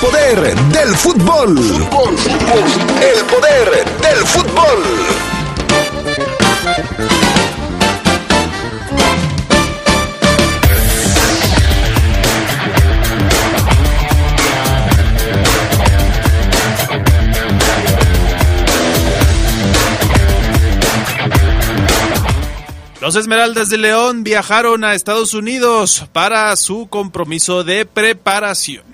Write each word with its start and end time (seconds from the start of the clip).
poder 0.00 0.54
del 0.54 0.96
fútbol. 0.96 1.58
El 1.58 3.24
poder 3.26 3.84
del 4.00 4.26
fútbol. 4.26 4.82
Los 23.00 23.16
Esmeraldas 23.16 23.68
de 23.70 23.78
León 23.78 24.24
viajaron 24.24 24.84
a 24.84 24.94
Estados 24.94 25.34
Unidos 25.34 26.06
para 26.12 26.54
su 26.56 26.88
compromiso 26.88 27.64
de 27.64 27.84
preparación. 27.84 28.89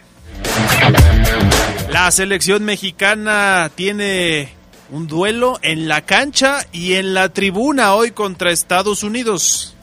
La 1.91 2.11
selección 2.11 2.65
mexicana 2.65 3.71
tiene 3.75 4.51
un 4.91 5.07
duelo 5.07 5.59
en 5.63 5.89
la 5.89 6.03
cancha 6.03 6.67
y 6.73 6.95
en 6.95 7.15
la 7.15 7.31
tribuna 7.31 7.95
hoy 7.95 8.11
contra 8.13 8.51
Estados 8.51 9.03
Unidos. 9.03 9.75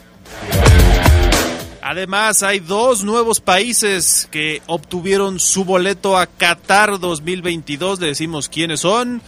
Además, 1.81 2.43
hay 2.43 2.59
dos 2.59 3.03
nuevos 3.03 3.41
países 3.41 4.29
que 4.31 4.61
obtuvieron 4.67 5.39
su 5.39 5.65
boleto 5.65 6.17
a 6.17 6.27
Qatar 6.27 6.97
2022. 6.97 7.99
Le 7.99 8.07
decimos 8.07 8.47
quiénes 8.47 8.79
son. 8.79 9.21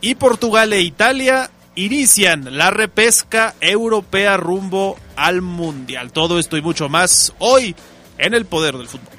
Y 0.00 0.14
Portugal 0.14 0.72
e 0.72 0.82
Italia 0.82 1.50
inician 1.74 2.56
la 2.56 2.70
repesca 2.70 3.54
europea 3.60 4.36
rumbo 4.36 4.96
al 5.16 5.42
Mundial. 5.42 6.12
Todo 6.12 6.38
esto 6.38 6.56
y 6.56 6.62
mucho 6.62 6.88
más 6.88 7.32
hoy 7.40 7.74
en 8.16 8.34
el 8.34 8.46
poder 8.46 8.76
del 8.76 8.86
fútbol. 8.86 9.18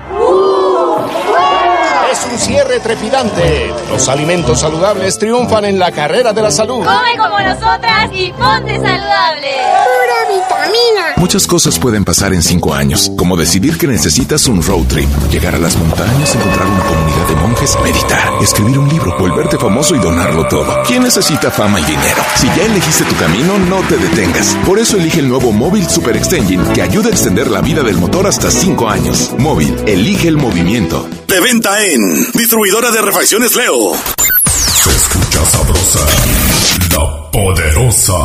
Es 2.11 2.27
un 2.29 2.37
cierre 2.37 2.79
trepidante. 2.81 3.73
Los 3.89 4.09
alimentos 4.09 4.59
saludables 4.59 5.17
triunfan 5.17 5.63
en 5.63 5.79
la 5.79 5.93
carrera 5.93 6.33
de 6.33 6.41
la 6.41 6.51
salud. 6.51 6.83
Come 6.83 7.17
como 7.17 7.39
nosotras 7.39 8.09
y 8.11 8.31
ponte 8.33 8.75
saludable. 8.75 9.47
Pura 9.85 10.27
vitamina. 10.27 11.13
Muchas 11.15 11.47
cosas 11.47 11.79
pueden 11.79 12.03
pasar 12.03 12.33
en 12.33 12.43
cinco 12.43 12.73
años, 12.73 13.11
como 13.15 13.37
decidir 13.37 13.77
que 13.77 13.87
necesitas 13.87 14.47
un 14.47 14.61
road 14.61 14.87
trip, 14.87 15.07
llegar 15.29 15.55
a 15.55 15.59
las 15.59 15.77
montañas, 15.77 16.35
encontrar 16.35 16.67
una 16.67 16.83
comunidad 16.83 17.27
de 17.27 17.35
monjes, 17.35 17.77
meditar, 17.81 18.33
escribir 18.41 18.79
un 18.79 18.89
libro, 18.89 19.15
volverte 19.17 19.57
famoso 19.57 19.95
y 19.95 19.99
donarlo 19.99 20.45
todo. 20.49 20.83
¿Quién 20.85 21.03
necesita 21.03 21.49
fama 21.49 21.79
y 21.79 21.83
dinero? 21.83 22.21
Si 22.35 22.47
ya 22.47 22.65
elegiste 22.65 23.05
tu 23.05 23.15
camino, 23.15 23.57
no 23.57 23.79
te 23.87 23.95
detengas. 23.97 24.57
Por 24.65 24.79
eso 24.79 24.97
elige 24.97 25.19
el 25.19 25.29
nuevo 25.29 25.53
Móvil 25.53 25.87
Super 25.87 26.17
Extension 26.17 26.73
que 26.73 26.81
ayuda 26.81 27.07
a 27.07 27.11
extender 27.11 27.49
la 27.49 27.61
vida 27.61 27.83
del 27.83 27.97
motor 27.97 28.27
hasta 28.27 28.51
cinco 28.51 28.89
años. 28.89 29.31
Móvil, 29.37 29.75
elige 29.85 30.27
el 30.27 30.35
movimiento. 30.37 31.07
De 31.27 31.39
venta 31.39 31.81
en 31.85 32.00
Distribuidora 32.33 32.89
de 32.91 33.01
Refacciones 33.01 33.55
Leo. 33.55 33.95
Se 34.83 34.89
escucha 34.89 35.45
sabrosa, 35.45 35.99
la 36.91 37.31
poderosa. 37.31 38.17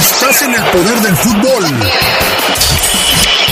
Estás 0.00 0.42
en 0.42 0.54
el 0.54 0.62
poder 0.64 1.00
del 1.02 1.16
fútbol. 1.16 1.64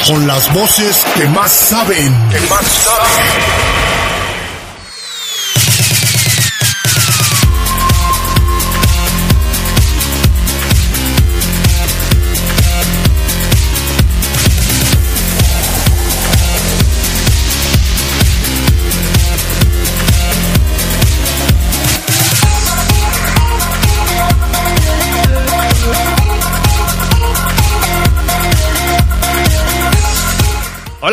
Con 0.06 0.26
las 0.26 0.52
voces 0.52 1.04
que 1.14 1.24
más 1.28 1.52
saben. 1.52 2.28
Que 2.30 2.40
más 2.48 2.66
saben. 2.66 3.99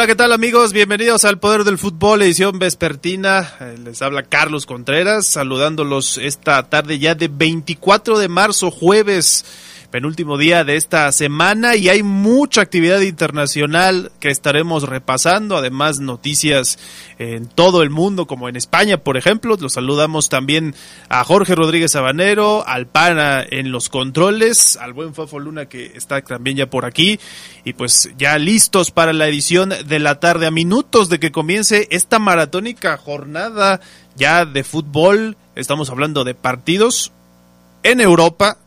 ¿Qué 0.08 0.16
tal 0.16 0.32
amigos? 0.32 0.72
Bienvenidos 0.72 1.26
al 1.26 1.38
Poder 1.38 1.66
del 1.66 1.78
Fútbol, 1.78 2.22
edición 2.22 2.60
vespertina. 2.60 3.56
Eh, 3.60 3.76
Les 3.84 4.02
habla 4.02 4.24
Carlos 4.24 4.66
Contreras, 4.66 5.28
saludándolos 5.28 6.18
esta 6.18 6.64
tarde 6.64 6.98
ya 6.98 7.14
de 7.14 7.28
24 7.28 8.18
de 8.18 8.30
marzo, 8.30 8.72
jueves, 8.72 9.44
penúltimo 9.98 10.38
día 10.38 10.64
de 10.64 10.76
esta 10.76 11.12
semana 11.12 11.76
y 11.76 11.90
hay 11.90 12.04
mucha 12.04 12.62
actividad 12.62 13.02
internacional 13.02 14.12
que 14.20 14.30
estaremos 14.30 14.84
repasando, 14.84 15.58
además 15.58 16.00
noticias 16.00 16.78
en 17.18 17.48
todo 17.48 17.82
el 17.82 17.90
mundo, 17.90 18.28
como 18.28 18.48
en 18.48 18.56
España, 18.56 18.98
por 18.98 19.18
ejemplo. 19.18 19.58
Los 19.60 19.74
saludamos 19.74 20.30
también 20.30 20.76
a 21.10 21.24
Jorge 21.24 21.56
Rodríguez 21.56 21.94
Sabanero, 21.94 22.64
al 22.68 22.86
Pana 22.86 23.44
en 23.50 23.72
los 23.72 23.90
controles, 23.90 24.78
al 24.78 24.94
buen 24.94 25.16
Fafo 25.16 25.40
Luna 25.40 25.66
que 25.66 25.94
está 25.96 26.22
también 26.22 26.58
ya 26.58 26.70
por 26.70 26.86
aquí 26.86 27.20
y 27.64 27.74
pues 27.74 28.12
ya 28.20 28.38
listos 28.38 28.92
para 28.92 29.14
la 29.14 29.28
edición 29.28 29.74
de 29.84 29.98
la 29.98 30.20
tarde 30.20 30.46
a 30.46 30.52
minutos 30.52 31.10
de 31.10 31.20
que 31.20 31.32
comience 31.32 31.88
esta 31.90 32.20
maratónica 32.20 32.98
jornada 32.98 33.82
ya 34.16 34.46
de 34.46 34.64
fútbol. 34.64 35.38
Estamos 35.56 35.90
hablando 35.90 36.24
de 36.24 36.36
partidos 36.36 37.14
en 37.82 38.00
Europa, 38.00 38.60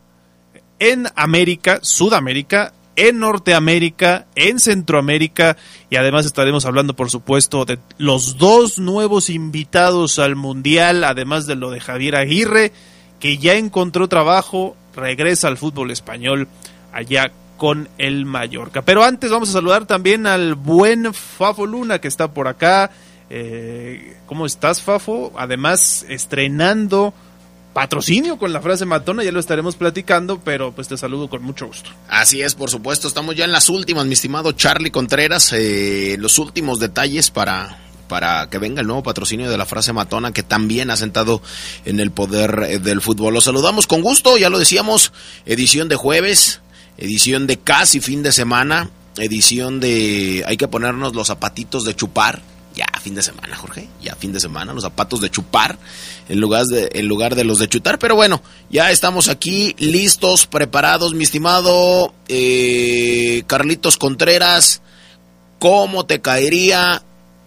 en 0.80 1.06
América, 1.14 1.78
Sudamérica, 1.82 2.72
en 2.96 3.20
Norteamérica, 3.20 4.26
en 4.34 4.58
Centroamérica 4.58 5.56
y 5.88 5.96
además 5.96 6.26
estaremos 6.26 6.66
hablando 6.66 6.94
por 6.94 7.10
supuesto 7.10 7.64
de 7.64 7.78
los 7.98 8.36
dos 8.36 8.78
nuevos 8.78 9.30
invitados 9.30 10.18
al 10.18 10.36
Mundial, 10.36 11.04
además 11.04 11.46
de 11.46 11.54
lo 11.54 11.70
de 11.70 11.80
Javier 11.80 12.16
Aguirre, 12.16 12.72
que 13.20 13.38
ya 13.38 13.54
encontró 13.54 14.08
trabajo, 14.08 14.76
regresa 14.94 15.48
al 15.48 15.56
fútbol 15.56 15.90
español 15.90 16.48
allá 16.92 17.30
con 17.56 17.88
el 17.98 18.24
Mallorca. 18.24 18.82
Pero 18.82 19.04
antes 19.04 19.30
vamos 19.30 19.50
a 19.50 19.52
saludar 19.52 19.86
también 19.86 20.26
al 20.26 20.54
buen 20.54 21.12
Fafo 21.14 21.66
Luna 21.66 22.00
que 22.00 22.08
está 22.08 22.32
por 22.32 22.48
acá. 22.48 22.90
Eh, 23.28 24.16
¿Cómo 24.26 24.46
estás, 24.46 24.82
Fafo? 24.82 25.32
Además, 25.36 26.04
estrenando 26.08 27.14
patrocinio 27.72 28.38
con 28.38 28.52
la 28.52 28.60
frase 28.60 28.84
matona, 28.84 29.22
ya 29.22 29.32
lo 29.32 29.40
estaremos 29.40 29.76
platicando, 29.76 30.40
pero 30.40 30.72
pues 30.72 30.88
te 30.88 30.96
saludo 30.96 31.28
con 31.28 31.42
mucho 31.42 31.66
gusto. 31.66 31.90
Así 32.08 32.42
es, 32.42 32.54
por 32.54 32.70
supuesto, 32.70 33.08
estamos 33.08 33.36
ya 33.36 33.44
en 33.44 33.52
las 33.52 33.68
últimas, 33.68 34.06
mi 34.06 34.14
estimado 34.14 34.52
Charlie 34.52 34.90
Contreras, 34.90 35.52
eh, 35.52 36.16
los 36.18 36.38
últimos 36.38 36.80
detalles 36.80 37.30
para, 37.30 37.78
para 38.08 38.48
que 38.50 38.58
venga 38.58 38.80
el 38.80 38.86
nuevo 38.86 39.02
patrocinio 39.02 39.50
de 39.50 39.56
la 39.56 39.66
frase 39.66 39.92
matona 39.92 40.32
que 40.32 40.42
también 40.42 40.90
ha 40.90 40.96
sentado 40.96 41.42
en 41.84 42.00
el 42.00 42.10
poder 42.10 42.66
eh, 42.68 42.78
del 42.78 43.00
fútbol. 43.00 43.34
Los 43.34 43.44
saludamos 43.44 43.86
con 43.86 44.02
gusto, 44.02 44.36
ya 44.36 44.50
lo 44.50 44.58
decíamos, 44.58 45.12
edición 45.46 45.88
de 45.88 45.96
jueves, 45.96 46.60
edición 46.98 47.46
de 47.46 47.58
casi 47.58 48.00
fin 48.00 48.22
de 48.22 48.32
semana, 48.32 48.90
edición 49.16 49.80
de 49.80 50.44
hay 50.46 50.56
que 50.56 50.68
ponernos 50.68 51.14
los 51.14 51.28
zapatitos 51.28 51.84
de 51.84 51.94
chupar. 51.94 52.42
Ya, 52.74 52.86
fin 53.00 53.14
de 53.14 53.22
semana, 53.22 53.56
Jorge. 53.56 53.88
Ya, 54.00 54.14
fin 54.14 54.32
de 54.32 54.40
semana, 54.40 54.72
los 54.72 54.84
zapatos 54.84 55.20
de 55.20 55.30
chupar 55.30 55.78
en 56.28 56.40
lugar 56.40 56.64
de, 56.66 56.90
en 56.94 57.08
lugar 57.08 57.34
de 57.34 57.44
los 57.44 57.58
de 57.58 57.68
chutar. 57.68 57.98
Pero 57.98 58.14
bueno, 58.14 58.42
ya 58.70 58.90
estamos 58.90 59.28
aquí 59.28 59.74
listos, 59.78 60.46
preparados, 60.46 61.14
mi 61.14 61.24
estimado 61.24 62.14
eh, 62.28 63.42
Carlitos 63.46 63.96
Contreras. 63.96 64.82
¿Cómo 65.58 66.06
te 66.06 66.20
caería 66.20 67.02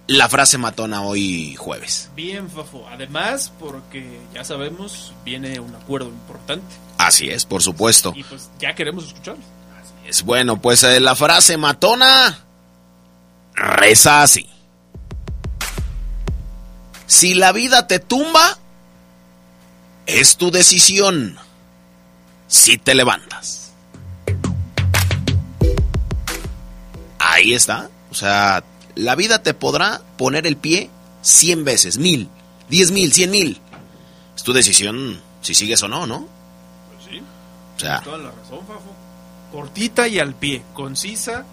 la 0.07 0.29
frase 0.29 0.57
matona 0.57 1.01
hoy 1.01 1.55
jueves? 1.55 2.09
Bien, 2.15 2.49
Fafo. 2.49 2.85
Además, 2.91 3.51
porque 3.59 4.19
ya 4.33 4.43
sabemos, 4.43 5.13
viene 5.23 5.59
un 5.59 5.73
acuerdo 5.73 6.09
importante. 6.09 6.75
Así 6.97 7.29
es, 7.29 7.45
por 7.45 7.63
supuesto. 7.63 8.13
Y 8.15 8.23
pues 8.23 8.49
ya 8.59 8.75
queremos 8.75 9.07
escucharlo. 9.07 9.41
Es 10.05 10.23
bueno, 10.23 10.61
pues 10.61 10.83
eh, 10.83 10.99
la 10.99 11.15
frase 11.15 11.57
matona 11.57 12.39
reza 13.55 14.21
así. 14.21 14.47
Si 17.13 17.35
la 17.35 17.51
vida 17.51 17.85
te 17.85 17.99
tumba, 17.99 18.57
es 20.07 20.35
tu 20.35 20.49
decisión. 20.49 21.37
Si 22.47 22.79
te 22.79 22.95
levantas. 22.95 23.71
Ahí 27.19 27.53
está. 27.53 27.91
O 28.09 28.15
sea, 28.15 28.63
la 28.95 29.13
vida 29.13 29.43
te 29.43 29.53
podrá 29.53 30.01
poner 30.17 30.47
el 30.47 30.57
pie 30.57 30.89
100 31.21 31.63
veces, 31.63 31.99
mil, 31.99 32.29
diez 32.67 32.89
mil, 32.89 33.13
cien 33.13 33.29
mil. 33.29 33.61
Es 34.35 34.41
tu 34.41 34.51
decisión 34.51 35.21
si 35.41 35.53
sigues 35.53 35.83
o 35.83 35.87
no, 35.87 36.07
¿no? 36.07 36.27
Pues 36.95 37.11
sí. 37.11 37.21
O 37.77 37.79
sea, 37.79 38.01
Toda 38.01 38.17
la 38.17 38.31
razón, 38.31 38.65
Fafo. 38.65 38.91
Cortita 39.51 40.07
y 40.07 40.17
al 40.17 40.33
pie, 40.33 40.63
concisa, 40.73 41.45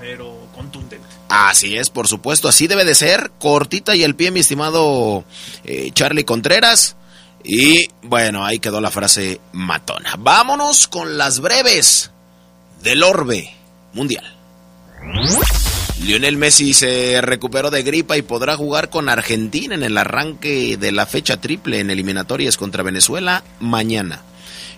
pero 0.00 0.48
contundente. 0.54 1.06
Así 1.28 1.76
es, 1.76 1.90
por 1.90 2.08
supuesto, 2.08 2.48
así 2.48 2.66
debe 2.66 2.84
de 2.84 2.94
ser, 2.94 3.30
cortita 3.38 3.94
y 3.94 4.02
el 4.02 4.14
pie, 4.14 4.30
mi 4.30 4.40
estimado 4.40 5.24
eh, 5.64 5.90
Charlie 5.92 6.24
Contreras. 6.24 6.96
Y 7.44 7.88
bueno, 8.02 8.44
ahí 8.44 8.58
quedó 8.58 8.80
la 8.80 8.90
frase 8.90 9.40
matona. 9.52 10.16
Vámonos 10.18 10.88
con 10.88 11.16
las 11.16 11.40
breves 11.40 12.10
del 12.82 13.02
orbe 13.02 13.54
mundial. 13.92 14.36
Lionel 16.02 16.36
Messi 16.36 16.74
se 16.74 17.20
recuperó 17.20 17.70
de 17.70 17.82
gripa 17.82 18.16
y 18.16 18.22
podrá 18.22 18.56
jugar 18.56 18.88
con 18.88 19.08
Argentina 19.08 19.74
en 19.74 19.82
el 19.82 19.98
arranque 19.98 20.76
de 20.76 20.92
la 20.92 21.06
fecha 21.06 21.40
triple 21.40 21.80
en 21.80 21.90
eliminatorias 21.90 22.56
contra 22.56 22.82
Venezuela 22.82 23.42
mañana. 23.60 24.22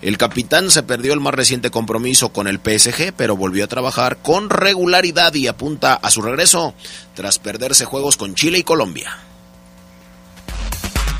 El 0.02 0.18
capitán 0.18 0.70
se 0.70 0.82
perdió 0.82 1.12
el 1.12 1.20
más 1.20 1.34
reciente 1.34 1.70
compromiso 1.70 2.30
con 2.30 2.48
el 2.48 2.58
PSG, 2.58 3.12
pero 3.16 3.36
volvió 3.36 3.64
a 3.64 3.68
trabajar 3.68 4.18
con 4.18 4.50
regularidad 4.50 5.34
y 5.34 5.46
apunta 5.46 5.94
a 5.94 6.10
su 6.10 6.22
regreso 6.22 6.74
tras 7.14 7.38
perderse 7.38 7.84
juegos 7.84 8.16
con 8.16 8.34
Chile 8.34 8.58
y 8.58 8.62
Colombia. 8.62 9.18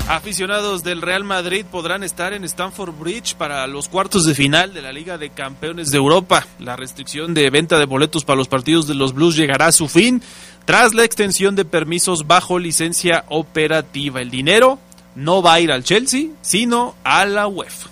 Aficionados 0.07 0.83
del 0.83 1.01
Real 1.01 1.23
Madrid 1.23 1.65
podrán 1.71 2.03
estar 2.03 2.33
en 2.33 2.43
Stamford 2.43 2.93
Bridge 2.99 3.35
para 3.35 3.65
los 3.67 3.87
cuartos 3.87 4.25
de 4.25 4.35
final 4.35 4.73
de 4.73 4.81
la 4.81 4.91
Liga 4.91 5.17
de 5.17 5.29
Campeones 5.29 5.89
de 5.89 5.97
Europa. 5.97 6.45
La 6.59 6.75
restricción 6.75 7.33
de 7.33 7.49
venta 7.49 7.79
de 7.79 7.85
boletos 7.85 8.25
para 8.25 8.35
los 8.35 8.49
partidos 8.49 8.87
de 8.87 8.95
los 8.95 9.13
Blues 9.13 9.37
llegará 9.37 9.67
a 9.67 9.71
su 9.71 9.87
fin 9.87 10.21
tras 10.65 10.93
la 10.93 11.05
extensión 11.05 11.55
de 11.55 11.63
permisos 11.63 12.27
bajo 12.27 12.59
licencia 12.59 13.23
operativa. 13.29 14.21
El 14.21 14.31
dinero 14.31 14.79
no 15.15 15.41
va 15.41 15.53
a 15.53 15.59
ir 15.61 15.71
al 15.71 15.85
Chelsea, 15.85 16.27
sino 16.41 16.95
a 17.05 17.25
la 17.25 17.47
UEFA. 17.47 17.89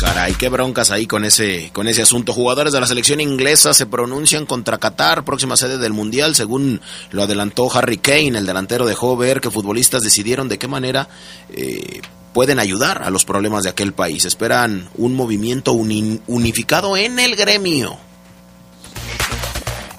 Caray, 0.00 0.32
qué 0.34 0.48
broncas 0.48 0.90
ahí 0.90 1.06
con 1.06 1.26
ese, 1.26 1.70
con 1.74 1.86
ese 1.86 2.00
asunto. 2.00 2.32
Jugadores 2.32 2.72
de 2.72 2.80
la 2.80 2.86
selección 2.86 3.20
inglesa 3.20 3.74
se 3.74 3.84
pronuncian 3.84 4.46
contra 4.46 4.78
Qatar, 4.78 5.26
próxima 5.26 5.58
sede 5.58 5.76
del 5.76 5.92
Mundial, 5.92 6.34
según 6.34 6.80
lo 7.10 7.22
adelantó 7.22 7.70
Harry 7.76 7.98
Kane, 7.98 8.38
el 8.38 8.46
delantero 8.46 8.86
dejó 8.86 9.14
ver 9.18 9.42
que 9.42 9.50
futbolistas 9.50 10.02
decidieron 10.02 10.48
de 10.48 10.58
qué 10.58 10.68
manera 10.68 11.08
eh, 11.50 12.00
pueden 12.32 12.58
ayudar 12.60 13.02
a 13.02 13.10
los 13.10 13.26
problemas 13.26 13.64
de 13.64 13.70
aquel 13.70 13.92
país. 13.92 14.24
Esperan 14.24 14.88
un 14.96 15.14
movimiento 15.14 15.72
uni- 15.72 16.20
unificado 16.26 16.96
en 16.96 17.18
el 17.18 17.36
gremio. 17.36 17.98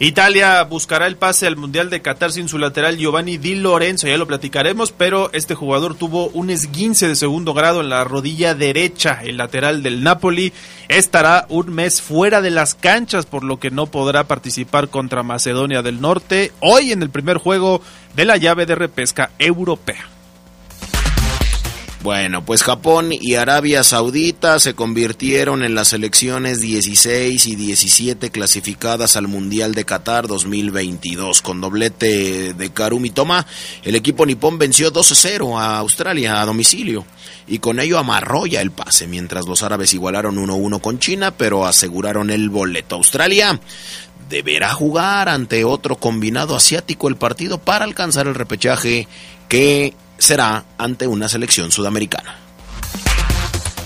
Italia 0.04 0.64
buscará 0.64 1.06
el 1.06 1.16
pase 1.16 1.46
al 1.46 1.58
Mundial 1.58 1.92
de 1.92 2.02
Qatar 2.02 2.32
sin 2.32 2.48
su 2.48 2.58
lateral 2.58 2.98
Giovanni 2.98 3.38
Di 3.38 3.54
Lorenzo, 3.54 4.08
ya 4.08 4.18
lo 4.18 4.26
platicaremos, 4.26 4.92
pero 4.92 5.32
este 5.32 5.54
jugador 5.54 5.94
tuvo 5.94 6.30
un 6.30 6.50
esguince 6.50 7.08
de 7.08 7.16
segundo 7.16 7.54
grado 7.54 7.82
en 7.82 7.90
la 7.90 8.04
rodilla 8.04 8.56
derecha, 8.56 9.20
el 9.24 9.38
lateral 9.38 9.84
del 9.84 10.02
Napoli 10.02 10.54
estará 10.88 11.46
un 11.50 11.72
mes 11.72 12.02
fuera 12.02 12.42
de 12.42 12.50
las 12.50 12.74
canchas, 12.74 13.28
por 13.28 13.44
lo 13.44 13.60
que 13.60 13.70
no 13.70 13.86
podrá 13.86 14.24
participar 14.24 14.88
contra 14.90 15.22
Macedonia 15.22 15.84
del 15.84 16.02
Norte 16.02 16.52
hoy 16.62 16.92
en 16.92 17.04
el 17.04 17.12
primer 17.12 17.38
juego 17.38 17.84
de 18.16 18.26
la 18.26 18.38
llave 18.38 18.66
de 18.66 18.74
repesca 18.74 19.30
europea. 19.38 20.21
Bueno, 22.04 22.44
pues 22.44 22.64
Japón 22.64 23.10
y 23.12 23.36
Arabia 23.36 23.84
Saudita 23.84 24.60
se 24.60 24.74
convirtieron 24.74 25.64
en 25.64 25.76
las 25.76 25.90
selecciones 25.90 26.60
16 26.60 27.46
y 27.46 27.56
17 27.56 28.32
clasificadas 28.32 29.16
al 29.16 29.28
Mundial 29.28 29.76
de 29.76 29.86
Qatar 29.86 30.28
2022. 30.28 31.44
Con 31.44 31.62
doblete 31.62 32.56
de 32.56 32.70
Karumi 32.72 33.12
Toma, 33.12 33.46
el 33.84 33.96
equipo 33.96 34.26
nipón 34.26 34.58
venció 34.58 34.92
2-0 34.92 35.60
a 35.60 35.78
Australia 35.78 36.42
a 36.42 36.46
domicilio 36.48 37.06
y 37.48 37.60
con 37.60 37.80
ello 37.80 38.00
amarró 38.00 38.48
ya 38.48 38.62
el 38.62 38.72
pase, 38.72 39.06
mientras 39.06 39.46
los 39.46 39.62
árabes 39.62 39.94
igualaron 39.94 40.38
1-1 40.38 40.82
con 40.82 40.98
China, 40.98 41.30
pero 41.30 41.68
aseguraron 41.68 42.32
el 42.32 42.50
boleto. 42.50 42.96
Australia 42.96 43.60
deberá 44.28 44.74
jugar 44.74 45.30
ante 45.30 45.66
otro 45.66 45.98
combinado 45.98 46.56
asiático 46.56 47.10
el 47.10 47.18
partido 47.18 47.60
para 47.60 47.86
alcanzar 47.86 48.26
el 48.26 48.34
repechaje 48.34 49.08
que 49.48 49.94
será 50.22 50.66
ante 50.78 51.08
una 51.08 51.28
selección 51.28 51.72
sudamericana. 51.72 52.36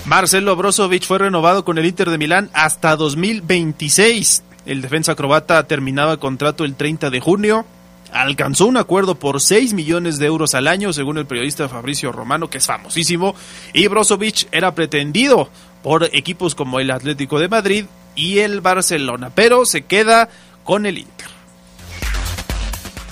Marcelo 0.04 0.54
Brozovic 0.54 1.04
fue 1.04 1.18
renovado 1.18 1.64
con 1.64 1.78
el 1.78 1.86
Inter 1.86 2.10
de 2.10 2.18
Milán 2.18 2.50
hasta 2.52 2.94
2026. 2.94 4.42
El 4.66 4.82
defensa 4.82 5.14
croata 5.14 5.66
terminaba 5.66 6.18
contrato 6.18 6.64
el 6.64 6.76
30 6.76 7.08
de 7.10 7.20
junio. 7.20 7.64
Alcanzó 8.12 8.66
un 8.66 8.76
acuerdo 8.76 9.14
por 9.16 9.40
6 9.40 9.72
millones 9.72 10.18
de 10.18 10.26
euros 10.26 10.54
al 10.54 10.68
año, 10.68 10.92
según 10.92 11.18
el 11.18 11.26
periodista 11.26 11.68
Fabricio 11.68 12.12
Romano, 12.12 12.50
que 12.50 12.58
es 12.58 12.66
famosísimo. 12.66 13.34
Y 13.72 13.88
Brozovic 13.88 14.46
era 14.52 14.74
pretendido 14.74 15.48
por 15.82 16.04
equipos 16.14 16.54
como 16.54 16.80
el 16.80 16.90
Atlético 16.90 17.40
de 17.40 17.48
Madrid 17.48 17.86
y 18.14 18.40
el 18.40 18.60
Barcelona, 18.60 19.30
pero 19.34 19.64
se 19.64 19.86
queda 19.86 20.28
con 20.64 20.84
el 20.84 20.98
Inter. 20.98 21.35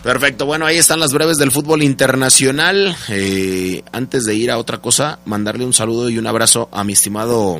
Perfecto, 0.04 0.44
bueno, 0.44 0.66
ahí 0.66 0.76
están 0.76 1.00
las 1.00 1.14
breves 1.14 1.38
del 1.38 1.50
fútbol 1.50 1.82
internacional. 1.82 2.94
Eh, 3.08 3.82
antes 3.90 4.26
de 4.26 4.34
ir 4.34 4.50
a 4.50 4.58
otra 4.58 4.76
cosa, 4.76 5.18
mandarle 5.24 5.64
un 5.64 5.72
saludo 5.72 6.10
y 6.10 6.18
un 6.18 6.26
abrazo 6.26 6.68
a 6.72 6.84
mi 6.84 6.92
estimado 6.92 7.58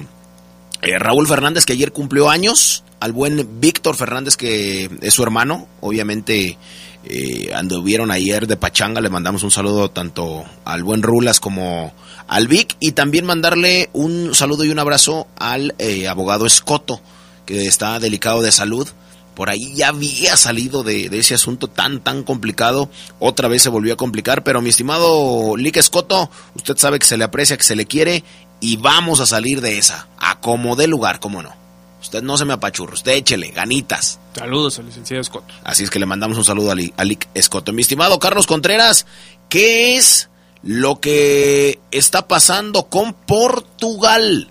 eh, 0.82 0.99
Raúl 0.99 1.26
Fernández, 1.26 1.64
que 1.64 1.73
ayer 1.73 1.91
cumplió 1.91 2.29
años, 2.29 2.85
al 3.00 3.12
buen 3.12 3.61
Víctor 3.62 3.96
Fernández, 3.96 4.37
que 4.37 4.91
es 5.00 5.14
su 5.14 5.23
hermano, 5.23 5.67
obviamente 5.81 6.58
eh, 7.05 7.50
anduvieron 7.55 8.11
ayer 8.11 8.47
de 8.47 8.58
Pachanga, 8.58 9.00
le 9.00 9.08
mandamos 9.08 9.43
un 9.43 9.50
saludo 9.50 9.90
tanto 9.90 10.44
al 10.67 10.85
buen 10.85 11.02
Rulas 11.02 11.40
como 11.40 11.94
al 12.29 12.47
Vic, 12.47 12.76
y 12.79 12.93
también 12.93 13.25
mandarle 13.25 13.88
un 13.94 14.35
saludo 14.35 14.64
y 14.64 14.70
un 14.70 14.79
abrazo 14.79 15.29
al 15.38 15.75
eh, 15.79 16.08
abogado 16.08 16.44
Escoto, 16.44 17.00
que 17.47 17.67
está 17.67 17.99
delicado 18.00 18.43
de 18.43 18.52
salud 18.52 18.87
por 19.34 19.50
ahí 19.50 19.75
ya 19.75 19.88
había 19.88 20.36
salido 20.36 20.82
de, 20.82 21.08
de, 21.08 21.19
ese 21.19 21.34
asunto 21.34 21.69
tan, 21.69 22.00
tan 22.00 22.22
complicado. 22.22 22.88
Otra 23.19 23.48
vez 23.48 23.62
se 23.62 23.69
volvió 23.69 23.94
a 23.94 23.96
complicar, 23.96 24.44
pero 24.44 24.60
mi 24.60 24.70
estimado 24.70 25.56
Lick 25.56 25.76
Escoto, 25.76 26.31
usted 26.54 26.76
sabe 26.76 26.98
que 26.98 27.06
se 27.06 27.16
le 27.16 27.25
aprecia, 27.25 27.56
que 27.56 27.64
se 27.64 27.76
le 27.76 27.86
quiere 27.86 28.25
y 28.60 28.76
vamos 28.76 29.20
a 29.20 29.26
salir 29.26 29.60
de 29.60 29.78
esa. 29.78 30.08
A 30.19 30.40
como 30.40 30.76
dé 30.76 30.86
lugar, 30.86 31.20
cómo 31.20 31.42
no. 31.42 31.52
Usted 32.00 32.22
no 32.22 32.36
se 32.36 32.44
me 32.44 32.52
apachurre, 32.52 32.94
usted 32.94 33.12
échele, 33.12 33.50
ganitas. 33.50 34.20
Saludos 34.36 34.78
al 34.78 34.86
licenciado 34.86 35.22
Escoto. 35.22 35.54
Así 35.64 35.84
es 35.84 35.90
que 35.90 35.98
le 35.98 36.06
mandamos 36.06 36.37
un 36.37 36.44
saludo 36.44 36.70
a, 36.70 36.75
Li, 36.75 36.92
a 36.96 37.04
Lick 37.04 37.28
Escoto. 37.34 37.72
Mi 37.72 37.82
estimado 37.82 38.18
Carlos 38.18 38.47
Contreras, 38.47 39.06
¿qué 39.49 39.97
es 39.97 40.28
lo 40.62 41.00
que 41.00 41.78
está 41.90 42.28
pasando 42.28 42.85
con 42.85 43.14
Portugal? 43.14 44.50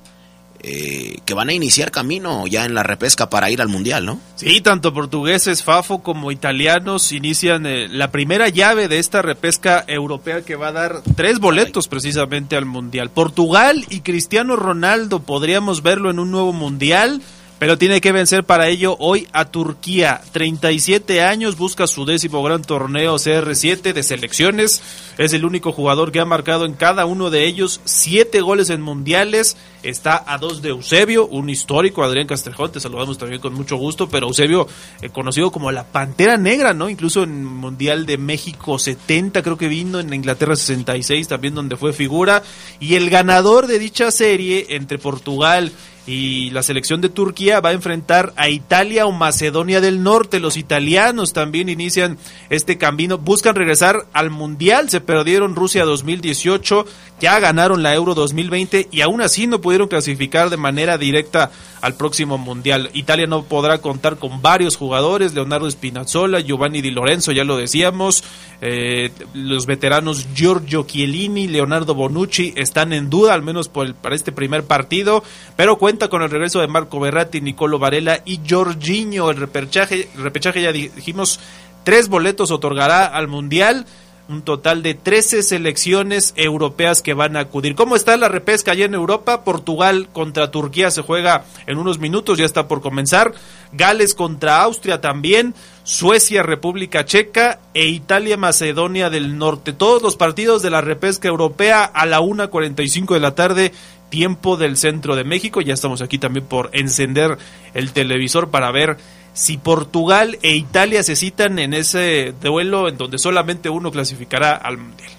Eh, 0.65 1.19
que 1.25 1.33
van 1.33 1.49
a 1.49 1.53
iniciar 1.53 1.91
camino 1.91 2.47
ya 2.47 2.63
en 2.63 2.73
la 2.73 2.83
repesca 2.83 3.29
para 3.29 3.51
ir 3.51 3.61
al 3.61 3.67
Mundial, 3.67 4.05
¿no? 4.05 4.21
Sí, 4.35 4.61
tanto 4.61 4.93
portugueses, 4.93 5.61
Fafo, 5.61 6.01
como 6.01 6.31
italianos 6.31 7.11
inician 7.11 7.65
eh, 7.65 7.89
la 7.89 8.11
primera 8.11 8.47
llave 8.47 8.87
de 8.87 8.97
esta 8.97 9.21
repesca 9.21 9.83
europea 9.85 10.43
que 10.43 10.55
va 10.55 10.69
a 10.69 10.71
dar 10.71 11.01
tres 11.17 11.39
boletos 11.39 11.89
precisamente 11.89 12.55
al 12.55 12.63
Mundial. 12.65 13.09
Portugal 13.09 13.85
y 13.89 13.99
Cristiano 13.99 14.55
Ronaldo 14.55 15.19
podríamos 15.19 15.83
verlo 15.83 16.09
en 16.09 16.19
un 16.19 16.31
nuevo 16.31 16.53
Mundial, 16.53 17.21
pero 17.59 17.77
tiene 17.77 17.99
que 17.99 18.13
vencer 18.13 18.45
para 18.45 18.69
ello 18.69 18.95
hoy 18.99 19.27
a 19.33 19.45
Turquía. 19.45 20.21
37 20.31 21.21
años, 21.23 21.57
busca 21.57 21.87
su 21.87 22.05
décimo 22.05 22.41
gran 22.41 22.61
torneo 22.61 23.15
CR7 23.15 23.91
de 23.91 24.03
selecciones. 24.03 24.81
Es 25.17 25.33
el 25.33 25.43
único 25.43 25.73
jugador 25.73 26.13
que 26.13 26.21
ha 26.21 26.25
marcado 26.25 26.65
en 26.65 26.73
cada 26.73 27.05
uno 27.05 27.29
de 27.29 27.45
ellos 27.47 27.81
siete 27.83 28.39
goles 28.39 28.69
en 28.69 28.81
mundiales. 28.81 29.57
Está 29.83 30.23
a 30.25 30.37
dos 30.37 30.61
de 30.61 30.69
Eusebio, 30.69 31.27
un 31.27 31.49
histórico, 31.49 32.03
Adrián 32.03 32.25
Castrejón, 32.25 32.71
te 32.71 32.79
saludamos 32.79 33.17
también 33.17 33.41
con 33.41 33.53
mucho 33.53 33.75
gusto, 33.75 34.07
pero 34.09 34.27
Eusebio, 34.27 34.67
eh, 35.01 35.09
conocido 35.09 35.51
como 35.51 35.71
la 35.71 35.83
Pantera 35.83 36.37
Negra, 36.37 36.73
¿no? 36.73 36.89
Incluso 36.89 37.23
en 37.23 37.43
Mundial 37.43 38.05
de 38.05 38.17
México 38.17 38.79
70, 38.79 39.43
creo 39.43 39.57
que 39.57 39.67
vino, 39.67 39.99
en 39.99 40.13
Inglaterra 40.13 40.55
66 40.55 41.27
también 41.27 41.53
donde 41.53 41.77
fue 41.77 41.93
figura. 41.93 42.43
Y 42.79 42.95
el 42.95 43.09
ganador 43.09 43.67
de 43.67 43.77
dicha 43.77 44.09
serie 44.11 44.67
entre 44.69 44.97
Portugal 44.97 45.71
y 46.05 46.49
la 46.49 46.63
selección 46.63 46.99
de 47.01 47.09
Turquía 47.09 47.61
va 47.61 47.69
a 47.69 47.73
enfrentar 47.73 48.33
a 48.35 48.49
Italia 48.49 49.05
o 49.05 49.11
Macedonia 49.11 49.79
del 49.79 50.03
Norte. 50.03 50.39
Los 50.39 50.57
italianos 50.57 51.31
también 51.33 51.69
inician 51.69 52.17
este 52.49 52.77
camino, 52.77 53.17
buscan 53.17 53.55
regresar 53.55 54.05
al 54.11 54.29
Mundial, 54.29 54.89
se 54.89 54.99
perdieron 54.99 55.55
Rusia 55.55 55.85
2018, 55.85 56.85
ya 57.21 57.39
ganaron 57.39 57.83
la 57.83 57.93
Euro 57.93 58.15
2020 58.15 58.89
y 58.91 59.01
aún 59.01 59.21
así 59.21 59.47
no 59.47 59.61
pudieron 59.61 59.72
clasificar 59.89 60.49
de 60.49 60.57
manera 60.57 60.97
directa 60.97 61.51
al 61.81 61.95
próximo 61.95 62.37
Mundial. 62.37 62.89
Italia 62.93 63.27
no 63.27 63.43
podrá 63.43 63.79
contar 63.79 64.17
con 64.17 64.41
varios 64.41 64.77
jugadores, 64.77 65.33
Leonardo 65.33 65.69
Spinazzola, 65.69 66.39
Giovanni 66.39 66.81
Di 66.81 66.91
Lorenzo, 66.91 67.31
ya 67.31 67.43
lo 67.43 67.57
decíamos, 67.57 68.23
eh, 68.61 69.11
los 69.33 69.65
veteranos 69.65 70.27
Giorgio 70.33 70.85
Chiellini, 70.85 71.47
Leonardo 71.47 71.93
Bonucci 71.95 72.53
están 72.55 72.93
en 72.93 73.09
duda, 73.09 73.33
al 73.33 73.41
menos 73.41 73.67
por 73.67 73.87
el, 73.87 73.95
para 73.95 74.15
este 74.15 74.31
primer 74.31 74.63
partido, 74.63 75.23
pero 75.55 75.77
cuenta 75.77 76.07
con 76.07 76.21
el 76.21 76.29
regreso 76.29 76.61
de 76.61 76.67
Marco 76.67 76.99
Berratti, 76.99 77.41
Nicolo 77.41 77.79
Varela 77.79 78.21
y 78.25 78.39
Jorginho. 78.47 79.29
El 79.29 79.37
repechaje, 79.37 80.09
el 80.15 80.23
repechaje 80.23 80.61
ya 80.61 80.71
dijimos, 80.71 81.39
tres 81.83 82.07
boletos 82.07 82.51
otorgará 82.51 83.05
al 83.05 83.27
Mundial. 83.27 83.85
Un 84.29 84.41
total 84.41 84.83
de 84.83 84.93
13 84.93 85.43
selecciones 85.43 86.33
europeas 86.37 87.01
que 87.01 87.13
van 87.13 87.35
a 87.35 87.41
acudir. 87.41 87.75
¿Cómo 87.75 87.95
está 87.95 88.15
la 88.15 88.29
repesca 88.29 88.71
allá 88.71 88.85
en 88.85 88.93
Europa? 88.93 89.43
Portugal 89.43 90.07
contra 90.13 90.51
Turquía 90.51 90.91
se 90.91 91.01
juega 91.01 91.45
en 91.67 91.77
unos 91.77 91.99
minutos, 91.99 92.37
ya 92.37 92.45
está 92.45 92.67
por 92.67 92.81
comenzar. 92.81 93.33
Gales 93.73 94.13
contra 94.13 94.61
Austria 94.61 95.01
también. 95.01 95.53
Suecia, 95.83 96.43
República 96.43 97.03
Checa 97.03 97.59
e 97.73 97.87
Italia, 97.87 98.37
Macedonia 98.37 99.09
del 99.09 99.37
Norte. 99.37 99.73
Todos 99.73 100.01
los 100.01 100.15
partidos 100.15 100.61
de 100.61 100.69
la 100.69 100.81
repesca 100.81 101.27
europea 101.27 101.83
a 101.83 102.05
la 102.05 102.21
1.45 102.21 103.13
de 103.13 103.19
la 103.19 103.35
tarde, 103.35 103.73
tiempo 104.07 104.55
del 104.55 104.77
centro 104.77 105.17
de 105.17 105.25
México. 105.25 105.59
Ya 105.59 105.73
estamos 105.73 106.01
aquí 106.01 106.17
también 106.17 106.45
por 106.45 106.69
encender 106.71 107.37
el 107.73 107.91
televisor 107.91 108.49
para 108.49 108.71
ver 108.71 108.97
si 109.33 109.57
Portugal 109.57 110.37
e 110.41 110.55
Italia 110.55 111.03
se 111.03 111.15
citan 111.15 111.57
en 111.59 111.73
ese 111.73 112.33
duelo 112.41 112.87
en 112.87 112.97
donde 112.97 113.17
solamente 113.17 113.69
uno 113.69 113.91
clasificará 113.91 114.55
al 114.55 114.77
Mundial. 114.77 115.11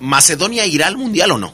¿Macedonia 0.00 0.66
irá 0.66 0.88
al 0.88 0.96
Mundial 0.96 1.32
o 1.32 1.38
no? 1.38 1.52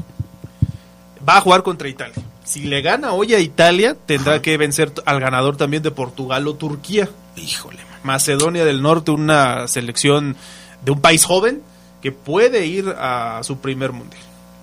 Va 1.26 1.36
a 1.36 1.40
jugar 1.40 1.62
contra 1.62 1.88
Italia. 1.88 2.16
Si 2.44 2.62
le 2.62 2.82
gana 2.82 3.12
hoy 3.12 3.34
a 3.34 3.38
Italia, 3.38 3.96
tendrá 4.06 4.42
que 4.42 4.56
vencer 4.56 4.92
al 5.06 5.20
ganador 5.20 5.56
también 5.56 5.82
de 5.82 5.90
Portugal 5.90 6.48
o 6.48 6.54
Turquía. 6.54 7.08
Híjole. 7.36 7.78
Macedonia 8.02 8.64
del 8.64 8.82
Norte, 8.82 9.12
una 9.12 9.68
selección 9.68 10.36
de 10.84 10.90
un 10.90 11.00
país 11.00 11.24
joven 11.24 11.62
que 12.00 12.10
puede 12.10 12.66
ir 12.66 12.88
a 12.98 13.40
su 13.44 13.58
primer 13.58 13.92
mundial. 13.92 14.22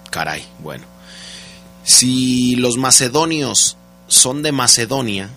Caray, 0.09 0.45
bueno. 0.59 0.83
Si 1.83 2.57
los 2.57 2.77
macedonios 2.77 3.77
son 4.07 4.43
de 4.43 4.51
Macedonia, 4.51 5.29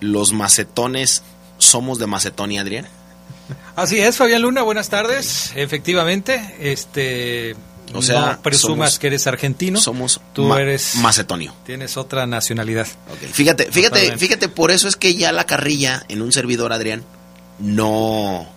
los 0.00 0.32
macetones 0.32 1.22
somos 1.58 1.98
de 1.98 2.06
Macedonia, 2.06 2.62
Adrián. 2.62 2.86
Así 3.76 3.98
es, 3.98 4.16
Fabián 4.16 4.42
Luna, 4.42 4.62
buenas 4.62 4.88
tardes. 4.88 5.52
Efectivamente, 5.54 6.56
este 6.60 7.56
o 7.94 8.02
sea, 8.02 8.32
no 8.32 8.42
presumas 8.42 8.98
que 8.98 9.06
eres 9.06 9.26
argentino. 9.26 9.80
Somos 9.80 10.20
tú 10.32 10.52
eres 10.54 10.96
macetonio. 10.96 11.54
Tienes 11.64 11.96
otra 11.96 12.26
nacionalidad. 12.26 12.86
Fíjate, 13.32 13.70
fíjate, 13.70 14.16
fíjate, 14.18 14.48
por 14.48 14.70
eso 14.70 14.88
es 14.88 14.96
que 14.96 15.14
ya 15.14 15.32
la 15.32 15.44
carrilla 15.44 16.04
en 16.08 16.22
un 16.22 16.32
servidor, 16.32 16.72
Adrián, 16.72 17.04
no 17.58 18.48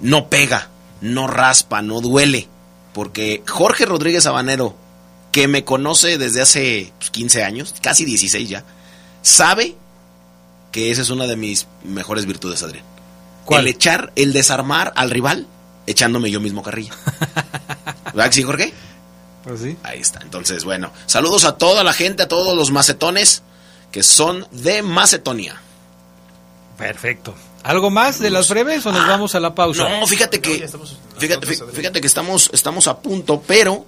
no 0.00 0.28
pega, 0.28 0.68
no 1.00 1.26
raspa, 1.26 1.82
no 1.82 2.00
duele, 2.00 2.48
porque 2.92 3.42
Jorge 3.46 3.86
Rodríguez 3.86 4.26
Habanero, 4.26 4.76
que 5.32 5.48
me 5.48 5.64
conoce 5.64 6.18
desde 6.18 6.42
hace 6.42 6.92
15 7.12 7.38
pues, 7.38 7.46
años, 7.46 7.74
casi 7.80 8.04
16 8.04 8.48
ya, 8.48 8.64
sabe 9.22 9.76
que 10.70 10.90
esa 10.90 11.02
es 11.02 11.10
una 11.10 11.26
de 11.26 11.36
mis 11.36 11.66
mejores 11.84 12.26
virtudes, 12.26 12.62
Adrián. 12.62 12.84
¿Cuál? 13.44 13.62
El 13.62 13.68
echar, 13.68 14.12
el 14.16 14.32
desarmar 14.32 14.92
al 14.96 15.10
rival 15.10 15.46
echándome 15.86 16.30
yo 16.30 16.40
mismo 16.40 16.62
carrilla. 16.62 16.92
¿Verdad 18.04 18.26
que 18.26 18.32
sí, 18.32 18.42
Jorge? 18.42 18.72
Pues 19.44 19.60
sí. 19.60 19.76
Ahí 19.82 20.00
está. 20.00 20.20
Entonces, 20.22 20.64
bueno, 20.64 20.92
saludos 21.06 21.44
a 21.44 21.56
toda 21.56 21.82
la 21.82 21.92
gente, 21.92 22.22
a 22.22 22.28
todos 22.28 22.56
los 22.56 22.70
macetones 22.70 23.42
que 23.90 24.02
son 24.02 24.46
de 24.50 24.82
Macedonia. 24.82 25.60
Perfecto. 26.76 27.34
¿Algo 27.62 27.90
más 27.90 28.18
de 28.20 28.30
las 28.30 28.48
breves 28.48 28.84
o 28.86 28.92
nos 28.92 29.02
ah, 29.02 29.08
vamos 29.08 29.34
a 29.34 29.40
la 29.40 29.54
pausa? 29.54 29.88
No, 29.88 30.06
fíjate 30.06 30.40
que 30.40 30.68
fíjate, 31.18 31.46
fíjate 31.46 32.00
que 32.00 32.06
estamos 32.06 32.50
estamos 32.52 32.86
a 32.86 32.98
punto, 32.98 33.42
pero 33.46 33.84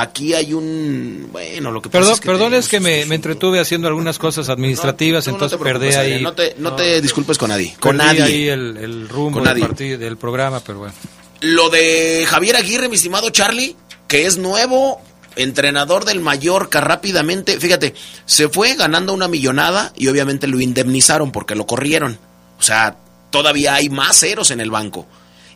aquí 0.00 0.34
hay 0.34 0.52
un 0.52 1.28
bueno 1.32 1.70
lo 1.70 1.82
que 1.82 1.88
perdón 1.88 2.12
es 2.12 2.20
que 2.20 2.26
perdón 2.26 2.54
es 2.54 2.68
que 2.68 2.80
me, 2.80 3.02
entretuve 3.02 3.60
haciendo 3.60 3.88
algunas 3.88 4.18
cosas 4.18 4.48
administrativas 4.48 5.26
entonces 5.28 5.58
perdí 5.58 5.88
ahí 5.88 6.22
no 6.22 6.32
te, 6.32 6.54
no 6.58 6.74
te 6.74 7.00
disculpes 7.00 7.38
con 7.38 7.50
nadie 7.50 7.76
con 7.80 7.96
nadie 7.96 8.22
ahí 8.22 8.48
el, 8.48 8.76
el 8.76 9.08
rumbo 9.08 9.40
del, 9.40 9.98
del 9.98 10.16
programa 10.16 10.60
pero 10.60 10.80
bueno 10.80 10.94
lo 11.40 11.70
de 11.70 12.26
Javier 12.26 12.56
Aguirre, 12.56 12.88
mi 12.88 12.96
estimado 12.96 13.30
Charlie, 13.30 13.76
que 14.08 14.26
es 14.26 14.38
nuevo 14.38 15.00
entrenador 15.36 16.04
del 16.04 16.20
Mallorca 16.20 16.80
rápidamente, 16.80 17.60
fíjate, 17.60 17.94
se 18.26 18.48
fue 18.48 18.74
ganando 18.74 19.14
una 19.14 19.28
millonada 19.28 19.92
y 19.96 20.08
obviamente 20.08 20.48
lo 20.48 20.60
indemnizaron 20.60 21.30
porque 21.30 21.54
lo 21.54 21.66
corrieron. 21.66 22.18
O 22.58 22.62
sea, 22.62 22.96
todavía 23.30 23.74
hay 23.74 23.88
más 23.88 24.18
ceros 24.18 24.50
en 24.50 24.60
el 24.60 24.70
banco. 24.70 25.06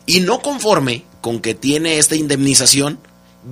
Y 0.05 0.21
no 0.21 0.41
conforme 0.41 1.03
con 1.19 1.41
que 1.41 1.53
tiene 1.53 1.97
esta 1.97 2.15
indemnización, 2.15 2.99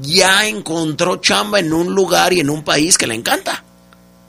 ya 0.01 0.47
encontró 0.47 1.17
chamba 1.17 1.59
en 1.59 1.73
un 1.73 1.93
lugar 1.93 2.33
y 2.33 2.39
en 2.39 2.49
un 2.49 2.63
país 2.63 2.97
que 2.97 3.07
le 3.07 3.15
encanta. 3.15 3.63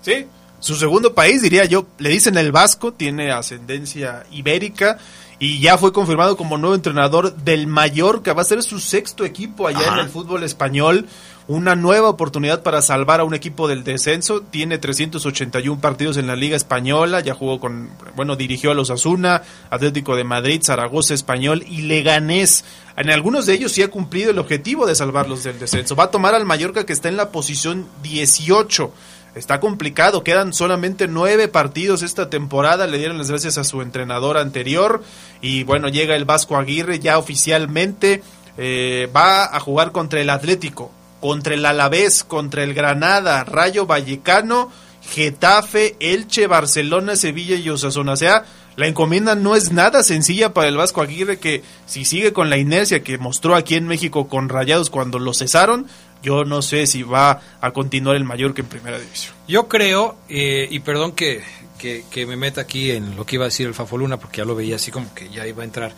Sí, 0.03 0.27
su 0.59 0.77
segundo 0.77 1.15
país, 1.15 1.43
diría 1.43 1.65
yo, 1.65 1.87
le 1.99 2.11
dicen 2.11 2.37
el 2.37 2.53
Vasco, 2.53 2.93
tiene 2.93 3.33
ascendencia 3.33 4.25
ibérica 4.31 4.99
y 5.39 5.59
ya 5.59 5.77
fue 5.77 5.93
confirmado 5.93 6.37
como 6.37 6.57
nuevo 6.57 6.77
entrenador 6.77 7.35
del 7.35 7.67
Mallorca. 7.67 8.33
Va 8.33 8.43
a 8.43 8.45
ser 8.45 8.63
su 8.63 8.79
sexto 8.79 9.25
equipo 9.25 9.67
allá 9.67 9.89
en 9.93 9.99
el 9.99 10.09
fútbol 10.09 10.45
español. 10.45 11.09
Una 11.49 11.75
nueva 11.75 12.09
oportunidad 12.09 12.63
para 12.63 12.83
salvar 12.83 13.21
a 13.21 13.25
un 13.25 13.35
equipo 13.35 13.67
del 13.67 13.83
descenso. 13.83 14.43
Tiene 14.43 14.79
381 14.79 15.81
partidos 15.81 16.17
en 16.17 16.27
la 16.27 16.37
Liga 16.37 16.57
Española. 16.57 17.21
Ya 17.21 17.35
jugó 17.35 17.59
con, 17.59 17.91
bueno, 18.15 18.37
dirigió 18.37 18.71
a 18.71 18.75
los 18.75 18.91
Asuna, 18.91 19.43
Atlético 19.71 20.15
de 20.15 20.25
Madrid, 20.25 20.63
Zaragoza 20.63 21.15
Español 21.15 21.65
y 21.69 21.83
Leganés. 21.83 22.65
En 22.97 23.11
algunos 23.11 23.47
de 23.47 23.55
ellos 23.55 23.73
sí 23.73 23.83
ha 23.83 23.91
cumplido 23.91 24.31
el 24.31 24.39
objetivo 24.39 24.87
de 24.87 24.95
salvarlos 24.95 25.43
del 25.43 25.59
descenso. 25.59 25.97
Va 25.97 26.05
a 26.05 26.11
tomar 26.11 26.35
al 26.35 26.45
Mallorca 26.45 26.87
que 26.87 26.93
está 26.93 27.09
en 27.09 27.17
la 27.17 27.31
posición 27.31 27.87
18 28.03 28.93
está 29.35 29.61
complicado. 29.61 30.25
Quedan 30.25 30.53
solamente 30.53 31.09
nueve 31.09 31.49
partidos 31.49 32.03
esta 32.03 32.31
temporada. 32.31 32.87
Le 32.87 32.99
dieron 32.99 33.19
las 33.19 33.31
gracias 33.31 33.59
a 33.59 33.65
su 33.65 33.83
entrenador 33.83 34.37
anterior. 34.37 35.03
Y 35.41 35.65
bueno, 35.65 35.89
llega 35.89 36.17
el 36.17 36.25
Vasco 36.25 36.57
Aguirre 36.57 36.99
ya 36.99 37.19
oficialmente. 37.19 38.23
Eh, 38.59 39.09
va 39.15 39.45
a 39.45 39.61
jugar 39.61 39.93
contra 39.93 40.21
el 40.21 40.29
Atlético, 40.29 40.91
contra 41.23 41.55
el 41.55 41.65
Alavés, 41.65 42.25
contra 42.25 42.65
el 42.65 42.75
Granada, 42.75 43.45
Rayo 43.45 43.87
Vallecano, 43.87 44.73
Getafe, 45.09 45.95
Elche, 46.01 46.49
Barcelona, 46.49 47.15
Sevilla 47.15 47.55
y 47.55 47.71
Osasuna. 47.71 48.13
O 48.13 48.17
sea, 48.17 48.45
la 48.75 48.89
encomienda 48.89 49.37
no 49.37 49.55
es 49.55 49.71
nada 49.71 50.03
sencilla 50.03 50.53
para 50.53 50.67
el 50.67 50.77
Vasco 50.77 51.01
Aguirre 51.01 51.39
que 51.39 51.63
si 51.87 52.05
sigue 52.05 52.33
con 52.33 52.51
la 52.51 52.57
inercia 52.57 53.05
que 53.05 53.19
mostró 53.19 53.55
aquí 53.55 53.77
en 53.77 53.87
México 53.87 54.27
con 54.27 54.49
Rayados 54.49 54.91
cuando 54.91 55.21
lo 55.21 55.33
cesaron, 55.33 55.87
yo 56.25 56.45
no 56.45 56.61
sé 56.61 56.89
si 56.89 57.05
va 57.05 57.41
a 57.61 57.71
continuar 57.71 58.17
el 58.17 58.25
Mallorca 58.25 58.61
en 58.61 58.69
primera 58.69 58.99
división. 58.99 59.33
Yo 59.47 59.69
creo, 59.69 60.17
eh, 60.29 60.67
y 60.69 60.81
perdón 60.81 61.13
que, 61.13 61.41
que, 61.79 62.27
me 62.27 62.37
meta 62.37 62.63
aquí 62.63 62.91
en 62.91 63.15
lo 63.15 63.25
que 63.25 63.37
iba 63.37 63.45
a 63.45 63.49
decir 63.49 63.69
el 63.69 63.75
Fafoluna, 63.75 64.17
porque 64.17 64.39
ya 64.39 64.45
lo 64.45 64.57
veía 64.57 64.75
así 64.75 64.91
como 64.91 65.15
que 65.15 65.31
ya 65.31 65.47
iba 65.47 65.63
a 65.63 65.67
entrar, 65.67 65.93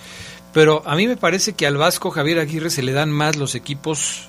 pero 0.52 0.82
a 0.86 0.96
mí 0.96 1.06
me 1.06 1.16
parece 1.16 1.54
que 1.54 1.66
al 1.66 1.78
Vasco 1.78 2.10
Javier 2.10 2.40
Aguirre 2.40 2.68
se 2.68 2.82
le 2.82 2.92
dan 2.92 3.10
más 3.10 3.36
los 3.36 3.54
equipos 3.54 4.28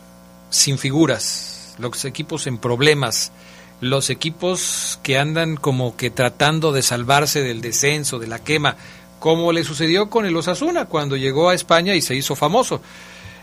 sin 0.49 0.77
figuras, 0.77 1.75
los 1.77 2.05
equipos 2.05 2.47
en 2.47 2.57
problemas, 2.57 3.31
los 3.81 4.09
equipos 4.09 4.99
que 5.03 5.17
andan 5.17 5.57
como 5.57 5.95
que 5.97 6.09
tratando 6.09 6.71
de 6.71 6.81
salvarse 6.81 7.41
del 7.41 7.61
descenso, 7.61 8.19
de 8.19 8.27
la 8.27 8.39
quema, 8.39 8.77
como 9.19 9.51
le 9.51 9.63
sucedió 9.63 10.09
con 10.09 10.25
el 10.25 10.35
Osasuna 10.35 10.85
cuando 10.85 11.17
llegó 11.17 11.49
a 11.49 11.55
España 11.55 11.95
y 11.95 12.01
se 12.01 12.15
hizo 12.15 12.35
famoso. 12.35 12.81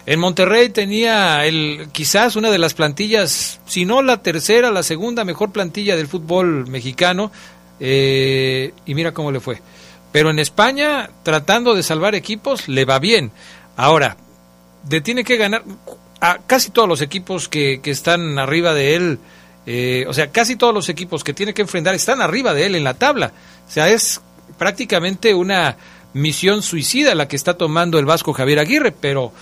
En 0.05 0.19
Monterrey 0.19 0.69
tenía 0.69 1.47
el, 1.47 1.89
quizás 1.93 2.35
una 2.35 2.51
de 2.51 2.59
las 2.59 2.75
plantillas, 2.75 3.61
si 3.67 3.85
no 3.85 4.03
la 4.03 4.23
tercera, 4.23 4.73
la 4.73 4.83
segunda 4.83 5.25
mejor 5.25 5.53
plantilla 5.53 5.97
del 5.97 6.09
fútbol 6.09 6.67
mexicano, 6.67 7.31
eh, 7.79 8.73
y 8.85 8.95
mira 8.95 9.13
cómo 9.13 9.31
le 9.31 9.41
fue. 9.41 9.61
Pero 10.11 10.31
en 10.31 10.39
España, 10.39 11.11
tratando 11.23 11.75
de 11.75 11.83
salvar 11.83 12.15
equipos, 12.15 12.69
le 12.69 12.85
va 12.85 12.99
bien. 12.99 13.31
Ahora, 13.77 14.17
de 14.83 15.01
tiene 15.01 15.25
que 15.25 15.37
ganar 15.37 15.63
a 16.23 16.39
casi 16.47 16.71
todos 16.71 16.89
los 16.89 17.01
equipos 17.01 17.49
que, 17.49 17.81
que 17.83 17.91
están 17.91 18.39
arriba 18.39 18.73
de 18.75 18.95
él, 18.95 19.19
eh, 19.67 20.05
o 20.09 20.15
sea, 20.15 20.31
casi 20.31 20.55
todos 20.55 20.73
los 20.73 20.89
equipos 20.89 21.25
que 21.25 21.35
tiene 21.35 21.53
que 21.53 21.63
enfrentar 21.63 21.97
están 21.97 22.23
arriba 22.23 22.55
de 22.55 22.67
él 22.67 22.77
en 22.77 22.85
la 22.85 22.95
tabla. 22.95 23.33
O 23.69 23.71
sea, 23.71 23.89
es 23.89 24.21
prácticamente 24.57 25.35
una 25.35 25.77
misión 26.15 26.63
suicida 26.63 27.17
la 27.17 27.27
que 27.27 27.35
está 27.35 27.55
tomando 27.55 27.99
el 27.99 28.07
Vasco 28.07 28.33
Javier 28.33 28.61
Aguirre, 28.61 28.93
pero 28.93 29.33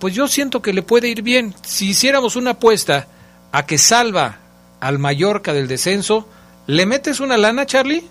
pues 0.00 0.12
yo 0.12 0.26
siento 0.26 0.60
que 0.60 0.72
le 0.72 0.82
puede 0.82 1.08
ir 1.08 1.22
bien. 1.22 1.54
Si 1.64 1.90
hiciéramos 1.90 2.34
una 2.34 2.50
apuesta 2.50 3.06
a 3.52 3.64
que 3.64 3.78
salva 3.78 4.38
al 4.80 4.98
Mallorca 4.98 5.52
del 5.52 5.68
descenso, 5.68 6.28
¿le 6.66 6.84
metes 6.84 7.20
una 7.20 7.36
lana, 7.36 7.64
Charlie? 7.64 8.08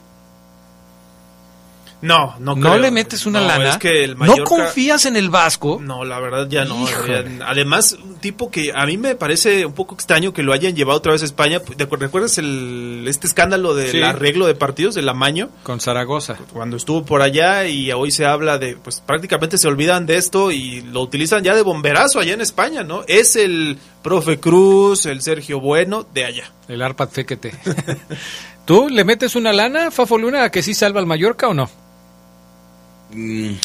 No, 2.01 2.35
no 2.39 2.55
¿No 2.55 2.77
le 2.77 2.91
metes 2.91 3.25
una 3.25 3.41
lana? 3.41 3.79
¿No 4.17 4.43
confías 4.43 5.05
en 5.05 5.15
el 5.15 5.29
Vasco? 5.29 5.79
No, 5.81 6.03
la 6.03 6.19
verdad 6.19 6.47
ya 6.49 6.65
no. 6.65 6.85
Además, 7.45 7.97
un 8.03 8.15
tipo 8.15 8.49
que 8.49 8.71
a 8.73 8.85
mí 8.85 8.97
me 8.97 9.15
parece 9.15 9.65
un 9.65 9.73
poco 9.73 9.95
extraño 9.95 10.33
que 10.33 10.43
lo 10.43 10.53
hayan 10.53 10.75
llevado 10.75 10.97
otra 10.97 11.11
vez 11.11 11.21
a 11.21 11.25
España. 11.25 11.61
¿Recuerdas 11.77 12.37
el, 12.37 13.05
este 13.07 13.27
escándalo 13.27 13.75
del 13.75 14.03
arreglo 14.03 14.47
de 14.47 14.55
partidos, 14.55 14.95
del 14.95 15.09
amaño? 15.09 15.49
Con 15.63 15.79
Zaragoza. 15.79 16.37
Cuando 16.53 16.77
estuvo 16.77 17.05
por 17.05 17.21
allá 17.21 17.65
y 17.67 17.91
hoy 17.91 18.11
se 18.11 18.25
habla 18.25 18.57
de, 18.57 18.75
pues 18.75 19.01
prácticamente 19.01 19.57
se 19.57 19.67
olvidan 19.67 20.05
de 20.05 20.17
esto 20.17 20.51
y 20.51 20.81
lo 20.81 21.01
utilizan 21.01 21.43
ya 21.43 21.55
de 21.55 21.61
bomberazo 21.61 22.19
allá 22.19 22.33
en 22.33 22.41
España, 22.41 22.83
¿no? 22.83 23.03
Es 23.07 23.35
el 23.35 23.77
profe 24.01 24.39
Cruz, 24.39 25.05
el 25.05 25.21
Sergio 25.21 25.59
Bueno 25.59 26.05
de 26.13 26.25
allá. 26.25 26.51
El 26.67 26.81
Arpad 26.81 27.09
Fequete. 27.09 27.53
¿Tú 28.65 28.89
le 28.89 29.03
metes 29.03 29.35
una 29.35 29.51
lana, 29.53 29.91
Fafo 29.91 30.17
Luna, 30.17 30.43
a 30.43 30.51
que 30.51 30.63
sí 30.63 30.73
salva 30.73 30.99
al 30.99 31.05
Mallorca 31.05 31.47
o 31.47 31.53
no? 31.53 31.69
Mm. 33.13 33.55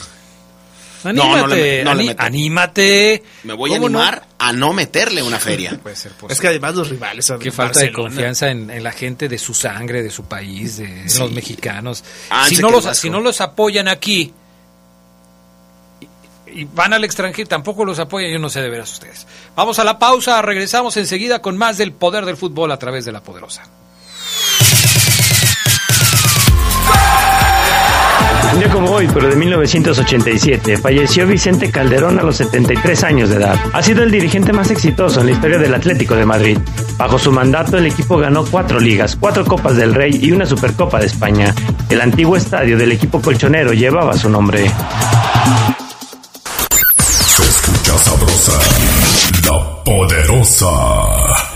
Anímate, 1.04 1.36
no 1.40 1.46
le- 1.46 1.84
no 1.84 1.94
le 1.94 2.16
anímate. 2.18 3.22
Me 3.44 3.52
voy 3.54 3.70
a 3.72 3.76
¿Cómo 3.76 3.88
no? 3.88 3.98
animar 4.00 4.26
a 4.38 4.52
no 4.52 4.72
meterle 4.72 5.22
una 5.22 5.38
feria. 5.38 5.78
Puede 5.82 5.94
ser 5.94 6.12
Es 6.28 6.40
que 6.40 6.48
además 6.48 6.74
los 6.74 6.88
rivales 6.88 7.32
Qué 7.38 7.52
falta 7.52 7.78
de 7.80 7.92
confianza 7.92 8.50
en, 8.50 8.70
en 8.70 8.82
la 8.82 8.90
gente 8.90 9.28
de 9.28 9.38
su 9.38 9.54
sangre, 9.54 10.02
de 10.02 10.10
su 10.10 10.24
país, 10.24 10.78
de 10.78 11.08
Sí. 11.08 11.20
los 11.20 11.30
mexicanos. 11.30 12.02
Ah, 12.30 12.46
si, 12.48 12.56
no 12.56 12.70
los, 12.70 12.84
si 12.98 13.08
no 13.08 13.20
los 13.20 13.40
apoyan 13.40 13.86
aquí 13.86 14.32
y, 16.00 16.60
y 16.60 16.64
van 16.64 16.92
al 16.92 17.04
extranjero, 17.04 17.46
tampoco 17.48 17.84
los 17.84 18.00
apoyan, 18.00 18.32
yo 18.32 18.40
no 18.40 18.48
sé 18.50 18.60
de 18.60 18.68
veras 18.70 18.90
ustedes. 18.92 19.28
Vamos 19.54 19.78
a 19.78 19.84
la 19.84 20.00
pausa, 20.00 20.42
regresamos 20.42 20.96
enseguida 20.96 21.40
con 21.40 21.56
más 21.56 21.78
del 21.78 21.92
poder 21.92 22.24
del 22.24 22.36
fútbol 22.36 22.72
a 22.72 22.78
través 22.80 23.04
de 23.04 23.12
la 23.12 23.22
poderosa. 23.22 23.62
Un 28.56 28.60
día 28.62 28.72
como 28.72 28.90
hoy, 28.90 29.06
pero 29.12 29.28
de 29.28 29.36
1987, 29.36 30.78
falleció 30.78 31.26
Vicente 31.26 31.70
Calderón 31.70 32.18
a 32.18 32.22
los 32.22 32.36
73 32.36 33.04
años 33.04 33.28
de 33.28 33.36
edad. 33.36 33.54
Ha 33.74 33.82
sido 33.82 34.02
el 34.02 34.10
dirigente 34.10 34.54
más 34.54 34.70
exitoso 34.70 35.20
en 35.20 35.26
la 35.26 35.32
historia 35.32 35.58
del 35.58 35.74
Atlético 35.74 36.16
de 36.16 36.24
Madrid. 36.24 36.56
Bajo 36.96 37.18
su 37.18 37.30
mandato, 37.30 37.76
el 37.76 37.84
equipo 37.84 38.16
ganó 38.16 38.46
cuatro 38.46 38.80
ligas, 38.80 39.14
cuatro 39.20 39.44
Copas 39.44 39.76
del 39.76 39.94
Rey 39.94 40.18
y 40.22 40.32
una 40.32 40.46
Supercopa 40.46 40.98
de 40.98 41.04
España. 41.04 41.54
El 41.90 42.00
antiguo 42.00 42.34
estadio 42.34 42.78
del 42.78 42.92
equipo 42.92 43.20
colchonero 43.20 43.74
llevaba 43.74 44.16
su 44.16 44.30
nombre. 44.30 44.70
Se 47.26 47.42
escucha 47.42 47.98
sabrosa, 47.98 48.52
la 49.44 49.84
poderosa. 49.84 51.55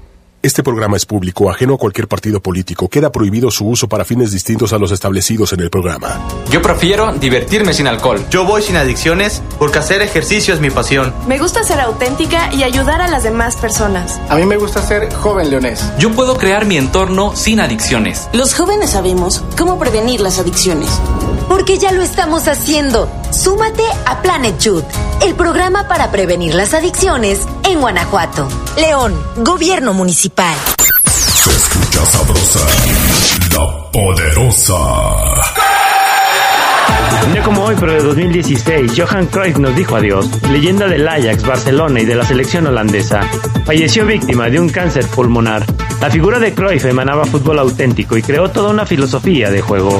Este 0.43 0.63
programa 0.63 0.97
es 0.97 1.05
público, 1.05 1.51
ajeno 1.51 1.75
a 1.75 1.77
cualquier 1.77 2.07
partido 2.07 2.41
político. 2.41 2.87
Queda 2.87 3.11
prohibido 3.11 3.51
su 3.51 3.67
uso 3.67 3.87
para 3.87 4.05
fines 4.05 4.31
distintos 4.31 4.73
a 4.73 4.79
los 4.79 4.91
establecidos 4.91 5.53
en 5.53 5.59
el 5.59 5.69
programa. 5.69 6.19
Yo 6.49 6.63
prefiero 6.63 7.13
divertirme 7.13 7.73
sin 7.73 7.85
alcohol. 7.85 8.25
Yo 8.31 8.43
voy 8.43 8.63
sin 8.63 8.75
adicciones 8.75 9.43
porque 9.59 9.77
hacer 9.77 10.01
ejercicio 10.01 10.55
es 10.55 10.59
mi 10.59 10.71
pasión. 10.71 11.13
Me 11.27 11.37
gusta 11.37 11.63
ser 11.63 11.79
auténtica 11.79 12.51
y 12.55 12.63
ayudar 12.63 13.01
a 13.01 13.07
las 13.07 13.21
demás 13.21 13.55
personas. 13.55 14.19
A 14.29 14.35
mí 14.35 14.47
me 14.47 14.57
gusta 14.57 14.81
ser 14.81 15.13
joven 15.13 15.51
leonés. 15.51 15.87
Yo 15.99 16.11
puedo 16.11 16.35
crear 16.37 16.65
mi 16.65 16.75
entorno 16.75 17.35
sin 17.35 17.59
adicciones. 17.59 18.27
Los 18.33 18.55
jóvenes 18.55 18.89
sabemos 18.89 19.43
cómo 19.55 19.77
prevenir 19.77 20.21
las 20.21 20.39
adicciones. 20.39 20.89
Porque 21.51 21.77
ya 21.77 21.91
lo 21.91 22.01
estamos 22.01 22.47
haciendo. 22.47 23.11
Súmate 23.29 23.83
a 24.05 24.21
Planet 24.21 24.57
Youth, 24.59 24.85
el 25.21 25.35
programa 25.35 25.85
para 25.85 26.09
prevenir 26.09 26.53
las 26.55 26.73
adicciones 26.73 27.45
en 27.69 27.81
Guanajuato. 27.81 28.47
León, 28.77 29.13
Gobierno 29.35 29.93
Municipal. 29.93 30.55
Se 31.05 31.49
escucha 31.49 32.05
sabrosa, 32.05 32.59
la 33.53 33.91
poderosa. 33.91 34.75
Un 37.25 37.33
día 37.33 37.43
como 37.43 37.65
hoy, 37.65 37.75
pero 37.77 37.91
de 37.95 38.01
2016, 38.01 38.93
Johan 38.95 39.25
Cruyff 39.25 39.57
nos 39.57 39.75
dijo 39.75 39.97
adiós, 39.97 40.29
leyenda 40.49 40.87
del 40.87 41.05
Ajax, 41.05 41.45
Barcelona 41.45 41.99
y 41.99 42.05
de 42.05 42.15
la 42.15 42.23
selección 42.23 42.65
holandesa. 42.67 43.29
Falleció 43.65 44.05
víctima 44.05 44.49
de 44.49 44.57
un 44.57 44.69
cáncer 44.69 45.05
pulmonar. 45.07 45.65
La 45.99 46.09
figura 46.09 46.39
de 46.39 46.53
Cruyff 46.53 46.85
emanaba 46.85 47.25
fútbol 47.25 47.59
auténtico 47.59 48.15
y 48.15 48.23
creó 48.23 48.49
toda 48.49 48.69
una 48.69 48.85
filosofía 48.85 49.51
de 49.51 49.61
juego. 49.61 49.99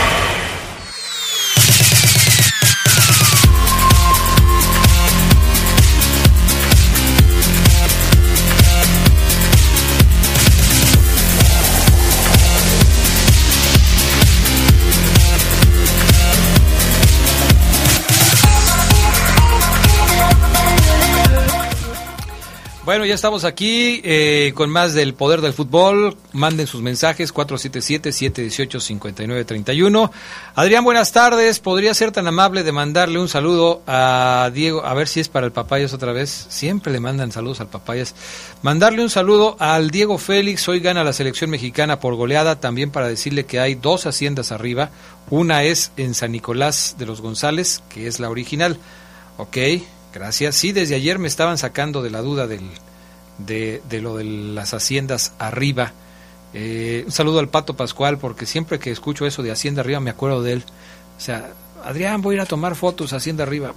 Bueno, 22.83 23.05
ya 23.05 23.13
estamos 23.13 23.43
aquí 23.43 24.01
eh, 24.03 24.53
con 24.55 24.71
más 24.71 24.95
del 24.95 25.13
poder 25.13 25.41
del 25.41 25.53
fútbol. 25.53 26.17
Manden 26.33 26.65
sus 26.65 26.81
mensajes 26.81 27.31
477-718-5931. 27.31 30.09
Adrián, 30.55 30.83
buenas 30.83 31.11
tardes. 31.11 31.59
¿Podría 31.59 31.93
ser 31.93 32.11
tan 32.11 32.25
amable 32.25 32.63
de 32.63 32.71
mandarle 32.71 33.19
un 33.19 33.27
saludo 33.27 33.83
a 33.85 34.49
Diego? 34.51 34.83
A 34.83 34.95
ver 34.95 35.07
si 35.07 35.19
es 35.19 35.29
para 35.29 35.45
el 35.45 35.51
Papayas 35.51 35.93
otra 35.93 36.11
vez. 36.11 36.47
Siempre 36.49 36.91
le 36.91 36.99
mandan 36.99 37.31
saludos 37.31 37.61
al 37.61 37.69
Papayas. 37.69 38.15
Mandarle 38.63 39.03
un 39.03 39.11
saludo 39.11 39.57
al 39.59 39.91
Diego 39.91 40.17
Félix. 40.17 40.67
Hoy 40.67 40.79
gana 40.79 41.03
la 41.03 41.13
selección 41.13 41.51
mexicana 41.51 41.99
por 41.99 42.15
goleada. 42.15 42.59
También 42.59 42.89
para 42.89 43.07
decirle 43.07 43.45
que 43.45 43.59
hay 43.59 43.75
dos 43.75 44.07
haciendas 44.07 44.51
arriba. 44.51 44.89
Una 45.29 45.63
es 45.63 45.91
en 45.97 46.15
San 46.15 46.31
Nicolás 46.31 46.95
de 46.97 47.05
los 47.05 47.21
González, 47.21 47.83
que 47.89 48.07
es 48.07 48.19
la 48.19 48.31
original. 48.31 48.79
Ok. 49.37 49.57
Gracias. 50.13 50.55
Sí, 50.55 50.71
desde 50.71 50.95
ayer 50.95 51.19
me 51.19 51.27
estaban 51.27 51.57
sacando 51.57 52.01
de 52.01 52.09
la 52.09 52.21
duda 52.21 52.47
del, 52.47 52.69
de, 53.37 53.81
de 53.89 54.01
lo 54.01 54.17
de 54.17 54.23
las 54.25 54.73
haciendas 54.73 55.33
arriba. 55.39 55.93
Eh, 56.53 57.03
un 57.05 57.11
saludo 57.11 57.39
al 57.39 57.47
Pato 57.49 57.75
Pascual, 57.75 58.17
porque 58.17 58.45
siempre 58.45 58.77
que 58.79 58.91
escucho 58.91 59.25
eso 59.25 59.41
de 59.41 59.51
Hacienda 59.51 59.81
Arriba 59.81 59.99
me 60.01 60.09
acuerdo 60.09 60.43
de 60.43 60.53
él. 60.53 60.63
O 61.17 61.21
sea, 61.21 61.51
Adrián, 61.85 62.21
voy 62.21 62.33
a 62.33 62.37
ir 62.37 62.41
a 62.41 62.45
tomar 62.45 62.75
fotos 62.75 63.13
a 63.13 63.17
Hacienda 63.17 63.43
Arriba. 63.43 63.73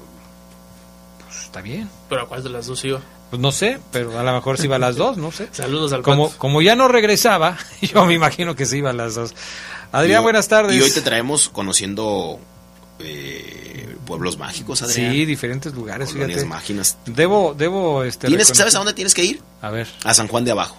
Pues 1.25 1.42
está 1.44 1.61
bien. 1.61 1.88
¿Pero 2.09 2.23
a 2.23 2.29
cuál 2.29 2.42
de 2.42 2.51
las 2.51 2.66
dos 2.66 2.85
iba? 2.85 3.01
Pues 3.31 3.40
no 3.40 3.53
sé, 3.53 3.79
pero 3.92 4.18
a 4.18 4.23
lo 4.25 4.33
mejor 4.33 4.59
se 4.59 4.64
iba 4.66 4.77
a 4.77 4.81
las 4.81 4.97
dos, 4.97 5.16
no 5.16 5.31
sé. 5.31 5.49
Saludos 5.53 5.92
al 5.92 6.03
Como, 6.03 6.27
Pato. 6.29 6.38
como 6.38 6.62
ya 6.62 6.75
no 6.75 6.88
regresaba, 6.88 7.57
yo 7.81 8.05
me 8.07 8.14
imagino 8.14 8.57
que 8.57 8.66
se 8.66 8.79
iba 8.79 8.90
a 8.90 8.92
las 8.92 9.14
dos. 9.14 9.35
Adrián, 9.92 10.20
Y- 10.20 10.25
buenas 10.25 10.49
tardes. 10.49 10.77
Y 10.77 10.81
hoy 10.81 10.90
te 10.90 11.01
traemos 11.01 11.49
conociendo 11.49 12.40
eh, 13.01 13.97
pueblos 14.07 14.39
mágicos, 14.39 14.83
Adrián. 14.83 15.13
Sí, 15.13 15.25
diferentes 15.25 15.73
lugares, 15.75 16.11
Colonias. 16.13 16.97
Debo, 17.07 17.55
debo, 17.57 18.05
este. 18.05 18.27
¿Tienes, 18.29 18.49
reconocer- 18.49 18.57
¿Sabes 18.57 18.75
a 18.75 18.79
dónde 18.79 18.95
tienes 18.95 19.15
que 19.15 19.25
ir? 19.25 19.43
A 19.63 19.71
ver. 19.71 19.89
A 20.05 20.15
San 20.15 20.29
Juan 20.29 20.45
de 20.45 20.51
Abajo. 20.53 20.77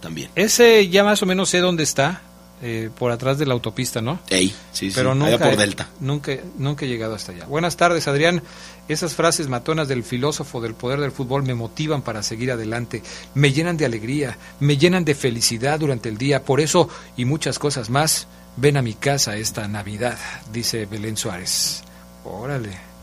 También. 0.00 0.30
Ese 0.34 0.88
ya 0.88 1.02
más 1.04 1.22
o 1.22 1.26
menos 1.26 1.48
sé 1.48 1.58
dónde 1.60 1.82
está, 1.82 2.20
eh, 2.62 2.90
por 2.98 3.10
atrás 3.10 3.38
de 3.38 3.46
la 3.46 3.54
autopista, 3.54 4.00
¿no? 4.02 4.18
Ey, 4.28 4.48
sí, 4.72 4.90
sí. 4.90 4.92
Pero 4.94 5.12
allá 5.12 5.18
nunca, 5.32 5.44
por 5.48 5.56
Delta. 5.56 5.88
Nunca, 6.00 6.32
nunca 6.58 6.84
he 6.84 6.88
llegado 6.88 7.14
hasta 7.14 7.32
allá. 7.32 7.46
Buenas 7.46 7.76
tardes, 7.76 8.06
Adrián. 8.06 8.42
Esas 8.86 9.14
frases 9.14 9.48
matonas 9.48 9.88
del 9.88 10.04
filósofo 10.04 10.60
del 10.60 10.74
poder 10.74 11.00
del 11.00 11.10
fútbol 11.10 11.42
me 11.42 11.54
motivan 11.54 12.02
para 12.02 12.22
seguir 12.22 12.52
adelante, 12.52 13.02
me 13.34 13.50
llenan 13.52 13.78
de 13.78 13.86
alegría, 13.86 14.36
me 14.60 14.76
llenan 14.76 15.06
de 15.06 15.14
felicidad 15.14 15.80
durante 15.80 16.10
el 16.10 16.18
día. 16.18 16.42
Por 16.44 16.60
eso 16.60 16.90
y 17.16 17.24
muchas 17.24 17.58
cosas 17.58 17.88
más, 17.88 18.26
ven 18.56 18.76
a 18.76 18.82
mi 18.82 18.94
casa 18.94 19.36
esta 19.36 19.66
Navidad, 19.68 20.18
dice 20.52 20.86
Belén 20.86 21.16
Suárez. 21.16 21.82
Órale. 22.24 22.94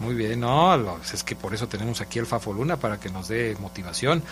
Muy 0.00 0.14
bien, 0.14 0.40
no, 0.40 1.00
es 1.12 1.24
que 1.24 1.34
por 1.34 1.54
eso 1.54 1.66
tenemos 1.66 2.00
aquí 2.00 2.20
al 2.20 2.26
Fafo 2.26 2.52
Luna 2.52 2.76
para 2.76 3.00
que 3.00 3.10
nos 3.10 3.26
dé 3.26 3.56
motivación. 3.58 4.22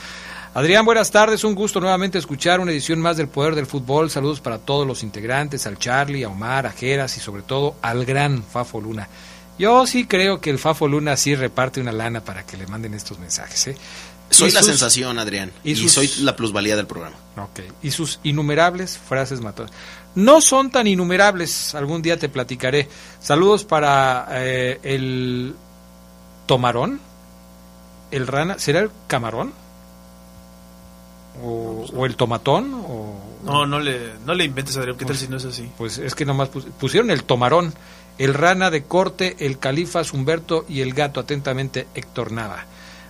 Adrián, 0.54 0.84
buenas 0.84 1.10
tardes, 1.10 1.42
un 1.42 1.56
gusto 1.56 1.80
nuevamente 1.80 2.18
escuchar 2.18 2.60
una 2.60 2.70
edición 2.70 3.00
más 3.00 3.16
del 3.16 3.26
Poder 3.26 3.56
del 3.56 3.66
Fútbol. 3.66 4.08
Saludos 4.08 4.40
para 4.40 4.58
todos 4.58 4.86
los 4.86 5.02
integrantes, 5.02 5.66
al 5.66 5.78
Charlie, 5.78 6.22
a 6.22 6.28
Omar, 6.28 6.66
a 6.66 6.70
Geras 6.70 7.16
y 7.16 7.20
sobre 7.20 7.42
todo 7.42 7.74
al 7.82 8.04
gran 8.04 8.44
Fafo 8.44 8.80
Luna. 8.80 9.08
Yo 9.58 9.86
sí 9.86 10.06
creo 10.06 10.40
que 10.40 10.50
el 10.50 10.58
Fafo 10.58 10.86
Luna 10.86 11.16
sí 11.16 11.34
reparte 11.34 11.80
una 11.80 11.92
lana 11.92 12.20
para 12.20 12.46
que 12.46 12.56
le 12.56 12.66
manden 12.68 12.94
estos 12.94 13.18
mensajes. 13.18 13.66
¿eh? 13.66 13.76
Soy 14.30 14.50
la 14.50 14.62
sensación, 14.62 15.18
Adrián. 15.18 15.52
Y, 15.64 15.88
soy 15.88 16.10
la 16.20 16.36
plusvalía 16.36 16.76
del 16.76 16.86
programa. 16.86 17.16
Ok. 17.36 17.60
Y 17.82 17.90
sus 17.90 18.20
innumerables 18.22 18.98
frases 18.98 19.40
matonas. 19.40 19.72
No 20.16 20.40
son 20.40 20.70
tan 20.70 20.86
innumerables, 20.86 21.74
algún 21.74 22.02
día 22.02 22.18
te 22.18 22.28
platicaré. 22.28 22.88
Saludos 23.20 23.64
para 23.64 24.26
eh, 24.30 24.80
el 24.82 25.54
tomarón, 26.46 27.00
el 28.10 28.26
rana, 28.26 28.58
¿será 28.58 28.80
el 28.80 28.90
camarón? 29.06 29.52
O, 31.42 32.06
el 32.06 32.16
tomatón 32.16 32.72
o 32.74 33.20
no 33.44 33.66
no 33.66 33.78
le 33.78 34.14
no 34.24 34.32
le 34.32 34.44
inventes 34.44 34.74
Adrián 34.78 34.96
qué 34.96 35.04
tal 35.04 35.08
pues, 35.08 35.18
si 35.18 35.28
no 35.28 35.36
es 35.36 35.44
así 35.44 35.70
pues 35.76 35.98
es 35.98 36.14
que 36.14 36.24
nomás 36.24 36.48
pusieron 36.48 37.10
el 37.10 37.24
tomarón 37.24 37.74
el 38.16 38.32
rana 38.32 38.70
de 38.70 38.84
corte 38.84 39.36
el 39.40 39.58
califas 39.58 40.14
Humberto 40.14 40.64
y 40.66 40.80
el 40.80 40.94
gato 40.94 41.20
atentamente 41.20 41.88
Héctor 41.94 42.32
Nava 42.32 42.64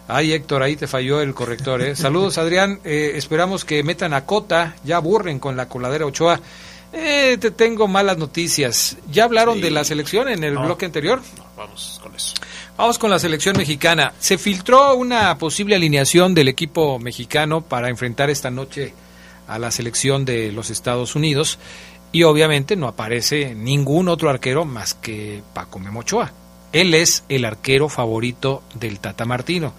Ay, 0.08 0.32
Héctor, 0.32 0.62
ahí 0.62 0.76
te 0.76 0.86
falló 0.86 1.20
el 1.20 1.34
corrector. 1.34 1.82
¿eh? 1.82 1.96
Saludos, 1.96 2.38
Adrián. 2.38 2.78
Eh, 2.84 3.12
esperamos 3.16 3.64
que 3.64 3.82
metan 3.82 4.14
a 4.14 4.24
Cota. 4.24 4.76
Ya 4.84 4.98
aburren 4.98 5.40
con 5.40 5.56
la 5.56 5.68
coladera 5.68 6.06
Ochoa. 6.06 6.40
Eh, 6.92 7.36
te 7.40 7.50
tengo 7.50 7.88
malas 7.88 8.16
noticias. 8.18 8.96
¿Ya 9.10 9.24
hablaron 9.24 9.60
de 9.60 9.70
la 9.70 9.84
selección 9.84 10.28
en 10.28 10.44
el 10.44 10.56
bloque 10.56 10.86
anterior? 10.86 11.20
vamos 11.56 12.00
con 12.02 12.14
eso. 12.14 12.34
Vamos 12.76 12.98
con 12.98 13.10
la 13.10 13.18
selección 13.18 13.56
mexicana. 13.56 14.12
Se 14.18 14.38
filtró 14.38 14.94
una 14.94 15.36
posible 15.38 15.74
alineación 15.74 16.34
del 16.34 16.48
equipo 16.48 16.98
mexicano 16.98 17.62
para 17.62 17.88
enfrentar 17.88 18.28
esta 18.30 18.50
noche 18.50 18.94
a 19.48 19.58
la 19.58 19.70
selección 19.70 20.24
de 20.24 20.52
los 20.52 20.70
Estados 20.70 21.14
Unidos 21.14 21.58
y 22.12 22.24
obviamente 22.24 22.76
no 22.76 22.88
aparece 22.88 23.54
ningún 23.54 24.08
otro 24.08 24.30
arquero 24.30 24.64
más 24.64 24.94
que 24.94 25.42
Paco 25.54 25.78
Memochoa. 25.78 26.32
Él 26.72 26.94
es 26.94 27.24
el 27.28 27.44
arquero 27.44 27.88
favorito 27.88 28.62
del 28.74 29.00
Tata 29.00 29.24
Martino. 29.24 29.72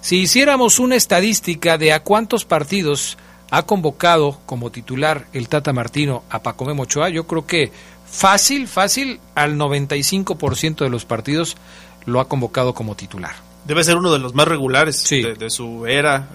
Si 0.00 0.16
hiciéramos 0.20 0.78
una 0.78 0.96
estadística 0.96 1.76
de 1.76 1.92
a 1.92 2.00
cuántos 2.00 2.44
partidos 2.44 3.18
ha 3.50 3.62
convocado 3.62 4.40
como 4.46 4.70
titular 4.70 5.26
el 5.32 5.48
Tata 5.48 5.72
Martino 5.72 6.24
a 6.30 6.42
Paco 6.42 6.64
Memochoa, 6.64 7.08
yo 7.08 7.26
creo 7.26 7.46
que 7.46 7.72
fácil, 8.06 8.68
fácil, 8.68 9.20
al 9.34 9.56
95% 9.56 10.78
de 10.78 10.90
los 10.90 11.04
partidos 11.04 11.56
lo 12.06 12.20
ha 12.20 12.28
convocado 12.28 12.74
como 12.74 12.94
titular. 12.94 13.32
Debe 13.64 13.84
ser 13.84 13.96
uno 13.96 14.12
de 14.12 14.18
los 14.18 14.34
más 14.34 14.48
regulares 14.48 15.06
de, 15.10 15.50
su 15.50 15.86
era. 15.86 16.30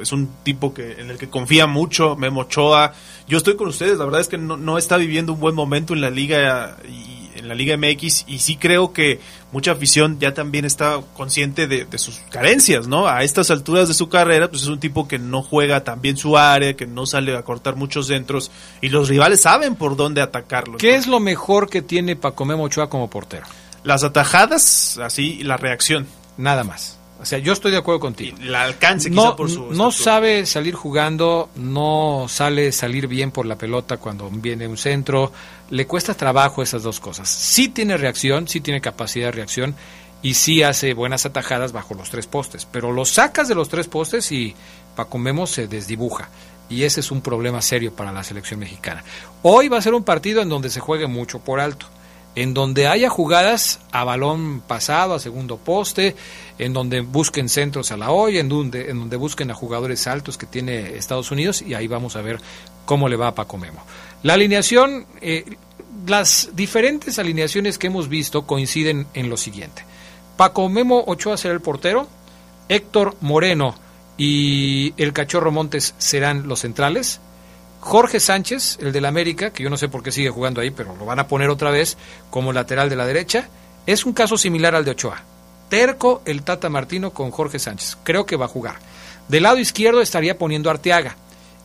Es 0.00 0.12
un 0.12 0.30
tipo 0.42 0.72
que 0.72 0.92
en 0.92 1.10
el 1.10 1.18
que 1.18 1.28
confía 1.28 1.66
mucho, 1.66 2.16
Memochoa. 2.16 2.94
Yo 3.28 3.36
estoy 3.36 3.56
con 3.56 3.68
ustedes, 3.68 3.98
la 3.98 4.06
verdad 4.06 4.22
es 4.22 4.28
que 4.28 4.38
no, 4.38 4.56
no 4.56 4.78
está 4.78 4.96
viviendo 4.96 5.34
un 5.34 5.40
buen 5.40 5.54
momento 5.54 5.92
en 5.92 6.00
la 6.00 6.08
liga 6.08 6.78
y 6.88 7.21
en 7.34 7.48
la 7.48 7.54
Liga 7.54 7.76
MX 7.76 8.24
y 8.26 8.38
sí 8.38 8.56
creo 8.56 8.92
que 8.92 9.20
mucha 9.52 9.72
afición 9.72 10.18
ya 10.18 10.34
también 10.34 10.64
está 10.64 11.00
consciente 11.14 11.66
de, 11.66 11.86
sus 11.98 12.18
carencias, 12.30 12.86
¿no? 12.86 13.06
A 13.06 13.22
estas 13.22 13.50
alturas 13.50 13.88
de 13.88 13.94
su 13.94 14.08
carrera, 14.08 14.48
pues 14.48 14.62
es 14.62 14.68
un 14.68 14.80
tipo 14.80 15.06
que 15.06 15.18
no 15.18 15.42
juega 15.42 15.84
tan 15.84 16.00
bien 16.00 16.16
su 16.16 16.36
área, 16.36 16.74
que 16.74 16.86
no 16.86 17.06
sale 17.06 17.36
a 17.36 17.42
cortar 17.42 17.76
muchos 17.76 18.06
centros 18.06 18.50
y 18.80 18.88
los 18.88 19.08
rivales 19.08 19.42
saben 19.42 19.74
por 19.76 19.96
dónde 19.96 20.20
atacarlo. 20.20 20.78
¿Qué 20.78 20.94
es 20.94 21.06
lo 21.06 21.20
mejor 21.20 21.68
que 21.68 21.82
tiene 21.82 22.16
Paco 22.16 22.44
Memo 22.44 22.64
Ochoa 22.64 22.88
como 22.88 23.10
portero? 23.10 23.46
Las 23.84 24.04
atajadas, 24.04 24.98
así, 24.98 25.42
la 25.42 25.56
reacción. 25.56 26.06
Nada 26.36 26.64
más. 26.64 27.01
O 27.22 27.24
sea, 27.24 27.38
yo 27.38 27.52
estoy 27.52 27.70
de 27.70 27.78
acuerdo 27.78 28.00
contigo. 28.00 28.36
El 28.40 28.52
alcance 28.52 29.08
no, 29.08 29.36
por 29.36 29.48
su 29.48 29.70
No 29.72 29.92
sabe 29.92 30.44
salir 30.44 30.74
jugando, 30.74 31.50
no 31.54 32.26
sale 32.28 32.72
salir 32.72 33.06
bien 33.06 33.30
por 33.30 33.46
la 33.46 33.56
pelota 33.56 33.98
cuando 33.98 34.28
viene 34.28 34.66
un 34.66 34.76
centro. 34.76 35.30
Le 35.70 35.86
cuesta 35.86 36.14
trabajo 36.14 36.64
esas 36.64 36.82
dos 36.82 36.98
cosas. 36.98 37.28
Sí 37.28 37.68
tiene 37.68 37.96
reacción, 37.96 38.48
sí 38.48 38.60
tiene 38.60 38.80
capacidad 38.80 39.26
de 39.26 39.32
reacción 39.32 39.76
y 40.20 40.34
sí 40.34 40.64
hace 40.64 40.94
buenas 40.94 41.24
atajadas 41.24 41.70
bajo 41.70 41.94
los 41.94 42.10
tres 42.10 42.26
postes. 42.26 42.66
Pero 42.66 42.90
lo 42.90 43.04
sacas 43.04 43.46
de 43.46 43.54
los 43.54 43.68
tres 43.68 43.86
postes 43.86 44.32
y 44.32 44.56
Paco 44.96 45.18
Memo 45.18 45.46
se 45.46 45.68
desdibuja. 45.68 46.28
Y 46.68 46.82
ese 46.82 46.98
es 46.98 47.12
un 47.12 47.20
problema 47.20 47.62
serio 47.62 47.94
para 47.94 48.10
la 48.10 48.24
selección 48.24 48.58
mexicana. 48.58 49.04
Hoy 49.42 49.68
va 49.68 49.78
a 49.78 49.82
ser 49.82 49.94
un 49.94 50.02
partido 50.02 50.42
en 50.42 50.48
donde 50.48 50.70
se 50.70 50.80
juegue 50.80 51.06
mucho 51.06 51.38
por 51.38 51.60
alto 51.60 51.86
en 52.34 52.54
donde 52.54 52.86
haya 52.86 53.08
jugadas 53.08 53.80
a 53.90 54.04
balón 54.04 54.62
pasado, 54.66 55.14
a 55.14 55.18
segundo 55.18 55.58
poste, 55.58 56.16
en 56.58 56.72
donde 56.72 57.00
busquen 57.00 57.48
centros 57.48 57.92
a 57.92 57.96
la 57.96 58.10
olla, 58.10 58.40
en 58.40 58.48
donde, 58.48 58.90
en 58.90 58.98
donde 58.98 59.16
busquen 59.16 59.50
a 59.50 59.54
jugadores 59.54 60.06
altos 60.06 60.38
que 60.38 60.46
tiene 60.46 60.96
Estados 60.96 61.30
Unidos 61.30 61.62
y 61.62 61.74
ahí 61.74 61.86
vamos 61.86 62.16
a 62.16 62.22
ver 62.22 62.40
cómo 62.84 63.08
le 63.08 63.16
va 63.16 63.28
a 63.28 63.34
Paco 63.34 63.58
Memo. 63.58 63.84
La 64.22 64.34
alineación, 64.34 65.06
eh, 65.20 65.56
las 66.06 66.50
diferentes 66.54 67.18
alineaciones 67.18 67.78
que 67.78 67.88
hemos 67.88 68.08
visto 68.08 68.46
coinciden 68.46 69.06
en 69.14 69.28
lo 69.28 69.36
siguiente. 69.36 69.84
Paco 70.36 70.68
Memo 70.68 71.04
Ochoa 71.06 71.36
será 71.36 71.54
el 71.54 71.60
portero, 71.60 72.08
Héctor 72.68 73.16
Moreno 73.20 73.74
y 74.16 74.94
el 74.96 75.12
Cachorro 75.12 75.52
Montes 75.52 75.94
serán 75.98 76.48
los 76.48 76.60
centrales, 76.60 77.20
Jorge 77.80 78.20
Sánchez, 78.20 78.78
el 78.80 78.92
del 78.92 79.04
América, 79.04 79.50
que 79.50 79.64
yo 79.64 79.70
no 79.70 79.76
sé 79.76 79.88
por 79.88 80.04
qué 80.04 80.12
sigue 80.12 80.30
jugando 80.30 80.60
ahí, 80.60 80.70
pero 80.70 80.94
lo 80.96 81.04
van 81.04 81.18
a 81.18 81.26
poner 81.26 81.50
otra 81.50 81.70
vez 81.70 81.98
como 82.30 82.52
lateral 82.52 82.88
de 82.88 82.94
la 82.94 83.06
derecha, 83.06 83.48
es 83.86 84.06
un 84.06 84.12
caso 84.12 84.38
similar 84.38 84.76
al 84.76 84.84
de 84.84 84.92
Ochoa. 84.92 85.20
Terco 85.72 86.20
el 86.26 86.42
Tata 86.42 86.68
Martino 86.68 87.14
con 87.14 87.30
Jorge 87.30 87.58
Sánchez. 87.58 87.96
Creo 88.02 88.26
que 88.26 88.36
va 88.36 88.44
a 88.44 88.48
jugar. 88.48 88.76
Del 89.28 89.44
lado 89.44 89.56
izquierdo 89.56 90.02
estaría 90.02 90.36
poniendo 90.36 90.68
Arteaga. 90.68 91.16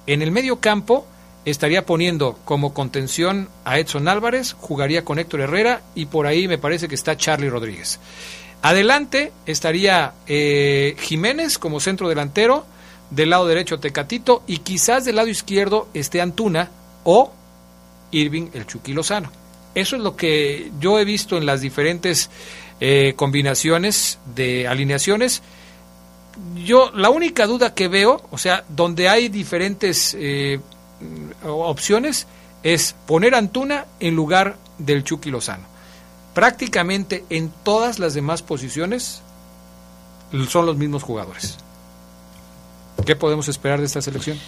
En 0.05 0.21
el 0.21 0.31
medio 0.31 0.61
campo 0.61 1.05
estaría 1.43 1.85
poniendo 1.85 2.39
como 2.45 2.73
contención 2.73 3.49
a 3.65 3.79
Edson 3.79 4.07
Álvarez, 4.07 4.53
jugaría 4.57 5.03
con 5.03 5.19
Héctor 5.19 5.41
Herrera 5.41 5.81
y 5.93 6.05
por 6.05 6.25
ahí 6.25 6.47
me 6.47 6.57
parece 6.57 6.87
que 6.87 6.95
está 6.95 7.17
Charlie 7.17 7.49
Rodríguez. 7.49 7.99
Adelante 8.61 9.33
estaría 9.45 10.13
eh, 10.25 10.95
Jiménez 10.99 11.57
como 11.57 11.81
centro 11.81 12.07
delantero 12.07 12.65
del 13.09 13.31
lado 13.31 13.45
derecho 13.45 13.81
Tecatito 13.81 14.41
y 14.47 14.59
quizás 14.59 15.03
del 15.03 15.17
lado 15.17 15.27
izquierdo 15.27 15.89
esté 15.93 16.21
Antuna 16.21 16.71
o 17.03 17.33
Irving 18.11 18.51
el 18.53 18.65
Chucky 18.65 18.93
Lozano. 18.93 19.29
Eso 19.75 19.97
es 19.97 20.01
lo 20.01 20.15
que 20.15 20.71
yo 20.79 20.97
he 20.97 21.03
visto 21.03 21.37
en 21.37 21.45
las 21.45 21.59
diferentes 21.59 22.29
eh, 22.79 23.13
combinaciones 23.15 24.19
de 24.35 24.67
alineaciones. 24.67 25.41
Yo, 26.55 26.91
la 26.91 27.09
única 27.09 27.47
duda 27.47 27.73
que 27.73 27.87
veo, 27.87 28.21
o 28.29 28.37
sea, 28.37 28.63
donde 28.69 29.09
hay 29.09 29.29
diferentes 29.29 30.15
eh, 30.19 30.59
opciones, 31.43 32.27
es 32.63 32.95
poner 33.05 33.35
Antuna 33.35 33.85
en 33.99 34.15
lugar 34.15 34.57
del 34.77 35.03
Chucky 35.03 35.31
Lozano. 35.31 35.65
Prácticamente 36.33 37.25
en 37.29 37.51
todas 37.63 37.97
las 37.97 38.13
demás 38.13 38.43
posiciones 38.43 39.21
son 40.47 40.65
los 40.65 40.77
mismos 40.77 41.03
jugadores. 41.03 41.57
¿Qué 43.05 43.15
podemos 43.15 43.47
esperar 43.47 43.79
de 43.79 43.85
esta 43.85 44.01
selección? 44.01 44.39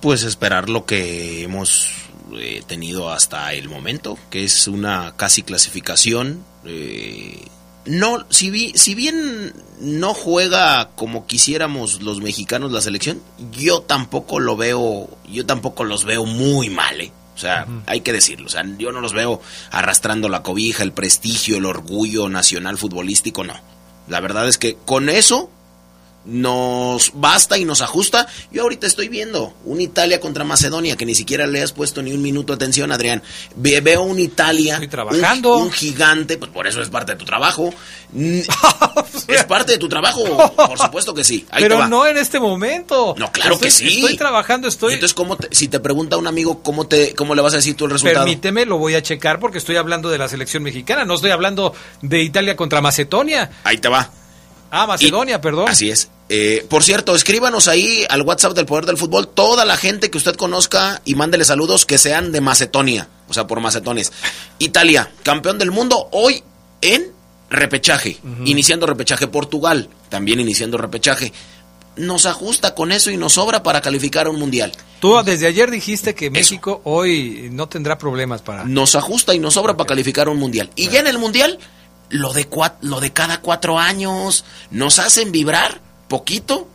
Pues 0.00 0.22
esperar 0.22 0.68
lo 0.68 0.84
que 0.84 1.42
hemos 1.42 1.88
eh, 2.34 2.62
tenido 2.66 3.10
hasta 3.10 3.52
el 3.54 3.68
momento, 3.68 4.18
que 4.30 4.44
es 4.44 4.68
una 4.68 5.14
casi 5.16 5.42
clasificación. 5.42 6.44
Eh, 6.64 7.46
no, 7.86 8.24
si, 8.30 8.72
si 8.74 8.94
bien 8.94 9.52
no 9.80 10.14
juega 10.14 10.90
como 10.94 11.26
quisiéramos 11.26 12.02
los 12.02 12.20
mexicanos 12.20 12.72
la 12.72 12.80
selección, 12.80 13.20
yo 13.52 13.82
tampoco 13.82 14.40
lo 14.40 14.56
veo, 14.56 15.08
yo 15.30 15.46
tampoco 15.46 15.84
los 15.84 16.04
veo 16.04 16.24
muy 16.24 16.70
mal, 16.70 17.00
¿eh? 17.00 17.12
O 17.34 17.38
sea, 17.38 17.66
hay 17.86 18.00
que 18.00 18.12
decirlo. 18.12 18.46
O 18.46 18.48
sea, 18.48 18.64
yo 18.78 18.92
no 18.92 19.00
los 19.00 19.12
veo 19.12 19.40
arrastrando 19.70 20.28
la 20.28 20.42
cobija, 20.42 20.84
el 20.84 20.92
prestigio, 20.92 21.56
el 21.56 21.66
orgullo 21.66 22.28
nacional 22.28 22.78
futbolístico, 22.78 23.42
no. 23.42 23.54
La 24.06 24.20
verdad 24.20 24.46
es 24.46 24.56
que 24.56 24.76
con 24.84 25.08
eso 25.08 25.50
nos 26.24 27.12
basta 27.14 27.58
y 27.58 27.64
nos 27.64 27.80
ajusta. 27.82 28.26
Yo 28.50 28.62
ahorita 28.62 28.86
estoy 28.86 29.08
viendo 29.08 29.54
un 29.64 29.80
Italia 29.80 30.20
contra 30.20 30.44
Macedonia 30.44 30.96
que 30.96 31.06
ni 31.06 31.14
siquiera 31.14 31.46
le 31.46 31.62
has 31.62 31.72
puesto 31.72 32.02
ni 32.02 32.12
un 32.12 32.22
minuto 32.22 32.52
de 32.52 32.56
atención, 32.56 32.92
Adrián. 32.92 33.22
veo 33.56 34.02
un 34.02 34.18
Italia, 34.18 34.80
trabajando. 34.88 35.58
Un, 35.58 35.70
gigante, 35.70 36.36
pues 36.36 36.50
por 36.50 36.66
eso 36.66 36.80
es 36.80 36.88
parte 36.88 37.12
de 37.12 37.18
tu 37.18 37.24
trabajo. 37.24 37.72
es 38.14 39.44
parte 39.44 39.72
de 39.72 39.78
tu 39.78 39.88
trabajo, 39.88 40.52
por 40.56 40.78
supuesto 40.78 41.14
que 41.14 41.24
sí. 41.24 41.46
Pero 41.52 41.88
no 41.88 42.06
en 42.06 42.16
este 42.16 42.40
momento. 42.40 43.14
No, 43.18 43.30
claro 43.32 43.58
que 43.58 43.70
sí. 43.70 44.00
Estoy 44.00 44.16
trabajando, 44.16 44.68
estoy. 44.68 44.94
Entonces, 44.94 45.14
¿cómo 45.14 45.36
si 45.50 45.68
te 45.68 45.80
pregunta 45.80 46.16
un 46.16 46.26
amigo 46.26 46.62
cómo 46.62 46.86
te 46.86 47.14
cómo 47.14 47.34
le 47.34 47.42
vas 47.42 47.54
a 47.54 47.56
decir 47.56 47.76
tú 47.76 47.84
el 47.84 47.92
resultado? 47.92 48.24
Permíteme, 48.24 48.66
lo 48.66 48.78
voy 48.78 48.94
a 48.94 49.02
checar 49.02 49.40
porque 49.40 49.58
estoy 49.58 49.76
hablando 49.76 50.08
de 50.10 50.18
la 50.18 50.28
selección 50.28 50.62
mexicana, 50.62 51.04
no 51.04 51.14
estoy 51.14 51.30
hablando 51.30 51.74
de 52.02 52.22
Italia 52.22 52.56
contra 52.56 52.80
Macedonia. 52.80 53.50
Ahí 53.64 53.78
te 53.78 53.88
va. 53.88 54.10
Ah, 54.76 54.88
Macedonia, 54.88 55.40
perdón. 55.40 55.68
Así 55.68 55.88
es. 55.88 56.10
Eh, 56.28 56.66
por 56.68 56.82
cierto, 56.82 57.14
escríbanos 57.14 57.68
ahí 57.68 58.04
al 58.08 58.22
WhatsApp 58.22 58.54
del 58.54 58.66
Poder 58.66 58.86
del 58.86 58.96
Fútbol 58.96 59.28
toda 59.28 59.64
la 59.64 59.76
gente 59.76 60.10
que 60.10 60.18
usted 60.18 60.34
conozca 60.34 61.00
y 61.04 61.14
mándele 61.14 61.44
saludos 61.44 61.86
que 61.86 61.96
sean 61.96 62.32
de 62.32 62.40
Macedonia, 62.40 63.08
o 63.28 63.32
sea, 63.32 63.46
por 63.46 63.60
macetones. 63.60 64.12
Italia, 64.58 65.12
campeón 65.22 65.58
del 65.60 65.70
mundo 65.70 66.08
hoy 66.10 66.42
en 66.80 67.12
repechaje, 67.50 68.18
iniciando 68.44 68.86
repechaje. 68.86 69.28
Portugal, 69.28 69.88
también 70.08 70.40
iniciando 70.40 70.76
repechaje. 70.76 71.32
Nos 71.94 72.26
ajusta 72.26 72.74
con 72.74 72.90
eso 72.90 73.12
y 73.12 73.16
nos 73.16 73.34
sobra 73.34 73.62
para 73.62 73.80
calificar 73.80 74.26
a 74.26 74.30
un 74.30 74.40
mundial. 74.40 74.72
Tú 74.98 75.14
desde 75.24 75.46
ayer 75.46 75.70
dijiste 75.70 76.16
que 76.16 76.30
México 76.30 76.80
hoy 76.82 77.48
no 77.52 77.68
tendrá 77.68 77.96
problemas 77.96 78.42
para. 78.42 78.64
Nos 78.64 78.96
ajusta 78.96 79.36
y 79.36 79.38
nos 79.38 79.54
sobra 79.54 79.76
para 79.76 79.86
calificar 79.86 80.26
a 80.26 80.30
un 80.30 80.38
mundial. 80.38 80.70
Y 80.74 80.88
ya 80.88 80.98
en 80.98 81.06
el 81.06 81.18
mundial, 81.18 81.60
lo 82.14 82.32
de, 82.32 82.48
lo 82.82 83.00
de 83.00 83.12
cada 83.12 83.40
cuatro 83.40 83.80
años 83.80 84.44
nos 84.70 85.00
hacen 85.00 85.32
vibrar 85.32 85.80
poquito, 86.06 86.68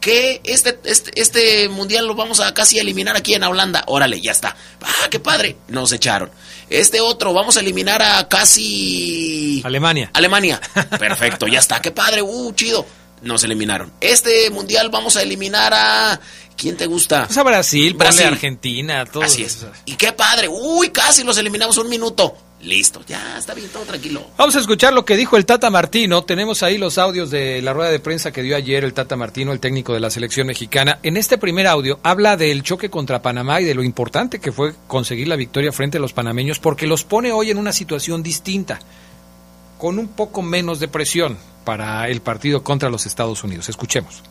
que 0.00 0.40
este, 0.42 0.76
este, 0.82 1.12
este 1.20 1.68
mundial 1.68 2.08
lo 2.08 2.16
vamos 2.16 2.40
a 2.40 2.52
casi 2.52 2.80
eliminar 2.80 3.16
aquí 3.16 3.34
en 3.34 3.44
Holanda. 3.44 3.84
Órale, 3.86 4.20
ya 4.20 4.32
está. 4.32 4.56
Ah, 4.80 5.08
qué 5.08 5.20
padre. 5.20 5.56
Nos 5.68 5.92
echaron. 5.92 6.32
Este 6.68 7.00
otro, 7.00 7.32
vamos 7.32 7.56
a 7.56 7.60
eliminar 7.60 8.02
a 8.02 8.26
casi... 8.26 9.62
Alemania. 9.64 10.10
Alemania. 10.14 10.60
Perfecto, 10.98 11.46
ya 11.46 11.60
está. 11.60 11.80
Qué 11.80 11.92
padre. 11.92 12.22
Uh, 12.22 12.52
chido. 12.54 12.84
Nos 13.20 13.44
eliminaron. 13.44 13.92
Este 14.00 14.50
mundial 14.50 14.88
vamos 14.90 15.16
a 15.16 15.22
eliminar 15.22 15.72
a... 15.74 16.18
¿Quién 16.56 16.76
te 16.76 16.86
gusta? 16.86 17.26
Pues 17.26 17.38
a 17.38 17.42
Brasil, 17.42 17.94
Brasil. 17.94 18.26
Argentina, 18.26 19.04
todo. 19.06 19.22
Así 19.22 19.42
es. 19.42 19.66
Y 19.84 19.94
qué 19.94 20.12
padre. 20.12 20.48
Uy, 20.48 20.90
casi 20.90 21.24
los 21.24 21.36
eliminamos 21.38 21.76
un 21.78 21.88
minuto. 21.88 22.36
Listo, 22.62 23.02
ya 23.08 23.38
está 23.38 23.54
bien, 23.54 23.68
todo 23.70 23.82
tranquilo. 23.82 24.24
Vamos 24.36 24.54
a 24.54 24.60
escuchar 24.60 24.92
lo 24.92 25.04
que 25.04 25.16
dijo 25.16 25.36
el 25.36 25.44
Tata 25.44 25.68
Martino. 25.68 26.22
Tenemos 26.22 26.62
ahí 26.62 26.78
los 26.78 26.96
audios 26.96 27.28
de 27.28 27.60
la 27.60 27.72
rueda 27.72 27.90
de 27.90 27.98
prensa 27.98 28.30
que 28.30 28.42
dio 28.42 28.54
ayer 28.54 28.84
el 28.84 28.94
Tata 28.94 29.16
Martino, 29.16 29.52
el 29.52 29.58
técnico 29.58 29.94
de 29.94 29.98
la 29.98 30.10
selección 30.10 30.46
mexicana. 30.46 31.00
En 31.02 31.16
este 31.16 31.38
primer 31.38 31.66
audio 31.66 31.98
habla 32.04 32.36
del 32.36 32.62
choque 32.62 32.88
contra 32.88 33.20
Panamá 33.20 33.60
y 33.60 33.64
de 33.64 33.74
lo 33.74 33.82
importante 33.82 34.38
que 34.38 34.52
fue 34.52 34.74
conseguir 34.86 35.26
la 35.26 35.34
victoria 35.34 35.72
frente 35.72 35.98
a 35.98 36.00
los 36.00 36.12
panameños 36.12 36.60
porque 36.60 36.86
los 36.86 37.02
pone 37.02 37.32
hoy 37.32 37.50
en 37.50 37.58
una 37.58 37.72
situación 37.72 38.22
distinta, 38.22 38.78
con 39.76 39.98
un 39.98 40.06
poco 40.06 40.40
menos 40.40 40.78
de 40.78 40.86
presión 40.86 41.38
para 41.64 42.08
el 42.08 42.22
partido 42.22 42.62
contra 42.62 42.90
los 42.90 43.06
Estados 43.06 43.42
Unidos. 43.42 43.68
Escuchemos. 43.70 44.22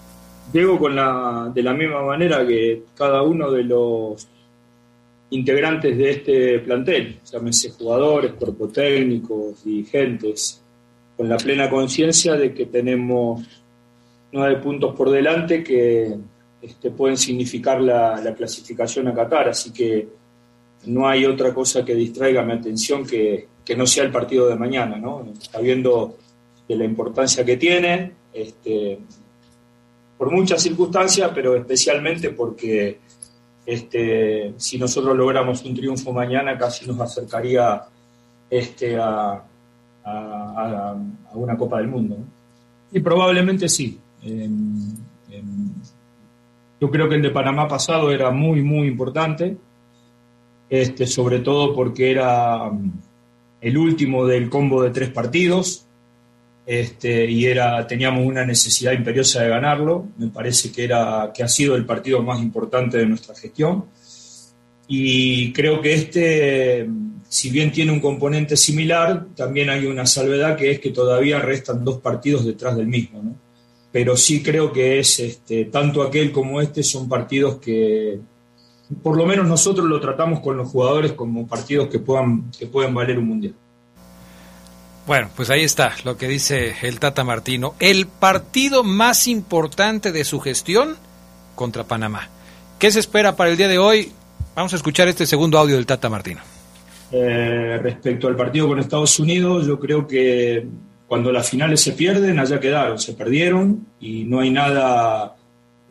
Llego 0.54 0.78
con 0.78 0.96
la, 0.96 1.50
de 1.54 1.64
la 1.64 1.74
misma 1.74 2.04
manera 2.04 2.46
que 2.46 2.84
cada 2.96 3.22
uno 3.24 3.52
de 3.52 3.64
los 3.64 4.28
integrantes 5.30 5.98
de 5.98 6.10
este 6.10 6.60
plantel, 6.60 7.20
llámese 7.32 7.72
jugadores, 7.72 8.34
cuerpo 8.34 8.68
técnicos, 8.68 9.64
dirigentes, 9.64 10.62
con 11.16 11.30
la 11.30 11.38
plena 11.38 11.70
conciencia 11.70 12.36
de 12.36 12.54
que 12.54 12.66
tenemos 12.66 13.42
nueve 14.34 14.58
puntos 14.58 14.94
por 14.94 15.10
delante 15.10 15.64
que 15.64 16.18
este, 16.62 16.92
pueden 16.92 17.18
significar 17.18 17.82
la, 17.82 18.22
la, 18.22 18.34
clasificación 18.34 19.08
a 19.08 19.14
Qatar, 19.14 19.50
así 19.50 19.72
que 19.72 20.08
no 20.86 21.08
hay 21.08 21.26
otra 21.26 21.54
cosa 21.54 21.86
que 21.86 21.96
distraiga 21.96 22.44
mi 22.44 22.54
atención 22.54 23.06
que, 23.06 23.48
que 23.64 23.76
no 23.76 23.88
sea 23.88 24.04
el 24.04 24.12
partido 24.12 24.48
de 24.48 24.56
mañana, 24.56 24.98
¿no? 24.98 25.32
sabiendo 25.40 26.18
de 26.68 26.76
la 26.76 26.86
importancia 26.86 27.46
que 27.46 27.58
tiene, 27.58 28.12
este, 28.34 29.00
por 30.22 30.30
muchas 30.30 30.62
circunstancias, 30.62 31.32
pero 31.34 31.56
especialmente 31.56 32.30
porque 32.30 33.00
este, 33.66 34.54
si 34.56 34.78
nosotros 34.78 35.18
logramos 35.18 35.66
un 35.66 35.74
triunfo 35.74 36.14
mañana, 36.14 36.60
casi 36.60 36.86
nos 36.86 37.00
acercaría 37.00 37.82
este, 38.48 39.00
a, 39.00 39.42
a, 40.06 40.96
una 41.34 41.58
Copa 41.58 41.80
del 41.80 41.88
Mundo. 41.88 42.18
Y 42.92 43.00
probablemente 43.00 43.68
sí. 43.68 43.98
Yo 46.80 46.92
creo 46.92 47.10
que 47.10 47.16
el 47.16 47.24
de 47.24 47.32
Panamá 47.32 47.68
pasado 47.68 48.12
era 48.12 48.30
muy, 48.30 48.62
muy 48.62 48.90
importante, 48.90 49.58
este, 50.70 51.08
sobre 51.08 51.40
todo 51.40 51.74
porque 51.74 52.12
era 52.12 52.66
um, 52.66 52.92
el 53.60 53.76
último 53.76 54.28
del 54.28 54.52
combo 54.52 54.84
de 54.84 54.92
tres 54.92 55.10
partidos. 55.10 55.88
Este, 56.66 57.30
y 57.30 57.46
era, 57.46 57.86
teníamos 57.88 58.26
una 58.26 58.46
necesidad 58.46 58.94
imperiosa 58.94 59.42
de 59.42 59.50
ganarlo. 59.50 60.08
Me 60.18 60.28
parece 60.28 60.72
que, 60.72 60.84
era, 60.84 61.32
que 61.34 61.44
ha 61.44 61.48
sido 61.48 61.76
el 61.76 61.86
partido 61.86 62.22
más 62.22 62.42
importante 62.42 62.98
de 62.98 63.06
nuestra 63.06 63.36
gestión. 63.36 63.86
Y 64.88 65.54
creo 65.54 65.82
que 65.82 65.94
este, 65.94 66.90
si 67.28 67.50
bien 67.50 67.72
tiene 67.72 67.92
un 67.92 68.02
componente 68.02 68.58
similar, 68.58 69.28
también 69.36 69.70
hay 69.70 69.86
una 69.86 70.06
salvedad 70.06 70.58
que 70.58 70.72
es 70.72 70.80
que 70.80 70.92
todavía 70.92 71.40
restan 71.40 71.84
dos 71.84 72.00
partidos 72.00 72.46
detrás 72.46 72.76
del 72.76 72.88
mismo. 72.88 73.36
Pero 73.92 74.18
sí 74.18 74.44
creo 74.44 74.72
que 74.72 75.00
es 75.00 75.20
este, 75.20 75.66
tanto 75.66 76.02
aquel 76.02 76.32
como 76.32 76.62
este 76.62 76.84
son 76.84 77.08
partidos 77.08 77.58
que, 77.58 78.20
por 79.02 79.18
lo 79.18 79.26
menos 79.26 79.48
nosotros 79.48 79.88
lo 79.88 80.00
tratamos 80.00 80.42
con 80.42 80.58
los 80.58 80.70
jugadores 80.70 81.14
como 81.14 81.48
partidos 81.48 81.88
que 81.88 82.00
puedan, 82.00 82.52
que 82.52 82.68
puedan 82.68 82.94
valer 82.94 83.18
un 83.18 83.28
mundial. 83.28 83.56
Bueno, 85.08 85.30
pues 85.36 85.50
ahí 85.50 85.64
está 85.64 85.94
lo 86.06 86.18
que 86.18 86.28
dice 86.28 86.76
el 86.84 87.00
Tata 87.00 87.24
Martino. 87.24 87.74
El 87.80 88.08
partido 88.08 88.84
más 88.84 89.28
importante 89.28 90.12
de 90.12 90.24
su 90.24 90.40
gestión 90.40 90.96
contra 91.56 91.84
Panamá. 91.84 92.30
¿Qué 92.78 92.92
se 92.92 93.00
espera 93.00 93.36
para 93.36 93.50
el 93.50 93.58
día 93.58 93.68
de 93.68 93.80
hoy? 93.80 94.12
Vamos 94.56 94.74
a 94.74 94.76
escuchar 94.76 95.08
este 95.08 95.26
segundo 95.26 95.58
audio 95.58 95.76
del 95.76 95.86
Tata 95.86 96.10
Martino. 96.10 96.42
Eh, 97.12 97.80
respecto 97.82 98.28
al 98.28 98.36
partido 98.36 98.68
con 98.68 98.80
Estados 98.80 99.20
Unidos, 99.20 99.66
yo 99.66 99.80
creo 99.80 100.08
que 100.08 100.66
cuando 101.08 101.32
las 101.32 101.50
finales 101.50 101.82
se 101.82 101.92
pierden, 101.92 102.40
allá 102.40 102.60
quedaron, 102.60 102.98
se 102.98 103.14
perdieron 103.14 103.88
y 104.00 104.24
no 104.24 104.40
hay 104.40 104.50
nada 104.50 105.36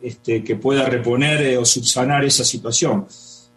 este, 0.01 0.43
que 0.43 0.55
pueda 0.55 0.85
reponer 0.85 1.41
eh, 1.43 1.57
o 1.57 1.65
subsanar 1.65 2.25
esa 2.25 2.43
situación. 2.43 3.05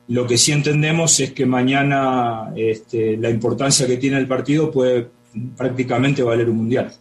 Lo 0.08 0.26
que 0.26 0.36
sí 0.36 0.52
entendemos 0.52 1.18
es 1.20 1.32
que 1.32 1.46
mañana 1.46 2.52
este, 2.54 3.16
la 3.16 3.30
importancia 3.30 3.86
que 3.86 3.96
tiene 3.96 4.18
el 4.18 4.26
partido 4.26 4.70
puede 4.70 5.08
prácticamente 5.56 6.22
valer 6.22 6.48
un 6.48 6.56
mundial. 6.56 6.92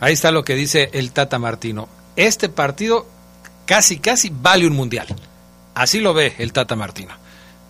Ahí 0.00 0.12
está 0.12 0.30
lo 0.30 0.44
que 0.44 0.54
dice 0.54 0.90
el 0.92 1.12
Tata 1.12 1.38
Martino. 1.38 1.88
Este 2.16 2.48
partido 2.48 3.06
casi, 3.64 3.98
casi 3.98 4.30
vale 4.30 4.66
un 4.66 4.74
mundial. 4.74 5.06
Así 5.74 6.00
lo 6.00 6.14
ve 6.14 6.34
el 6.38 6.52
Tata 6.52 6.76
Martino. 6.76 7.12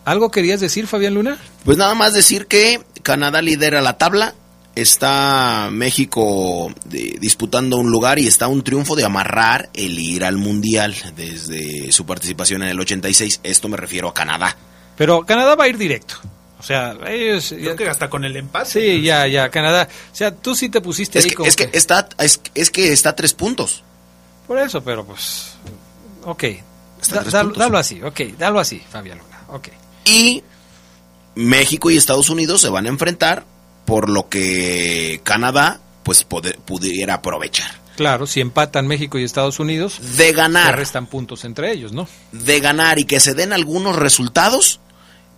¿Algo 0.04 0.30
querías 0.30 0.60
decir, 0.60 0.86
Fabián 0.86 1.14
Luna? 1.14 1.38
Pues 1.64 1.78
nada 1.78 1.94
más 1.94 2.14
decir 2.14 2.46
que 2.46 2.80
Canadá 3.02 3.42
lidera 3.42 3.80
la 3.80 3.98
tabla, 3.98 4.34
está 4.76 5.68
México 5.72 6.72
de, 6.84 7.16
disputando 7.18 7.78
un 7.78 7.90
lugar 7.90 8.18
y 8.20 8.28
está 8.28 8.46
un 8.46 8.62
triunfo 8.62 8.94
de 8.94 9.04
amarrar 9.04 9.68
el 9.74 9.98
ir 9.98 10.24
al 10.24 10.36
mundial 10.36 10.94
desde 11.16 11.90
su 11.90 12.06
participación 12.06 12.62
en 12.62 12.68
el 12.68 12.78
86. 12.78 13.40
Esto 13.42 13.68
me 13.68 13.76
refiero 13.76 14.08
a 14.08 14.14
Canadá. 14.14 14.56
Pero 14.96 15.26
Canadá 15.26 15.56
va 15.56 15.64
a 15.64 15.68
ir 15.68 15.78
directo. 15.78 16.16
O 16.66 16.68
sea, 16.68 16.96
ellos. 17.06 17.50
Creo 17.50 17.70
ya, 17.70 17.76
que 17.76 17.88
hasta 17.88 18.10
con 18.10 18.24
el 18.24 18.34
empate. 18.34 18.70
Sí, 18.70 19.00
ya, 19.00 19.28
ya, 19.28 19.50
Canadá. 19.50 19.88
O 20.12 20.16
sea, 20.16 20.34
tú 20.34 20.56
sí 20.56 20.68
te 20.68 20.80
pusiste 20.80 21.20
es 21.20 21.24
ahí 21.24 21.30
que, 21.30 21.36
como 21.36 21.48
es 21.48 21.54
que, 21.54 21.70
está 21.72 22.08
es, 22.18 22.40
es, 22.56 22.72
que 22.72 22.92
está 22.92 23.10
a 23.10 23.14
tres 23.14 23.34
puntos. 23.34 23.84
Por 24.48 24.58
eso, 24.58 24.82
pero 24.82 25.04
pues. 25.04 25.52
Ok. 26.24 26.42
Da, 27.12 27.22
da, 27.22 27.44
dalo 27.44 27.78
así, 27.78 28.02
ok, 28.02 28.20
dalo 28.36 28.58
así, 28.58 28.82
Fabián 28.90 29.18
Luna. 29.18 29.42
Ok. 29.46 29.68
Y 30.06 30.42
México 31.36 31.88
y 31.88 31.96
Estados 31.96 32.30
Unidos 32.30 32.62
se 32.62 32.68
van 32.68 32.86
a 32.86 32.88
enfrentar 32.88 33.44
por 33.84 34.08
lo 34.08 34.28
que 34.28 35.20
Canadá 35.22 35.78
pues 36.02 36.24
poder, 36.24 36.58
pudiera 36.58 37.14
aprovechar. 37.14 37.70
Claro, 37.94 38.26
si 38.26 38.40
empatan 38.40 38.88
México 38.88 39.20
y 39.20 39.22
Estados 39.22 39.60
Unidos, 39.60 40.00
de 40.16 40.32
ganar, 40.32 40.72
se 40.72 40.76
restan 40.76 41.06
puntos 41.06 41.44
entre 41.44 41.70
ellos, 41.70 41.92
¿no? 41.92 42.08
De 42.32 42.58
ganar 42.58 42.98
y 42.98 43.04
que 43.04 43.20
se 43.20 43.34
den 43.34 43.52
algunos 43.52 43.94
resultados, 43.94 44.80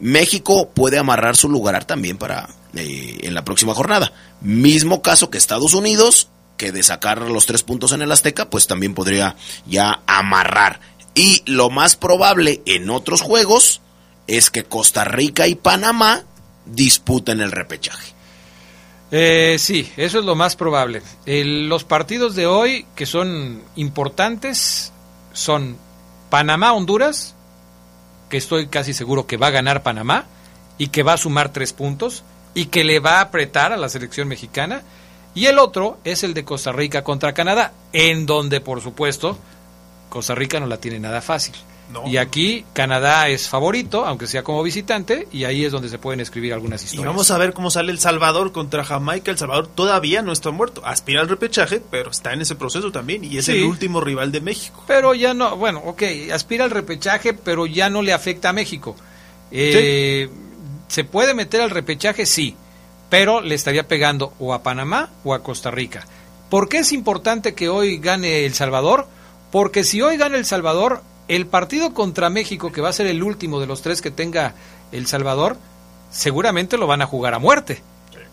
México 0.00 0.70
puede 0.70 0.98
amarrar 0.98 1.37
su 1.37 1.48
lugar 1.48 1.84
también 1.84 2.18
para 2.18 2.48
eh, 2.74 3.18
en 3.22 3.34
la 3.34 3.44
próxima 3.44 3.74
jornada. 3.74 4.12
Mismo 4.40 5.02
caso 5.02 5.30
que 5.30 5.38
Estados 5.38 5.74
Unidos, 5.74 6.28
que 6.56 6.72
de 6.72 6.82
sacar 6.82 7.22
los 7.22 7.46
tres 7.46 7.62
puntos 7.62 7.92
en 7.92 8.02
el 8.02 8.12
Azteca, 8.12 8.50
pues 8.50 8.66
también 8.66 8.94
podría 8.94 9.37
ya 9.66 10.00
amarrar. 10.06 10.80
Y 11.14 11.42
lo 11.46 11.70
más 11.70 11.96
probable 11.96 12.62
en 12.66 12.90
otros 12.90 13.22
juegos 13.22 13.80
es 14.26 14.50
que 14.50 14.64
Costa 14.64 15.04
Rica 15.04 15.48
y 15.48 15.54
Panamá 15.54 16.24
disputen 16.66 17.40
el 17.40 17.50
repechaje. 17.50 18.12
Eh, 19.11 19.56
sí, 19.58 19.90
eso 19.96 20.18
es 20.18 20.24
lo 20.24 20.34
más 20.34 20.54
probable. 20.54 21.02
Los 21.24 21.84
partidos 21.84 22.34
de 22.34 22.46
hoy 22.46 22.87
que 22.94 23.06
son 23.06 23.62
importantes 23.74 24.92
son 25.32 25.78
Panamá-Honduras, 26.30 27.34
que 28.28 28.36
estoy 28.36 28.68
casi 28.68 28.94
seguro 28.94 29.26
que 29.26 29.36
va 29.36 29.48
a 29.48 29.52
ganar 29.52 29.82
Panamá 29.82 30.26
y 30.76 30.88
que 30.88 31.02
va 31.02 31.14
a 31.14 31.18
sumar 31.18 31.52
tres 31.52 31.72
puntos 31.72 32.24
y 32.54 32.66
que 32.66 32.84
le 32.84 33.00
va 33.00 33.18
a 33.18 33.22
apretar 33.22 33.72
a 33.72 33.76
la 33.76 33.88
selección 33.88 34.28
mexicana. 34.28 34.82
Y 35.34 35.46
el 35.46 35.58
otro 35.58 35.98
es 36.04 36.24
el 36.24 36.34
de 36.34 36.44
Costa 36.44 36.72
Rica 36.72 37.04
contra 37.04 37.32
Canadá, 37.32 37.72
en 37.92 38.26
donde, 38.26 38.60
por 38.60 38.80
supuesto, 38.80 39.38
Costa 40.08 40.34
Rica 40.34 40.58
no 40.58 40.66
la 40.66 40.78
tiene 40.78 40.98
nada 40.98 41.20
fácil. 41.20 41.54
No. 41.92 42.07
Y 42.07 42.18
aquí 42.18 42.66
Canadá 42.74 43.29
es 43.29 43.48
favorito, 43.48 44.05
aunque 44.05 44.27
sea 44.27 44.42
como 44.42 44.62
visitante, 44.62 45.27
y 45.33 45.44
ahí 45.44 45.64
es 45.64 45.72
donde 45.72 45.88
se 45.88 45.98
pueden 45.98 46.20
escribir 46.20 46.53
algunas 46.53 46.83
Y 46.83 46.85
historias. 46.85 47.07
vamos 47.07 47.31
a 47.31 47.38
ver 47.38 47.55
cómo 47.55 47.70
sale 47.70 47.90
El 47.92 47.98
Salvador 47.98 48.53
contra 48.53 48.85
Jamaica. 48.85 49.31
El 49.31 49.38
Salvador 49.38 49.68
todavía 49.68 50.20
no 50.20 50.33
está 50.33 50.51
muerto. 50.51 50.83
Aspira 50.85 51.22
al 51.22 51.29
repechaje, 51.31 51.81
pero 51.90 52.11
está 52.11 52.33
en 52.35 52.42
ese 52.42 52.57
proceso 52.57 52.92
también. 52.92 53.24
Y 53.24 53.38
es 53.38 53.46
Sí. 53.46 53.53
el 53.53 53.64
último 53.64 54.01
rival 54.03 54.33
de 54.33 54.40
México. 54.42 54.85
Pero 54.87 55.14
ya 55.14 55.33
no, 55.33 55.57
bueno, 55.57 55.81
ok, 55.85 56.03
aspira 56.33 56.64
al 56.64 56.70
repechaje, 56.70 57.33
pero 57.33 57.64
ya 57.66 57.88
no 57.88 58.03
le 58.03 58.12
afecta 58.12 58.51
a 58.51 58.53
México. 58.53 58.94
Eh, 59.51 60.29
¿Se 60.88 61.05
puede 61.05 61.35
meter 61.35 61.61
al 61.62 61.70
repechaje? 61.70 62.27
Sí, 62.27 62.55
pero 63.11 63.40
le 63.40 63.55
estaría 63.55 63.88
pegando 63.88 64.35
o 64.38 64.53
a 64.55 64.62
Panamá 64.62 65.11
o 65.24 65.35
a 65.35 65.42
Costa 65.42 65.70
Rica. 65.70 66.07
¿Por 66.51 66.68
qué 66.68 66.79
es 66.79 66.92
importante 66.92 67.55
que 67.55 67.68
hoy 67.68 67.98
gane 67.98 68.44
El 68.46 68.55
Salvador? 68.55 69.07
Porque 69.51 69.85
si 69.85 70.01
hoy 70.03 70.16
gana 70.18 70.37
El 70.37 70.44
Salvador, 70.46 71.03
el 71.28 71.46
partido 71.46 71.94
contra 71.94 72.30
México, 72.30 72.72
que 72.72 72.80
va 72.80 72.88
a 72.88 72.92
ser 72.92 73.06
el 73.06 73.22
último 73.22 73.60
de 73.60 73.66
los 73.66 73.82
tres 73.82 74.02
que 74.02 74.10
tenga 74.10 74.54
El 74.92 75.06
Salvador, 75.06 75.56
seguramente 76.10 76.78
lo 76.78 76.86
van 76.86 77.02
a 77.02 77.06
jugar 77.06 77.34
a 77.34 77.38
muerte. 77.38 77.82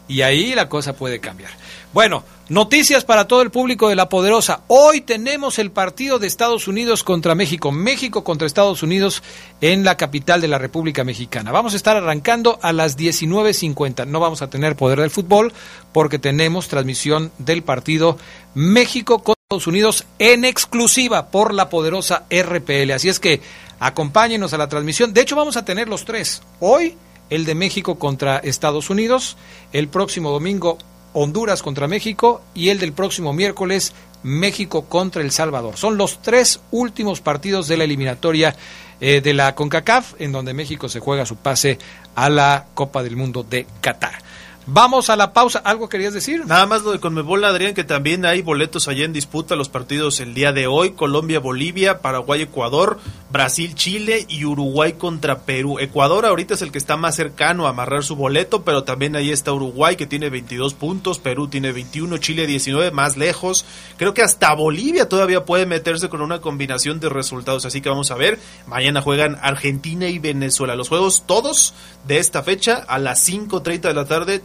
y 0.08 0.22
ahí 0.22 0.54
la 0.54 0.70
cosa 0.70 0.94
puede 0.94 1.20
cambiar. 1.20 1.50
Bueno, 1.92 2.24
noticias 2.50 3.04
para 3.04 3.26
todo 3.26 3.42
el 3.42 3.50
público 3.50 3.90
de 3.90 3.96
La 3.96 4.08
Poderosa. 4.08 4.62
Hoy 4.68 5.02
tenemos 5.02 5.58
el 5.58 5.72
partido 5.72 6.20
de 6.20 6.28
Estados 6.28 6.68
Unidos 6.68 7.04
contra 7.04 7.34
México. 7.34 7.72
México 7.72 8.24
contra 8.24 8.46
Estados 8.46 8.84
Unidos 8.84 9.24
en 9.62 9.84
la 9.84 9.98
capital 9.98 10.42
de 10.42 10.48
la 10.48 10.60
República 10.60 11.04
Mexicana. 11.04 11.52
Vamos 11.52 11.74
a 11.74 11.78
estar 11.78 11.98
arrancando 11.98 12.60
a 12.62 12.72
las 12.72 12.98
19.50. 12.98 14.06
No 14.06 14.20
vamos 14.20 14.44
a 14.44 14.50
tener 14.50 14.76
poder 14.76 15.00
del 15.00 15.10
fútbol 15.10 15.54
porque 15.92 16.20
tenemos 16.20 16.68
transmisión 16.68 17.32
del 17.40 17.64
partido 17.64 18.20
México 18.54 19.24
contra 19.24 19.36
Estados 19.46 19.68
Unidos 19.68 20.06
en 20.18 20.44
exclusiva 20.44 21.28
por 21.28 21.54
La 21.54 21.70
Poderosa 21.70 22.26
RPL. 22.32 22.90
Así 22.90 23.10
es 23.10 23.20
que 23.20 23.42
acompáñenos 23.80 24.54
a 24.54 24.58
la 24.58 24.70
transmisión. 24.70 25.14
De 25.14 25.22
hecho, 25.22 25.36
vamos 25.36 25.56
a 25.56 25.64
tener 25.64 25.88
los 25.88 26.04
tres. 26.04 26.42
Hoy 26.60 26.98
el 27.30 27.46
de 27.46 27.54
México 27.54 28.00
contra 28.00 28.40
Estados 28.40 28.90
Unidos, 28.90 29.38
el 29.72 29.88
próximo 29.88 30.32
domingo 30.32 30.80
Honduras 31.14 31.62
contra 31.62 31.88
México 31.88 32.42
y 32.56 32.70
el 32.70 32.80
del 32.80 32.94
próximo 32.94 33.34
miércoles 33.34 33.94
México 34.24 34.86
contra 34.86 35.22
El 35.22 35.30
Salvador. 35.30 35.78
Son 35.78 35.96
los 35.96 36.24
tres 36.24 36.62
últimos 36.72 37.22
partidos 37.22 37.68
de 37.68 37.78
la 37.78 37.84
eliminatoria 37.84 38.56
eh, 39.00 39.22
de 39.22 39.34
la 39.36 39.54
CONCACAF 39.54 40.16
en 40.18 40.32
donde 40.32 40.56
México 40.56 40.90
se 40.90 41.00
juega 41.00 41.24
su 41.28 41.36
pase 41.36 41.78
a 42.16 42.32
la 42.32 42.66
Copa 42.74 43.04
del 43.04 43.16
Mundo 43.16 43.44
de 43.48 43.68
Qatar. 43.80 44.24
Vamos 44.68 45.12
a 45.12 45.16
la 45.16 45.32
pausa. 45.32 45.60
¿Algo 45.60 45.90
querías 45.90 46.16
decir? 46.16 46.44
Nada 46.48 46.66
más 46.66 46.82
lo 46.82 46.92
de 46.92 47.00
Conmebol, 47.00 47.44
Adrián, 47.44 47.76
que 47.76 47.84
también 47.84 48.26
hay 48.26 48.42
boletos 48.42 48.88
allá 48.88 49.06
en 49.06 49.14
disputa 49.14 49.56
los 49.56 49.70
partidos 49.70 50.20
el 50.20 50.34
día 50.34 50.54
de 50.54 50.66
hoy. 50.66 50.94
Colombia, 50.94 51.40
Bolivia, 51.40 52.02
Paraguay, 52.02 52.42
Ecuador, 52.42 53.00
Brasil, 53.32 53.76
Chile 53.76 54.26
y 54.28 54.44
Uruguay 54.44 54.94
contra 54.94 55.42
Perú. 55.42 55.78
Ecuador 55.78 56.26
ahorita 56.26 56.56
es 56.56 56.64
el 56.64 56.72
que 56.72 56.80
está 56.80 56.98
más 56.98 57.16
cercano 57.16 57.68
a 57.68 57.70
amarrar 57.70 58.04
su 58.04 58.16
boleto, 58.16 58.64
pero 58.64 58.84
también 58.84 59.16
ahí 59.16 59.30
está 59.30 59.54
Uruguay 59.54 59.98
que 59.98 60.08
tiene 60.08 60.32
22 60.32 60.74
puntos, 60.74 61.20
Perú 61.20 61.48
tiene 61.48 61.72
21, 61.72 62.18
Chile 62.18 62.48
19, 62.48 62.90
más 62.90 63.18
lejos. 63.18 63.66
Creo 63.98 64.16
que 64.16 64.24
hasta 64.24 64.52
Bolivia 64.56 65.08
todavía 65.08 65.46
puede 65.46 65.68
meterse 65.68 66.10
con 66.10 66.22
una 66.22 66.42
combinación 66.42 67.00
de 67.00 67.10
resultados. 67.10 67.66
Así 67.66 67.82
que 67.82 67.90
vamos 67.90 68.10
a 68.10 68.16
ver. 68.16 68.40
Mañana 68.66 69.02
juegan 69.02 69.38
Argentina 69.44 70.08
y 70.08 70.18
Venezuela. 70.18 70.76
Los 70.76 70.90
juegos 70.90 71.26
todos 71.28 71.76
de 72.08 72.18
esta 72.18 72.42
fecha 72.42 72.84
a 72.88 72.98
las 72.98 73.30
5.30 73.30 73.82
de 73.82 73.94
la 73.94 74.06
tarde 74.06 74.40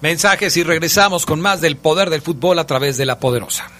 Mensajes 0.00 0.56
y 0.56 0.62
regresamos 0.62 1.26
con 1.26 1.40
más 1.40 1.60
del 1.60 1.76
poder 1.76 2.10
del 2.10 2.22
fútbol 2.22 2.58
a 2.58 2.66
través 2.66 2.96
de 2.96 3.06
la 3.06 3.18
poderosa. 3.18 3.70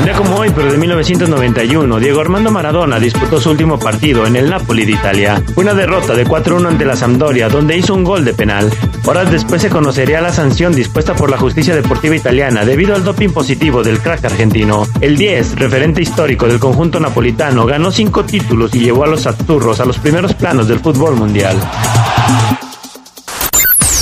Un 0.00 0.12
como 0.16 0.36
hoy, 0.36 0.50
pero 0.54 0.70
de 0.70 0.78
1991, 0.78 1.98
Diego 1.98 2.20
Armando 2.20 2.50
Maradona 2.50 2.98
disputó 2.98 3.40
su 3.40 3.50
último 3.50 3.78
partido 3.78 4.26
en 4.26 4.36
el 4.36 4.48
Napoli 4.50 4.84
de 4.84 4.92
Italia. 4.92 5.42
Una 5.56 5.74
derrota 5.74 6.14
de 6.14 6.26
4-1 6.26 6.68
ante 6.68 6.84
la 6.84 6.96
Sampdoria, 6.96 7.48
donde 7.48 7.76
hizo 7.76 7.94
un 7.94 8.04
gol 8.04 8.24
de 8.24 8.34
penal. 8.34 8.70
Horas 9.04 9.30
después 9.30 9.62
se 9.62 9.70
conocería 9.70 10.20
la 10.20 10.32
sanción 10.32 10.74
dispuesta 10.74 11.14
por 11.14 11.30
la 11.30 11.38
justicia 11.38 11.74
deportiva 11.74 12.16
italiana 12.16 12.64
debido 12.64 12.94
al 12.94 13.04
doping 13.04 13.30
positivo 13.30 13.82
del 13.82 14.00
crack 14.00 14.24
argentino. 14.24 14.86
El 15.00 15.16
10, 15.16 15.56
referente 15.56 16.02
histórico 16.02 16.46
del 16.46 16.58
conjunto 16.58 16.98
napolitano, 16.98 17.66
ganó 17.66 17.90
cinco 17.90 18.24
títulos 18.24 18.74
y 18.74 18.80
llevó 18.80 19.04
a 19.04 19.08
los 19.08 19.26
Azzurros 19.26 19.80
a 19.80 19.84
los 19.84 19.98
primeros 19.98 20.34
planos 20.34 20.68
del 20.68 20.80
fútbol 20.80 21.16
mundial. 21.16 21.56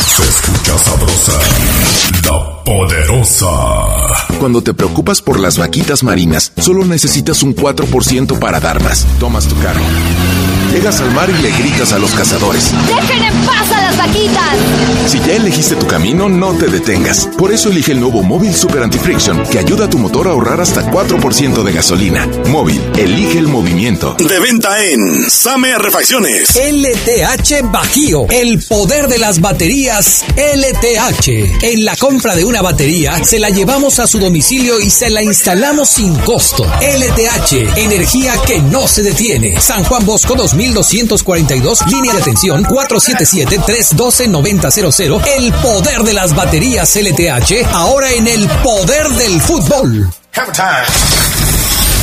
Se 0.07 0.23
escucha 0.23 0.79
sabrosa, 0.79 1.39
la 2.25 2.65
poderosa. 2.65 4.24
Cuando 4.39 4.63
te 4.63 4.75
preocupas 4.75 5.23
por 5.23 5.39
las 5.39 5.59
vaquitas 5.59 6.03
marinas, 6.03 6.53
solo 6.59 6.85
necesitas 6.85 7.43
un 7.43 7.55
4% 7.55 8.39
para 8.39 8.61
dar 8.61 8.83
más. 8.83 9.07
Tomas 9.19 9.47
tu 9.47 9.57
carro. 9.61 9.81
Llegas 10.75 11.01
al 11.01 11.13
mar 11.13 11.31
y 11.31 11.41
le 11.41 11.53
gritas 11.53 11.93
a 11.93 12.01
los 12.01 12.11
cazadores. 12.15 12.73
¡Dejen 12.89 13.23
en 13.23 13.47
paz 13.47 13.71
a 13.71 13.81
las 13.81 13.97
vaquitas! 13.97 14.57
Si 15.07 15.21
ya 15.21 15.35
elegiste 15.35 15.77
tu 15.77 15.87
camino, 15.87 16.29
no 16.29 16.53
te 16.55 16.67
detengas. 16.67 17.29
Por 17.39 17.53
eso 17.53 17.71
elige 17.71 17.93
el 17.93 18.01
nuevo 18.01 18.25
Móvil 18.25 18.53
Super 18.53 18.83
Anti-Friction, 18.83 19.45
que 19.45 19.61
ayuda 19.61 19.85
a 19.85 19.91
tu 19.91 19.99
motor 19.99 20.27
a 20.27 20.33
ahorrar 20.33 20.61
hasta 20.61 20.91
4% 20.91 21.63
de 21.63 21.73
gasolina. 21.73 22.29
Móvil, 22.49 22.83
elige 22.97 23.39
el 23.39 23.47
movimiento. 23.47 24.17
De 24.19 24.41
venta 24.41 24.85
en 24.85 25.31
Same 25.31 25.79
Refacciones. 25.79 26.57
LTH 26.57 27.71
Bajío, 27.71 28.27
el 28.31 28.61
poder 28.65 29.07
de 29.07 29.19
las 29.19 29.41
baterías 29.41 30.25
LTH. 30.37 31.63
En 31.63 31.85
la 31.85 31.95
compra 31.95 32.35
de 32.35 32.45
una 32.45 32.63
batería, 32.63 33.23
se 33.23 33.39
la 33.39 33.51
llevamos 33.51 34.01
a 34.01 34.09
su 34.09 34.19
domicilio 34.25 34.81
y 34.81 34.91
se 34.91 35.11
la 35.11 35.23
instalamos 35.23 35.91
sin 35.91 36.17
costo. 36.21 36.65
LTH, 36.65 37.77
energía 37.77 38.33
que 38.47 38.59
no 38.59 38.89
se 38.89 39.03
detiene. 39.03 39.61
San 39.61 39.85
Juan 39.85 40.07
Bosco 40.07 40.35
2242, 40.35 41.87
línea 41.89 42.15
de 42.15 42.23
atención 42.23 42.65
477-312-9000. 42.65 45.23
El 45.37 45.53
poder 45.53 46.05
de 46.05 46.15
las 46.15 46.35
baterías 46.35 46.97
LTH, 46.97 47.67
ahora 47.73 48.11
en 48.13 48.27
el 48.27 48.49
poder 48.63 49.11
del 49.11 49.43
fútbol. 49.43 50.09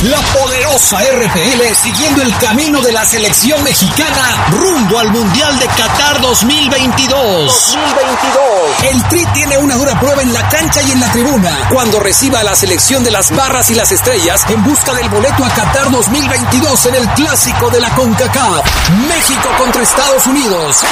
La 0.02 0.20
poderosa 0.20 0.98
RPL 0.98 1.74
siguiendo 1.76 2.22
el 2.22 2.36
camino 2.38 2.80
de 2.82 2.90
la 2.90 3.04
selección 3.04 3.62
mexicana 3.62 4.48
rumbo 4.50 4.98
al 4.98 5.12
Mundial 5.12 5.56
de 5.60 5.66
Qatar 5.66 6.20
2022. 6.20 7.76
2022. 7.76 8.92
El 8.92 9.02
Tri 9.04 9.24
tiene 9.32 9.58
una 9.58 9.76
dura 9.76 10.00
prueba 10.00 10.22
en 10.22 10.32
la 10.32 10.48
cancha 10.48 10.82
y 10.82 10.90
en 10.90 10.98
la 10.98 11.12
tribuna 11.12 11.68
cuando 11.70 12.00
reciba 12.00 12.40
a 12.40 12.44
la 12.44 12.56
selección 12.56 13.04
de 13.04 13.12
las 13.12 13.30
barras 13.30 13.70
y 13.70 13.76
las 13.76 13.92
estrellas 13.92 14.44
en 14.48 14.64
busca 14.64 14.92
del 14.92 15.08
boleto 15.08 15.44
a 15.44 15.50
Qatar 15.50 15.92
2022 15.92 16.86
en 16.86 16.94
el 16.96 17.08
clásico 17.10 17.70
de 17.70 17.80
la 17.80 17.90
CONCACAF. 17.94 18.90
México 19.06 19.48
contra 19.56 19.82
Estados 19.82 20.26
Unidos. 20.26 20.82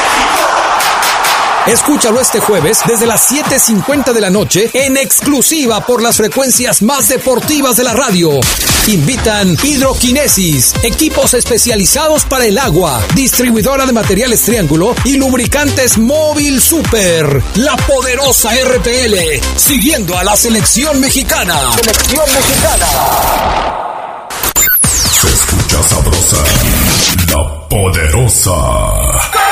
Escúchalo 1.71 2.21
este 2.21 2.41
jueves 2.41 2.81
desde 2.85 3.07
las 3.07 3.31
7.50 3.31 4.13
de 4.13 4.21
la 4.21 4.29
noche 4.29 4.71
en 4.75 4.97
exclusiva 4.97 5.87
por 5.87 6.03
las 6.03 6.17
frecuencias 6.17 6.83
más 6.83 7.09
deportivas 7.09 7.77
de 7.77 7.85
la 7.85 7.95
radio. 7.95 8.41
Invitan 8.89 9.57
Hidroquinesis, 9.63 10.75
equipos 10.83 11.33
especializados 11.35 12.25
para 12.25 12.45
el 12.47 12.59
agua, 12.59 13.01
distribuidora 13.15 13.87
de 13.87 13.93
materiales 13.93 14.43
Triángulo 14.43 14.97
y 15.05 15.17
lubricantes 15.17 15.97
Móvil 15.97 16.61
Super. 16.61 17.41
La 17.55 17.77
poderosa 17.77 18.51
RPL, 18.53 19.41
siguiendo 19.55 20.19
a 20.19 20.25
la 20.25 20.35
selección 20.35 20.99
mexicana. 20.99 21.71
Selección 21.77 22.25
mexicana. 22.35 22.87
Se 25.13 25.29
escucha 25.29 25.83
sabrosa, 25.85 26.45
la 27.29 27.69
poderosa. 27.69 29.50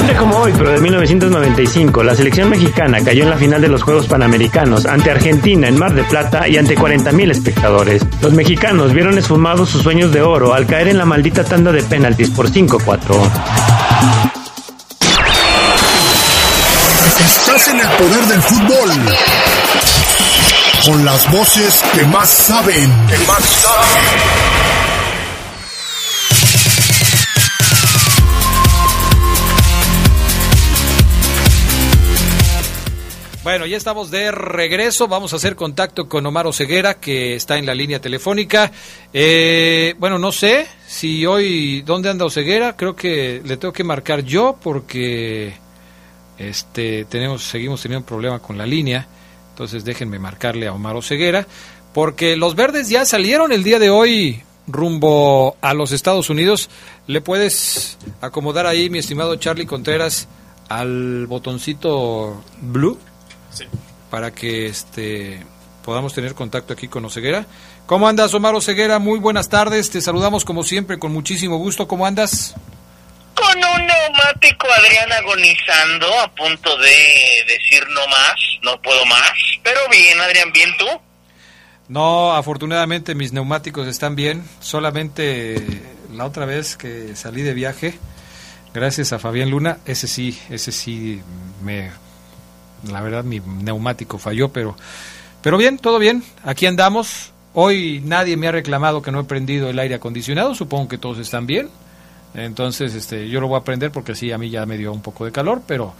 Un 0.00 0.06
día 0.06 0.16
como 0.16 0.36
hoy, 0.36 0.52
pero 0.56 0.70
de 0.70 0.80
1995, 0.80 2.02
la 2.02 2.14
selección 2.14 2.48
mexicana 2.48 3.02
cayó 3.02 3.24
en 3.24 3.30
la 3.30 3.36
final 3.36 3.60
de 3.60 3.68
los 3.68 3.82
Juegos 3.82 4.06
Panamericanos 4.06 4.86
ante 4.86 5.10
Argentina 5.10 5.68
en 5.68 5.78
Mar 5.78 5.94
de 5.94 6.04
Plata 6.04 6.48
y 6.48 6.56
ante 6.56 6.76
40.000 6.76 7.30
espectadores. 7.30 8.02
Los 8.20 8.32
mexicanos 8.32 8.92
vieron 8.92 9.18
esfumados 9.18 9.70
sus 9.70 9.82
sueños 9.82 10.12
de 10.12 10.22
oro 10.22 10.54
al 10.54 10.66
caer 10.66 10.88
en 10.88 10.98
la 10.98 11.04
maldita 11.04 11.44
tanda 11.44 11.72
de 11.72 11.82
penaltis 11.82 12.30
por 12.30 12.50
5-4. 12.50 13.30
Estás 17.24 17.68
en 17.68 17.80
el 17.80 17.88
poder 17.88 18.24
del 18.26 18.42
fútbol. 18.42 18.90
Con 20.86 21.04
las 21.04 21.30
voces 21.30 21.82
que 21.94 22.04
más 22.06 22.28
saben. 22.28 22.90
Que 23.08 23.18
más 23.26 23.44
saben. 23.44 24.69
Bueno, 33.42 33.64
ya 33.64 33.78
estamos 33.78 34.10
de 34.10 34.30
regreso. 34.30 35.08
Vamos 35.08 35.32
a 35.32 35.36
hacer 35.36 35.56
contacto 35.56 36.10
con 36.10 36.26
Omar 36.26 36.46
Oseguera, 36.46 37.00
que 37.00 37.34
está 37.34 37.56
en 37.56 37.64
la 37.64 37.74
línea 37.74 37.98
telefónica. 37.98 38.70
Eh, 39.14 39.94
bueno, 39.98 40.18
no 40.18 40.30
sé 40.30 40.66
si 40.86 41.24
hoy, 41.24 41.80
¿dónde 41.80 42.10
anda 42.10 42.26
Oseguera? 42.26 42.76
Creo 42.76 42.94
que 42.94 43.40
le 43.42 43.56
tengo 43.56 43.72
que 43.72 43.82
marcar 43.82 44.24
yo 44.24 44.58
porque 44.62 45.54
este, 46.36 47.06
tenemos, 47.06 47.42
seguimos 47.42 47.80
teniendo 47.80 48.00
un 48.00 48.06
problema 48.06 48.40
con 48.40 48.58
la 48.58 48.66
línea. 48.66 49.06
Entonces 49.48 49.86
déjenme 49.86 50.18
marcarle 50.18 50.66
a 50.66 50.74
Omar 50.74 50.96
Oseguera, 50.96 51.46
porque 51.94 52.36
los 52.36 52.54
verdes 52.54 52.90
ya 52.90 53.06
salieron 53.06 53.52
el 53.52 53.64
día 53.64 53.78
de 53.78 53.88
hoy 53.88 54.42
rumbo 54.66 55.56
a 55.62 55.72
los 55.72 55.92
Estados 55.92 56.28
Unidos. 56.28 56.68
¿Le 57.06 57.22
puedes 57.22 57.96
acomodar 58.20 58.66
ahí, 58.66 58.90
mi 58.90 58.98
estimado 58.98 59.36
Charlie 59.36 59.64
Contreras, 59.64 60.28
al 60.68 61.26
botoncito 61.26 62.44
blue? 62.60 62.98
Sí. 63.52 63.64
Para 64.10 64.32
que 64.32 64.66
este 64.66 65.44
podamos 65.84 66.14
tener 66.14 66.34
contacto 66.34 66.72
aquí 66.72 66.88
con 66.88 67.04
Oseguera. 67.04 67.46
¿Cómo 67.86 68.06
andas, 68.06 68.32
Omar 68.34 68.54
Oseguera? 68.54 68.98
Muy 68.98 69.18
buenas 69.18 69.48
tardes. 69.48 69.90
Te 69.90 70.00
saludamos 70.00 70.44
como 70.44 70.62
siempre 70.62 70.98
con 70.98 71.12
muchísimo 71.12 71.56
gusto. 71.58 71.88
¿Cómo 71.88 72.06
andas? 72.06 72.54
Con 73.34 73.56
un 73.56 73.86
neumático, 73.86 74.66
Adrián, 74.78 75.10
agonizando, 75.12 76.20
a 76.20 76.28
punto 76.34 76.76
de 76.76 76.94
decir 77.48 77.82
no 77.88 78.06
más, 78.06 78.36
no 78.62 78.80
puedo 78.82 79.04
más. 79.06 79.32
Pero 79.62 79.80
bien, 79.90 80.20
Adrián, 80.20 80.52
bien 80.52 80.70
tú. 80.78 80.86
No, 81.88 82.32
afortunadamente 82.32 83.14
mis 83.14 83.32
neumáticos 83.32 83.88
están 83.88 84.14
bien. 84.14 84.44
Solamente 84.60 85.82
la 86.12 86.26
otra 86.26 86.44
vez 86.44 86.76
que 86.76 87.16
salí 87.16 87.42
de 87.42 87.54
viaje, 87.54 87.98
gracias 88.72 89.12
a 89.12 89.18
Fabián 89.18 89.50
Luna, 89.50 89.78
ese 89.86 90.06
sí, 90.06 90.38
ese 90.50 90.70
sí 90.70 91.20
me 91.62 91.90
la 92.88 93.00
verdad 93.00 93.24
mi 93.24 93.40
neumático 93.40 94.18
falló, 94.18 94.48
pero 94.50 94.76
pero 95.42 95.56
bien, 95.56 95.78
todo 95.78 95.98
bien. 95.98 96.22
Aquí 96.44 96.66
andamos. 96.66 97.32
Hoy 97.54 98.00
nadie 98.04 98.36
me 98.36 98.48
ha 98.48 98.52
reclamado 98.52 99.02
que 99.02 99.10
no 99.10 99.20
he 99.20 99.24
prendido 99.24 99.70
el 99.70 99.78
aire 99.78 99.96
acondicionado, 99.96 100.54
supongo 100.54 100.88
que 100.88 100.98
todos 100.98 101.18
están 101.18 101.46
bien. 101.46 101.68
Entonces, 102.34 102.94
este, 102.94 103.28
yo 103.28 103.40
lo 103.40 103.48
voy 103.48 103.58
a 103.58 103.64
prender 103.64 103.90
porque 103.90 104.14
sí, 104.14 104.30
a 104.30 104.38
mí 104.38 104.50
ya 104.50 104.66
me 104.66 104.76
dio 104.76 104.92
un 104.92 105.02
poco 105.02 105.24
de 105.24 105.32
calor, 105.32 105.62
pero 105.66 105.94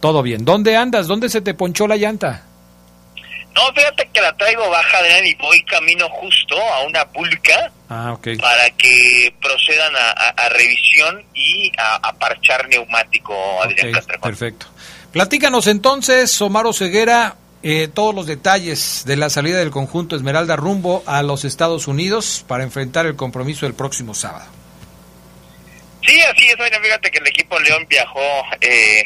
todo 0.00 0.22
bien. 0.22 0.44
¿Dónde 0.44 0.76
andas? 0.76 1.06
¿Dónde 1.06 1.28
se 1.28 1.42
te 1.42 1.54
ponchó 1.54 1.86
la 1.86 1.96
llanta? 1.96 2.42
No, 3.54 3.72
fíjate 3.72 4.10
que 4.12 4.20
la 4.20 4.36
traigo 4.36 4.68
baja, 4.68 4.98
Adrián, 4.98 5.24
y 5.24 5.34
voy 5.36 5.62
camino 5.62 6.08
justo 6.10 6.56
a 6.60 6.82
una 6.82 7.06
pulca 7.06 7.72
ah, 7.88 8.12
okay. 8.12 8.36
para 8.36 8.68
que 8.70 9.32
procedan 9.40 9.94
a, 9.96 10.10
a, 10.10 10.44
a 10.44 10.48
revisión 10.50 11.24
y 11.32 11.72
a, 11.78 11.96
a, 11.96 12.12
parchar 12.14 12.68
neumático, 12.68 13.34
Adrián 13.62 13.96
okay, 13.96 14.18
Perfecto. 14.20 14.66
Platícanos 15.16 15.66
entonces, 15.66 16.38
Omar 16.42 16.66
Ceguera, 16.74 17.36
eh, 17.62 17.88
todos 17.88 18.14
los 18.14 18.26
detalles 18.26 19.02
de 19.06 19.16
la 19.16 19.30
salida 19.30 19.56
del 19.60 19.70
conjunto 19.70 20.14
Esmeralda 20.14 20.56
rumbo 20.56 21.02
a 21.06 21.22
los 21.22 21.46
Estados 21.46 21.88
Unidos 21.88 22.44
para 22.46 22.64
enfrentar 22.64 23.06
el 23.06 23.16
compromiso 23.16 23.64
el 23.64 23.72
próximo 23.72 24.12
sábado. 24.12 24.44
Sí, 26.06 26.20
así 26.20 26.48
es, 26.48 26.56
bueno, 26.58 26.76
fíjate 26.82 27.10
que 27.10 27.16
el 27.16 27.28
equipo 27.28 27.58
León 27.58 27.86
viajó 27.88 28.20
eh, 28.60 29.04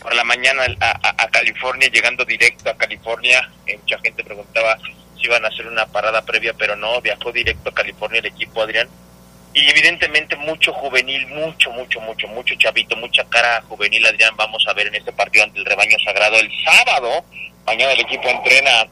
por 0.00 0.14
la 0.14 0.22
mañana 0.22 0.62
a, 0.78 1.28
California, 1.32 1.88
llegando 1.92 2.24
directo 2.24 2.70
a 2.70 2.76
California. 2.76 3.50
Eh, 3.66 3.76
mucha 3.78 3.98
gente 3.98 4.22
preguntaba 4.22 4.78
si 5.18 5.24
iban 5.24 5.44
a 5.44 5.48
hacer 5.48 5.66
una 5.66 5.86
parada 5.86 6.22
previa, 6.24 6.54
pero 6.56 6.76
no, 6.76 7.00
viajó 7.00 7.32
directo 7.32 7.70
a 7.70 7.74
California 7.74 8.20
el 8.20 8.26
equipo 8.26 8.62
Adrián. 8.62 8.88
Y 9.54 9.68
evidentemente 9.68 10.34
mucho 10.36 10.72
juvenil, 10.72 11.26
mucho, 11.28 11.70
mucho, 11.72 12.00
mucho, 12.00 12.26
mucho 12.28 12.54
chavito, 12.54 12.96
mucha 12.96 13.24
cara 13.24 13.62
juvenil 13.68 14.06
Adrián. 14.06 14.34
Vamos 14.36 14.64
a 14.66 14.72
ver 14.72 14.86
en 14.86 14.94
este 14.94 15.12
partido 15.12 15.44
ante 15.44 15.58
el 15.58 15.66
rebaño 15.66 15.96
sagrado 16.04 16.38
el 16.38 16.50
sábado. 16.64 17.24
Mañana 17.66 17.92
el 17.92 18.00
equipo 18.00 18.28
entrena 18.28 18.88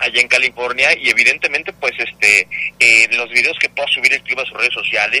allá 0.00 0.20
en 0.20 0.28
California 0.28 0.88
y 0.98 1.10
evidentemente 1.10 1.72
pues 1.74 1.92
este 1.98 2.48
eh, 2.78 3.08
los 3.12 3.28
videos 3.30 3.56
que 3.58 3.68
pueda 3.68 3.86
subir 3.88 4.12
el 4.14 4.22
club 4.22 4.40
a 4.40 4.46
sus 4.46 4.56
redes 4.56 4.72
sociales 4.72 5.20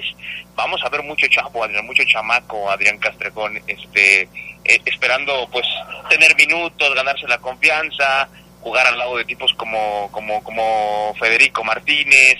vamos 0.54 0.80
a 0.82 0.88
ver 0.88 1.02
mucho 1.02 1.26
chavo 1.28 1.62
Adrián 1.62 1.84
mucho 1.84 2.02
chamaco 2.06 2.70
Adrián 2.70 2.98
Castrejón 2.98 3.60
este 3.66 4.22
eh, 4.22 4.80
esperando 4.86 5.48
pues 5.52 5.66
tener 6.08 6.34
minutos 6.34 6.94
ganarse 6.94 7.28
la 7.28 7.38
confianza 7.38 8.28
jugar 8.60 8.86
al 8.86 8.98
lado 8.98 9.18
de 9.18 9.26
tipos 9.26 9.52
como 9.54 10.10
como 10.12 10.42
como 10.42 11.14
Federico 11.20 11.62
Martínez 11.62 12.38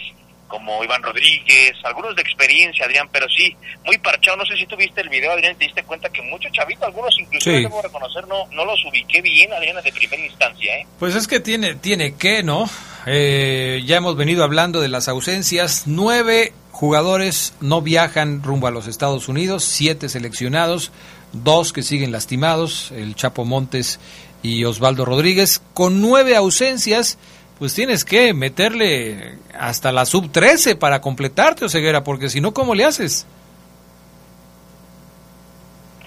como 0.50 0.84
Iván 0.84 1.02
Rodríguez, 1.02 1.72
algunos 1.84 2.14
de 2.14 2.22
experiencia, 2.22 2.84
Adrián, 2.84 3.08
pero 3.10 3.26
sí, 3.28 3.56
muy 3.86 3.96
parchado. 3.98 4.36
No 4.36 4.44
sé 4.44 4.56
si 4.56 4.66
tú 4.66 4.76
viste 4.76 5.00
el 5.00 5.08
video, 5.08 5.32
Adrián, 5.32 5.56
te 5.56 5.64
diste 5.64 5.82
cuenta 5.84 6.10
que 6.10 6.20
muchos 6.22 6.52
chavitos, 6.52 6.84
algunos 6.84 7.14
incluso, 7.18 7.50
sí. 7.50 7.62
debo 7.62 7.80
reconocer, 7.80 8.26
no, 8.28 8.46
no 8.48 8.64
los 8.64 8.84
ubiqué 8.84 9.22
bien, 9.22 9.52
Adrián, 9.52 9.82
de 9.82 9.92
primera 9.92 10.26
instancia. 10.26 10.76
¿eh? 10.76 10.86
Pues 10.98 11.14
es 11.14 11.26
que 11.26 11.40
tiene, 11.40 11.76
tiene 11.76 12.16
que, 12.16 12.42
¿no? 12.42 12.68
Eh, 13.06 13.82
ya 13.86 13.96
hemos 13.96 14.16
venido 14.16 14.44
hablando 14.44 14.80
de 14.80 14.88
las 14.88 15.08
ausencias. 15.08 15.84
Nueve 15.86 16.52
jugadores 16.72 17.54
no 17.60 17.80
viajan 17.80 18.42
rumbo 18.42 18.66
a 18.66 18.70
los 18.70 18.86
Estados 18.86 19.28
Unidos, 19.28 19.64
siete 19.64 20.08
seleccionados, 20.08 20.92
dos 21.32 21.72
que 21.72 21.82
siguen 21.82 22.12
lastimados, 22.12 22.90
el 22.92 23.14
Chapo 23.14 23.44
Montes 23.44 24.00
y 24.42 24.64
Osvaldo 24.64 25.04
Rodríguez, 25.04 25.62
con 25.74 26.00
nueve 26.00 26.34
ausencias 26.36 27.18
pues 27.60 27.74
tienes 27.74 28.06
que 28.06 28.32
meterle 28.32 29.34
hasta 29.52 29.92
la 29.92 30.06
sub 30.06 30.32
13 30.32 30.76
para 30.76 31.02
completarte, 31.02 31.66
Oseguera, 31.66 32.02
porque 32.02 32.30
si 32.30 32.40
no, 32.40 32.54
¿cómo 32.54 32.74
le 32.74 32.86
haces? 32.86 33.26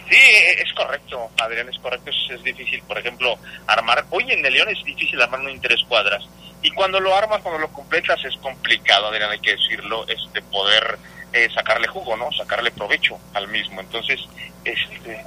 Sí, 0.10 0.18
es 0.58 0.74
correcto, 0.74 1.30
Adrián, 1.38 1.70
es 1.70 1.78
correcto, 1.78 2.10
es, 2.10 2.32
es, 2.32 2.43
difícil, 2.43 2.82
por 2.88 2.97
ejemplo, 2.97 3.38
armar, 3.68 4.04
hoy 4.10 4.32
en 4.32 4.43
el 4.43 4.51
León 4.51 4.70
es 4.70 4.84
difícil 4.84 5.22
armar 5.22 5.47
en 5.47 5.62
tres 5.62 5.80
cuadras, 5.88 6.28
y 6.64 6.72
cuando 6.72 6.99
lo 6.99 7.16
armas, 7.16 7.43
cuando 7.43 7.60
lo 7.60 7.72
completas, 7.72 8.20
es 8.26 8.36
complicado, 8.38 9.10
Adrián, 9.10 9.30
hay 9.30 9.39
que 9.39 9.51
decirlo, 9.51 10.08
este 10.08 10.41
poder 10.41 10.97
eh, 11.34 11.49
sacarle 11.54 11.88
jugo, 11.88 12.18
¿no? 12.18 12.32
Sacarle 12.32 12.72
provecho 12.72 13.20
al 13.36 13.47
mismo, 13.47 13.80
entonces, 13.80 14.20
este, 14.66 15.24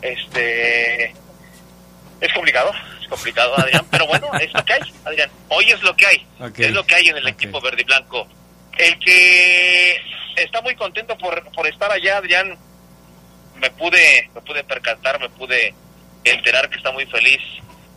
este, 0.00 1.14
es 2.22 2.32
complicado, 2.32 2.72
es 3.04 3.10
complicado, 3.10 3.56
Adrián, 3.58 3.86
pero 3.90 4.06
bueno, 4.06 4.30
es 4.40 4.52
lo 4.52 4.64
que 4.64 4.72
hay, 4.72 4.80
Adrián. 5.04 5.30
Hoy 5.48 5.70
es 5.70 5.82
lo 5.82 5.94
que 5.94 6.06
hay, 6.06 6.26
okay. 6.40 6.66
es 6.66 6.72
lo 6.72 6.84
que 6.84 6.94
hay 6.94 7.08
en 7.08 7.16
el 7.16 7.22
okay. 7.22 7.32
equipo 7.32 7.60
verde 7.60 7.82
y 7.82 7.84
blanco. 7.84 8.26
El 8.78 8.98
que 8.98 10.00
está 10.36 10.60
muy 10.62 10.74
contento 10.74 11.16
por, 11.18 11.44
por 11.52 11.66
estar 11.66 11.90
allá, 11.92 12.16
Adrián, 12.16 12.58
me 13.56 13.70
pude, 13.72 14.30
me 14.34 14.40
pude 14.40 14.64
percatar, 14.64 15.20
me 15.20 15.28
pude 15.28 15.74
enterar 16.24 16.68
que 16.70 16.76
está 16.76 16.90
muy 16.92 17.06
feliz. 17.06 17.40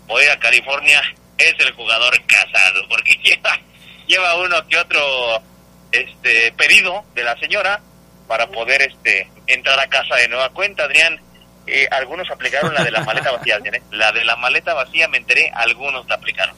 Voy 0.07 0.25
a 0.25 0.37
California, 0.39 1.01
es 1.37 1.55
el 1.59 1.71
jugador 1.71 2.21
casado, 2.25 2.87
porque 2.89 3.13
lleva, 3.23 3.57
lleva 4.05 4.35
uno 4.35 4.67
que 4.67 4.77
otro 4.77 5.41
este 5.91 6.51
pedido 6.51 7.05
de 7.15 7.23
la 7.23 7.37
señora 7.39 7.81
para 8.27 8.45
poder 8.47 8.81
este 8.81 9.29
entrar 9.47 9.79
a 9.79 9.87
casa 9.87 10.15
de 10.15 10.27
nueva 10.27 10.49
cuenta, 10.49 10.83
Adrián 10.83 11.17
eh, 11.67 11.87
algunos 11.91 12.29
aplicaron 12.31 12.73
la 12.73 12.83
de 12.83 12.91
la 12.91 13.03
maleta 13.03 13.31
vacía, 13.31 13.57
¿eh? 13.57 13.81
La 13.91 14.11
de 14.11 14.23
la 14.23 14.35
maleta 14.37 14.73
vacía, 14.73 15.07
me 15.07 15.17
enteré, 15.17 15.51
algunos 15.53 16.07
la 16.07 16.15
aplicaron. 16.15 16.55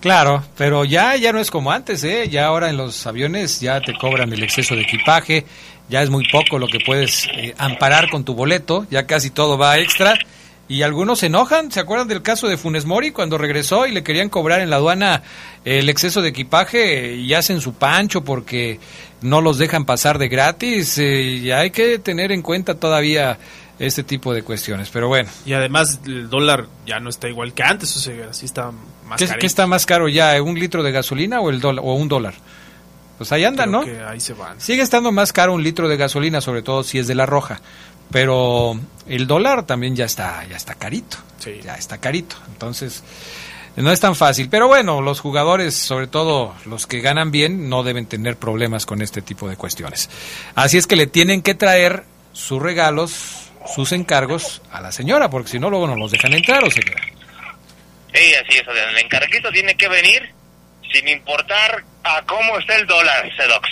Claro, 0.00 0.42
pero 0.56 0.86
ya 0.86 1.14
ya 1.16 1.30
no 1.32 1.40
es 1.40 1.50
como 1.50 1.72
antes, 1.72 2.02
¿eh? 2.04 2.28
Ya 2.30 2.46
ahora 2.46 2.70
en 2.70 2.78
los 2.78 3.06
aviones 3.06 3.60
ya 3.60 3.82
te 3.82 3.92
cobran 3.92 4.32
el 4.32 4.42
exceso 4.42 4.74
de 4.74 4.82
equipaje, 4.82 5.44
ya 5.90 6.00
es 6.00 6.08
muy 6.08 6.26
poco 6.26 6.58
lo 6.58 6.68
que 6.68 6.78
puedes 6.80 7.26
eh, 7.34 7.54
amparar 7.58 8.08
con 8.08 8.24
tu 8.24 8.34
boleto, 8.34 8.86
ya 8.90 9.06
casi 9.06 9.28
todo 9.28 9.58
va 9.58 9.78
extra. 9.78 10.14
Y 10.68 10.82
algunos 10.82 11.18
se 11.18 11.26
enojan, 11.26 11.72
¿se 11.72 11.80
acuerdan 11.80 12.06
del 12.06 12.22
caso 12.22 12.46
de 12.46 12.56
Funes 12.56 12.84
Mori 12.84 13.10
cuando 13.10 13.36
regresó 13.36 13.88
y 13.88 13.90
le 13.90 14.04
querían 14.04 14.28
cobrar 14.28 14.60
en 14.60 14.70
la 14.70 14.76
aduana 14.76 15.22
el 15.64 15.88
exceso 15.88 16.22
de 16.22 16.28
equipaje 16.28 17.16
y 17.16 17.34
hacen 17.34 17.60
su 17.60 17.74
pancho 17.74 18.22
porque 18.22 18.78
no 19.20 19.40
los 19.40 19.58
dejan 19.58 19.84
pasar 19.84 20.16
de 20.18 20.28
gratis? 20.28 20.96
Eh, 20.98 21.22
y 21.42 21.50
hay 21.50 21.72
que 21.72 21.98
tener 21.98 22.30
en 22.30 22.40
cuenta 22.40 22.76
todavía 22.76 23.36
este 23.80 24.04
tipo 24.04 24.34
de 24.34 24.42
cuestiones, 24.42 24.90
pero 24.90 25.08
bueno. 25.08 25.30
Y 25.46 25.54
además 25.54 26.00
el 26.04 26.28
dólar 26.28 26.66
ya 26.86 27.00
no 27.00 27.08
está 27.08 27.28
igual 27.28 27.54
que 27.54 27.62
antes, 27.62 27.96
o 27.96 27.98
sea, 27.98 28.28
así 28.30 28.44
está 28.44 28.70
más 29.06 29.18
¿Qué, 29.18 29.26
¿Qué, 29.38 29.46
está 29.46 29.66
más 29.66 29.86
caro 29.86 30.06
ya, 30.06 30.40
un 30.42 30.58
litro 30.58 30.82
de 30.82 30.92
gasolina 30.92 31.40
o 31.40 31.48
el 31.48 31.60
dólar 31.60 31.82
o 31.84 31.94
un 31.94 32.06
dólar? 32.06 32.34
Pues 33.16 33.32
ahí 33.32 33.44
andan, 33.44 33.70
Creo 33.70 33.80
¿no? 33.80 33.86
Que 33.86 34.00
ahí 34.02 34.20
se 34.20 34.34
van. 34.34 34.60
Sigue 34.60 34.82
estando 34.82 35.10
más 35.12 35.32
caro 35.32 35.54
un 35.54 35.62
litro 35.62 35.88
de 35.88 35.96
gasolina, 35.96 36.42
sobre 36.42 36.62
todo 36.62 36.84
si 36.84 36.98
es 36.98 37.06
de 37.06 37.14
la 37.14 37.24
roja, 37.24 37.60
pero 38.10 38.78
el 39.08 39.26
dólar 39.26 39.64
también 39.64 39.96
ya 39.96 40.04
está 40.04 40.44
ya 40.46 40.56
está 40.56 40.74
carito. 40.74 41.16
Sí. 41.38 41.60
Ya 41.64 41.74
está 41.74 41.96
carito. 41.96 42.36
Entonces, 42.52 43.02
no 43.76 43.92
es 43.92 44.00
tan 44.00 44.14
fácil, 44.14 44.50
pero 44.50 44.68
bueno, 44.68 45.00
los 45.00 45.20
jugadores, 45.20 45.74
sobre 45.74 46.06
todo 46.06 46.54
los 46.66 46.86
que 46.86 47.00
ganan 47.00 47.30
bien, 47.30 47.70
no 47.70 47.82
deben 47.82 48.04
tener 48.04 48.36
problemas 48.36 48.84
con 48.84 49.00
este 49.00 49.22
tipo 49.22 49.48
de 49.48 49.56
cuestiones. 49.56 50.10
Así 50.54 50.76
es 50.76 50.86
que 50.86 50.96
le 50.96 51.06
tienen 51.06 51.40
que 51.40 51.54
traer 51.54 52.04
sus 52.32 52.60
regalos 52.60 53.49
sus 53.66 53.92
encargos 53.92 54.62
a 54.72 54.80
la 54.80 54.92
señora, 54.92 55.28
porque 55.28 55.50
si 55.50 55.58
no, 55.58 55.70
luego 55.70 55.86
no 55.86 55.96
los 55.96 56.10
dejan 56.10 56.32
entrar 56.32 56.62
o 56.64 56.70
se 56.70 56.80
quedan. 56.80 57.02
Sí, 58.12 58.34
así 58.34 58.58
es, 58.58 58.66
el 58.66 58.98
encarguito 58.98 59.50
tiene 59.52 59.74
que 59.76 59.88
venir 59.88 60.32
sin 60.92 61.06
importar 61.08 61.84
a 62.02 62.22
cómo 62.22 62.58
está 62.58 62.74
el 62.76 62.86
dólar, 62.86 63.30
Sedox. 63.36 63.68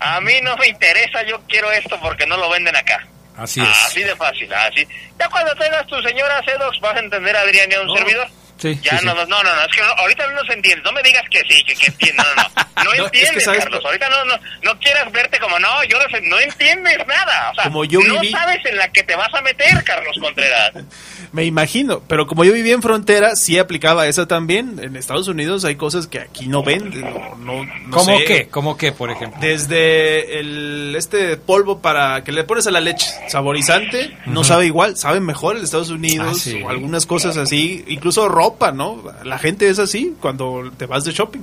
A 0.00 0.20
mí 0.20 0.34
no 0.42 0.56
me 0.56 0.68
interesa, 0.68 1.22
yo 1.22 1.40
quiero 1.48 1.70
esto 1.72 1.98
porque 2.00 2.26
no 2.26 2.36
lo 2.36 2.50
venden 2.50 2.74
acá. 2.76 3.06
Así 3.36 3.60
es. 3.60 3.68
Así 3.68 4.02
de 4.02 4.16
fácil, 4.16 4.52
así. 4.52 4.86
Ya 5.18 5.28
cuando 5.28 5.54
tengas 5.54 5.86
tu 5.86 6.00
señora 6.02 6.42
Sedox, 6.44 6.80
vas 6.80 6.96
a 6.96 7.00
entender, 7.00 7.36
Adrián, 7.36 7.70
y 7.70 7.74
a 7.74 7.80
un 7.82 7.86
no. 7.88 7.96
servidor. 7.96 8.28
Sí, 8.58 8.78
ya 8.82 8.98
sí, 8.98 9.04
no, 9.06 9.12
sí. 9.12 9.18
no, 9.28 9.42
no, 9.42 9.54
no, 9.54 9.62
es 9.62 9.74
que 9.74 9.82
no, 9.82 9.88
ahorita 9.98 10.26
no 10.32 10.44
se 10.44 10.52
entiende. 10.54 10.82
No 10.82 10.92
me 10.92 11.02
digas 11.02 11.22
que 11.30 11.40
sí, 11.48 11.62
que, 11.64 11.74
que 11.74 11.86
entiende. 11.88 12.22
No, 12.22 12.24
no, 12.34 12.42
no. 12.42 12.66
No 12.76 12.92
entiendes, 13.06 13.38
es 13.46 13.48
que 13.48 13.58
Carlos. 13.58 13.82
Ahorita 13.84 14.08
no, 14.10 14.24
no, 14.26 14.34
no 14.62 14.78
quieras 14.78 15.10
verte 15.10 15.38
como 15.40 15.58
no, 15.58 15.82
yo 15.84 15.98
no, 15.98 16.04
sé, 16.10 16.20
no 16.20 16.38
entiendes 16.38 16.98
nada. 17.08 17.50
O 17.50 17.54
sea, 17.54 17.64
Como 17.64 17.84
yo 17.86 18.00
no 18.00 18.20
viví- 18.20 18.30
sabes 18.30 18.58
en 18.66 18.76
la 18.76 18.92
que 18.92 19.02
te 19.02 19.16
vas 19.16 19.32
a 19.32 19.40
meter, 19.40 19.82
Carlos 19.82 20.14
Contreras. 20.20 20.72
Me 21.32 21.44
imagino, 21.44 22.02
pero 22.06 22.26
como 22.26 22.44
yo 22.44 22.52
vivía 22.52 22.74
en 22.74 22.82
frontera, 22.82 23.34
sí 23.34 23.58
aplicaba 23.58 24.06
eso 24.06 24.26
también. 24.28 24.78
En 24.82 24.94
Estados 24.96 25.26
Unidos 25.26 25.64
hay 25.64 25.76
cosas 25.76 26.06
que 26.06 26.20
aquí 26.20 26.46
no 26.48 26.62
venden. 26.62 27.00
No, 27.00 27.34
no, 27.36 27.64
no 27.64 27.90
¿Cómo 27.90 28.18
sé. 28.18 28.24
qué? 28.24 28.48
¿Cómo 28.48 28.76
qué, 28.76 28.92
por 28.92 29.10
ejemplo? 29.10 29.40
Desde 29.40 30.38
el 30.38 30.94
este 30.96 31.36
polvo 31.38 31.80
para 31.80 32.22
que 32.24 32.30
le 32.32 32.44
pones 32.44 32.66
a 32.66 32.70
la 32.70 32.80
leche 32.80 33.06
saborizante, 33.28 34.16
no 34.26 34.44
sabe 34.44 34.66
igual, 34.66 34.96
sabe 34.96 35.20
mejor 35.20 35.56
en 35.56 35.64
Estados 35.64 35.90
Unidos 35.90 36.28
Ah, 36.30 36.34
sí. 36.38 36.62
o 36.62 36.68
algunas 36.70 37.06
cosas 37.06 37.36
así, 37.36 37.84
incluso 37.88 38.28
ropa, 38.46 38.70
¿no? 38.70 39.02
La 39.24 39.38
gente 39.38 39.68
es 39.68 39.78
así 39.78 40.14
cuando 40.20 40.70
te 40.76 40.86
vas 40.86 41.04
de 41.04 41.12
shopping. 41.12 41.40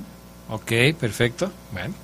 Ok, 0.48 0.72
perfecto. 0.98 1.50
Bueno, 1.72 1.94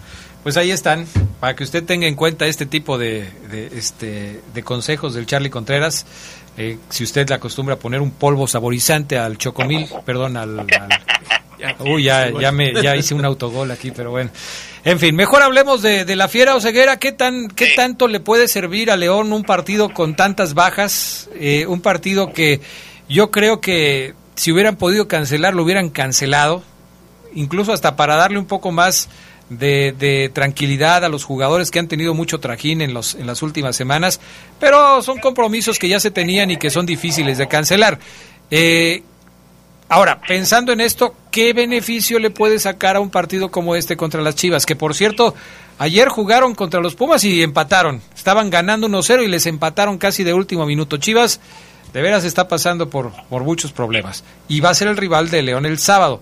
pues 0.42 0.56
ahí 0.56 0.70
están, 0.70 1.06
para 1.40 1.56
que 1.56 1.64
usted 1.64 1.84
tenga 1.84 2.06
en 2.06 2.14
cuenta 2.14 2.46
este 2.46 2.66
tipo 2.66 2.98
de, 2.98 3.30
de, 3.50 3.70
este, 3.74 4.40
de 4.52 4.62
consejos 4.62 5.14
del 5.14 5.26
Charlie 5.26 5.50
Contreras. 5.50 6.04
Eh, 6.58 6.76
si 6.90 7.04
usted 7.04 7.28
le 7.28 7.34
acostumbra 7.34 7.76
a 7.76 7.78
poner 7.78 8.00
un 8.02 8.10
polvo 8.10 8.46
saborizante 8.46 9.16
al 9.16 9.38
chocomil, 9.38 9.88
perdón, 10.04 10.36
al, 10.36 10.60
al, 10.60 10.68
Uy, 11.80 12.04
ya, 12.04 12.30
ya, 12.38 12.52
me, 12.52 12.72
ya 12.82 12.96
hice 12.96 13.14
un 13.14 13.24
autogol 13.24 13.70
aquí, 13.70 13.90
pero 13.90 14.10
bueno. 14.10 14.30
En 14.84 14.98
fin, 14.98 15.14
mejor 15.14 15.42
hablemos 15.42 15.82
de, 15.82 16.04
de 16.04 16.16
la 16.16 16.28
fiera 16.28 16.54
o 16.54 16.60
ceguera. 16.60 16.98
¿Qué, 16.98 17.12
tan, 17.12 17.48
¿Qué 17.48 17.72
tanto 17.76 18.08
le 18.08 18.20
puede 18.20 18.48
servir 18.48 18.90
a 18.90 18.96
León 18.96 19.32
un 19.32 19.44
partido 19.44 19.90
con 19.90 20.16
tantas 20.16 20.54
bajas? 20.54 21.28
Eh, 21.34 21.66
un 21.66 21.80
partido 21.80 22.32
que 22.32 22.60
yo 23.10 23.30
creo 23.30 23.60
que 23.60 24.14
si 24.40 24.50
hubieran 24.52 24.76
podido 24.76 25.06
cancelar, 25.06 25.52
lo 25.52 25.62
hubieran 25.62 25.90
cancelado. 25.90 26.62
Incluso 27.34 27.74
hasta 27.74 27.94
para 27.94 28.16
darle 28.16 28.38
un 28.38 28.46
poco 28.46 28.72
más 28.72 29.10
de, 29.50 30.30
tranquilidad 30.32 31.04
a 31.04 31.10
los 31.10 31.24
jugadores 31.24 31.70
que 31.70 31.78
han 31.78 31.88
tenido 31.88 32.14
mucho 32.14 32.40
trajín 32.40 32.80
en, 32.80 32.94
los, 32.94 33.14
en 33.16 33.26
las 33.26 33.42
últimas 33.42 33.76
semanas, 33.76 34.18
pero 34.58 35.02
son 35.02 35.18
compromisos 35.18 35.78
que 35.78 35.90
ya 35.90 36.00
se 36.00 36.10
tenían 36.10 36.50
y 36.50 36.56
que 36.56 36.70
son 36.70 36.86
difíciles 36.86 37.36
de 37.36 37.48
cancelar. 37.48 37.98
Eh, 38.50 39.02
ahora, 39.90 40.22
pensando 40.26 40.72
en 40.72 40.80
esto, 40.80 41.14
¿qué 41.30 41.52
beneficio 41.52 42.18
le 42.18 42.30
puede 42.30 42.58
sacar 42.58 42.96
a 42.96 43.00
un 43.00 43.10
partido 43.10 43.50
como 43.50 43.76
este 43.76 43.98
contra 43.98 44.22
las 44.22 44.36
Chivas? 44.36 44.64
Que 44.64 44.74
por 44.74 44.94
cierto, 44.94 45.34
ayer 45.76 46.08
jugaron 46.08 46.54
contra 46.54 46.80
los 46.80 46.94
Pumas 46.94 47.24
y 47.24 47.42
empataron. 47.42 48.00
Estaban 48.16 48.48
ganando 48.48 48.88
1-0 48.88 49.22
y 49.22 49.28
les 49.28 49.44
empataron 49.44 49.98
casi 49.98 50.24
de 50.24 50.32
último 50.32 50.64
minuto. 50.64 50.96
Chivas 50.96 51.42
de 51.92 52.02
veras 52.02 52.24
está 52.24 52.48
pasando 52.48 52.90
por, 52.90 53.12
por 53.26 53.42
muchos 53.42 53.72
problemas. 53.72 54.24
Y 54.48 54.60
va 54.60 54.70
a 54.70 54.74
ser 54.74 54.88
el 54.88 54.96
rival 54.96 55.30
de 55.30 55.42
León 55.42 55.66
el 55.66 55.78
sábado. 55.78 56.20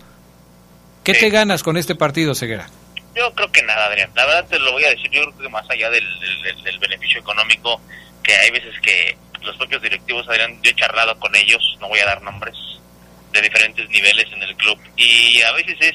¿Qué 1.04 1.14
te 1.14 1.30
ganas 1.30 1.62
con 1.62 1.76
este 1.76 1.94
partido, 1.94 2.34
Ceguera? 2.34 2.68
Yo 3.14 3.32
creo 3.34 3.50
que 3.50 3.62
nada, 3.62 3.86
Adrián. 3.86 4.10
La 4.14 4.26
verdad 4.26 4.46
te 4.48 4.58
lo 4.58 4.72
voy 4.72 4.84
a 4.84 4.90
decir. 4.90 5.10
Yo 5.10 5.22
creo 5.22 5.38
que 5.38 5.48
más 5.48 5.68
allá 5.70 5.90
del, 5.90 6.04
del, 6.42 6.62
del 6.62 6.78
beneficio 6.78 7.20
económico, 7.20 7.80
que 8.22 8.34
hay 8.34 8.50
veces 8.50 8.74
que 8.82 9.16
los 9.42 9.56
propios 9.56 9.82
directivos, 9.82 10.28
Adrián, 10.28 10.58
yo 10.62 10.70
he 10.70 10.74
charlado 10.74 11.18
con 11.18 11.34
ellos, 11.34 11.76
no 11.80 11.88
voy 11.88 11.98
a 12.00 12.06
dar 12.06 12.22
nombres, 12.22 12.54
de 13.32 13.40
diferentes 13.40 13.88
niveles 13.88 14.26
en 14.32 14.42
el 14.42 14.54
club. 14.56 14.78
Y 14.96 15.40
a 15.42 15.52
veces 15.52 15.76
es 15.80 15.94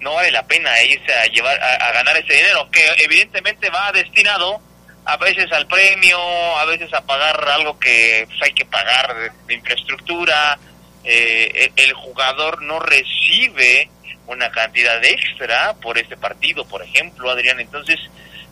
no 0.00 0.14
vale 0.14 0.30
la 0.30 0.46
pena 0.46 0.70
irse 0.82 1.12
a 1.14 1.26
llevar 1.26 1.58
a, 1.60 1.88
a 1.88 1.92
ganar 1.92 2.16
ese 2.18 2.34
dinero, 2.34 2.68
que 2.70 2.80
evidentemente 3.02 3.70
va 3.70 3.90
destinado 3.90 4.60
a 5.04 5.16
veces 5.16 5.50
al 5.52 5.66
premio, 5.66 6.18
a 6.58 6.64
veces 6.64 6.92
a 6.94 7.02
pagar 7.02 7.46
algo 7.48 7.78
que 7.78 8.24
pues, 8.26 8.42
hay 8.42 8.52
que 8.52 8.64
pagar 8.64 9.32
de, 9.46 9.54
infraestructura. 9.54 10.58
Eh, 11.04 11.70
el, 11.76 11.84
el 11.84 11.92
jugador 11.92 12.62
no 12.62 12.80
recibe 12.80 13.90
una 14.26 14.50
cantidad 14.50 15.02
extra 15.04 15.74
por 15.74 15.98
este 15.98 16.16
partido, 16.16 16.64
por 16.66 16.82
ejemplo, 16.82 17.30
Adrián. 17.30 17.60
Entonces, 17.60 18.00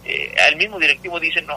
eh, 0.05 0.35
al 0.47 0.57
mismo 0.57 0.79
directivo 0.79 1.19
dice, 1.19 1.41
no, 1.43 1.57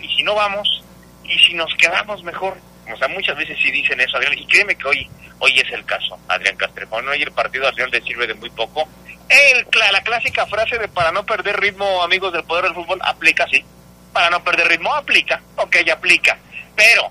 y 0.00 0.08
si 0.16 0.22
no 0.22 0.34
vamos, 0.34 0.82
y 1.24 1.38
si 1.38 1.54
nos 1.54 1.72
quedamos 1.74 2.22
mejor. 2.22 2.56
O 2.92 2.96
sea, 2.96 3.08
muchas 3.08 3.36
veces 3.36 3.56
sí 3.62 3.70
dicen 3.70 4.00
eso, 4.00 4.16
Adrián, 4.16 4.38
y 4.38 4.46
créeme 4.46 4.74
que 4.74 4.88
hoy 4.88 5.08
hoy 5.42 5.58
es 5.58 5.72
el 5.72 5.84
caso, 5.84 6.18
Adrián 6.28 6.56
Castrejón. 6.56 7.08
Hoy 7.08 7.20
el 7.20 7.32
partido 7.32 7.66
Adrián 7.66 7.90
le 7.90 8.00
sirve 8.02 8.28
de 8.28 8.34
muy 8.34 8.50
poco. 8.50 8.88
El, 9.28 9.66
la 9.92 10.02
clásica 10.02 10.46
frase 10.46 10.78
de 10.78 10.88
para 10.88 11.10
no 11.10 11.26
perder 11.26 11.58
ritmo, 11.58 12.02
amigos 12.02 12.32
del 12.32 12.44
poder 12.44 12.64
del 12.64 12.74
fútbol, 12.74 13.00
aplica, 13.02 13.46
sí. 13.50 13.64
Para 14.12 14.30
no 14.30 14.42
perder 14.44 14.68
ritmo, 14.68 14.94
aplica. 14.94 15.40
Ok, 15.56 15.76
aplica. 15.90 16.38
Pero, 16.76 17.10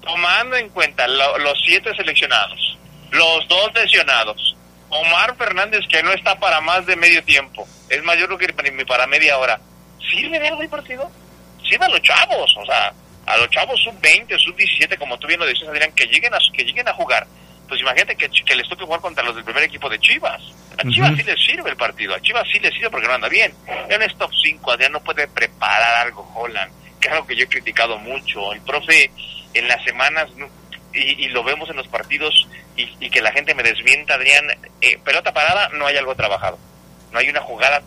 tomando 0.00 0.56
en 0.56 0.68
cuenta 0.70 1.06
lo, 1.06 1.38
los 1.38 1.60
siete 1.64 1.94
seleccionados, 1.94 2.78
los 3.10 3.48
dos 3.48 3.72
lesionados, 3.74 4.56
Omar 4.88 5.36
Fernández 5.36 5.80
que 5.88 6.02
no 6.02 6.12
está 6.12 6.38
para 6.38 6.60
más 6.60 6.86
de 6.86 6.96
medio 6.96 7.22
tiempo, 7.24 7.66
es 7.88 8.02
mayor 8.02 8.36
que 8.38 8.52
para 8.84 9.06
media 9.06 9.38
hora, 9.38 9.60
¿sirve 10.10 10.38
de 10.38 10.48
algo 10.48 10.62
el 10.62 10.68
partido? 10.68 11.10
Sirve 11.68 11.86
a 11.86 11.88
los 11.88 12.02
chavos, 12.02 12.56
o 12.56 12.66
sea, 12.66 12.92
a 13.26 13.36
los 13.36 13.50
chavos 13.50 13.80
sub 13.82 14.00
20, 14.00 14.38
sub 14.38 14.56
17, 14.56 14.96
como 14.96 15.18
tú 15.18 15.26
bien 15.26 15.40
lo 15.40 15.46
decías, 15.46 15.68
Adrián, 15.68 15.92
que 15.92 16.06
lleguen 16.06 16.32
a, 16.34 16.38
que 16.52 16.64
lleguen 16.64 16.88
a 16.88 16.94
jugar. 16.94 17.26
Pues 17.68 17.80
imagínate 17.80 18.14
que, 18.16 18.28
que 18.28 18.54
les 18.54 18.68
toque 18.68 18.84
jugar 18.84 19.00
contra 19.00 19.24
los 19.24 19.34
del 19.34 19.44
primer 19.44 19.64
equipo 19.64 19.88
de 19.88 19.98
Chivas. 19.98 20.40
A 20.78 20.82
Chivas 20.90 21.10
uh 21.10 21.14
-huh. 21.14 21.16
sí 21.16 21.22
les 21.22 21.46
sirve 21.46 21.70
el 21.70 21.76
partido, 21.76 22.14
a 22.14 22.20
Chivas 22.20 22.46
sí 22.52 22.58
les 22.58 22.72
sirve 22.74 22.90
porque 22.90 23.06
no 23.06 23.14
anda 23.14 23.28
bien. 23.28 23.52
En 23.88 24.02
un 24.02 24.18
top 24.18 24.30
5, 24.42 24.72
Adrián 24.72 24.92
no 24.92 25.00
puede 25.00 25.26
preparar 25.28 26.06
algo, 26.06 26.30
Holland, 26.34 26.70
que 27.00 27.08
es 27.08 27.14
algo 27.14 27.26
que 27.26 27.36
yo 27.36 27.44
he 27.44 27.48
criticado 27.48 27.98
mucho. 27.98 28.52
El 28.52 28.60
profe 28.60 29.10
en 29.54 29.68
las 29.68 29.82
semanas, 29.84 30.28
y, 30.92 31.24
y 31.24 31.28
lo 31.28 31.42
vemos 31.44 31.70
en 31.70 31.76
los 31.76 31.88
partidos, 31.88 32.46
y, 32.76 32.90
y, 33.00 33.10
que 33.10 33.22
la 33.22 33.32
gente 33.32 33.54
me 33.54 33.62
desmienta, 33.62 34.14
Adrián, 34.14 34.44
eh, 34.82 34.98
pelota 35.02 35.32
parada, 35.32 35.68
no 35.70 35.86
hay 35.86 35.96
algo 35.96 36.14
trabajado. 36.14 36.58
No 37.10 37.18
hay 37.18 37.28
una 37.30 37.40
jugada 37.40 37.82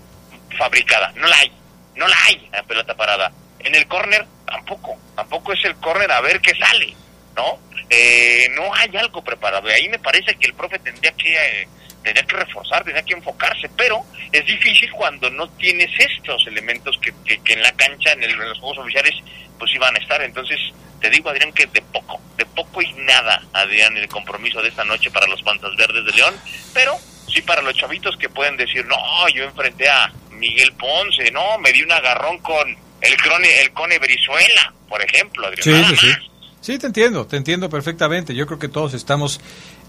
fabricada, 0.57 1.11
no 1.15 1.27
la 1.27 1.35
hay, 1.37 1.51
no 1.95 2.07
la 2.07 2.17
hay 2.27 2.49
la 2.51 2.63
pelota 2.63 2.95
parada. 2.95 3.31
En 3.59 3.75
el 3.75 3.87
córner 3.87 4.25
tampoco, 4.45 4.97
tampoco 5.15 5.53
es 5.53 5.63
el 5.65 5.75
córner 5.75 6.11
a 6.11 6.21
ver 6.21 6.41
qué 6.41 6.55
sale, 6.55 6.95
¿no? 7.35 7.59
Eh, 7.89 8.47
no 8.55 8.73
hay 8.73 8.95
algo 8.97 9.23
preparado. 9.23 9.69
Y 9.69 9.73
ahí 9.73 9.89
me 9.89 9.99
parece 9.99 10.35
que 10.35 10.47
el 10.47 10.53
profe 10.53 10.79
tendría 10.79 11.11
que, 11.11 11.33
eh, 11.35 11.67
tendría 12.03 12.25
que 12.25 12.35
reforzar, 12.35 12.83
tendría 12.83 13.03
que 13.03 13.13
enfocarse, 13.13 13.69
pero 13.75 14.03
es 14.31 14.45
difícil 14.45 14.91
cuando 14.91 15.29
no 15.29 15.47
tienes 15.51 15.89
estos 15.97 16.45
elementos 16.47 16.97
que, 17.01 17.13
que, 17.25 17.39
que 17.41 17.53
en 17.53 17.61
la 17.61 17.71
cancha, 17.73 18.13
en, 18.13 18.23
el, 18.23 18.31
en, 18.31 18.49
los 18.49 18.59
juegos 18.59 18.79
oficiales, 18.79 19.15
pues 19.57 19.73
iban 19.73 19.95
a 19.95 19.99
estar. 19.99 20.21
Entonces, 20.21 20.57
te 20.99 21.09
digo, 21.09 21.29
Adrián, 21.29 21.51
que 21.53 21.65
de 21.67 21.81
poco, 21.81 22.19
de 22.37 22.45
poco 22.45 22.81
y 22.81 22.91
nada, 22.93 23.41
Adrián, 23.53 23.95
el 23.97 24.07
compromiso 24.07 24.61
de 24.61 24.69
esta 24.69 24.85
noche 24.85 25.11
para 25.11 25.27
los 25.27 25.41
Pantas 25.41 25.75
Verdes 25.75 26.05
de 26.05 26.11
León, 26.11 26.35
pero 26.73 26.97
sí 27.27 27.41
para 27.41 27.61
los 27.61 27.75
chavitos 27.75 28.15
que 28.17 28.29
pueden 28.29 28.57
decir, 28.57 28.85
no, 28.85 28.97
yo 29.33 29.43
enfrenté 29.43 29.89
a 29.89 30.11
Miguel 30.31 30.73
Ponce, 30.73 31.31
no, 31.31 31.57
me 31.59 31.71
di 31.71 31.83
un 31.83 31.91
agarrón 31.91 32.39
con 32.39 32.75
el, 33.01 33.17
crone, 33.17 33.61
el 33.61 33.71
Cone 33.71 33.99
Brizuela, 33.99 34.73
por 34.87 35.01
ejemplo, 35.01 35.47
Adrián. 35.47 35.85
Sí, 35.85 35.95
sí, 35.95 36.07
sí. 36.07 36.29
Sí, 36.61 36.77
te 36.77 36.87
entiendo, 36.87 37.25
te 37.25 37.37
entiendo 37.37 37.69
perfectamente. 37.69 38.35
Yo 38.35 38.45
creo 38.45 38.59
que 38.59 38.67
todos 38.67 38.93
estamos 38.93 39.39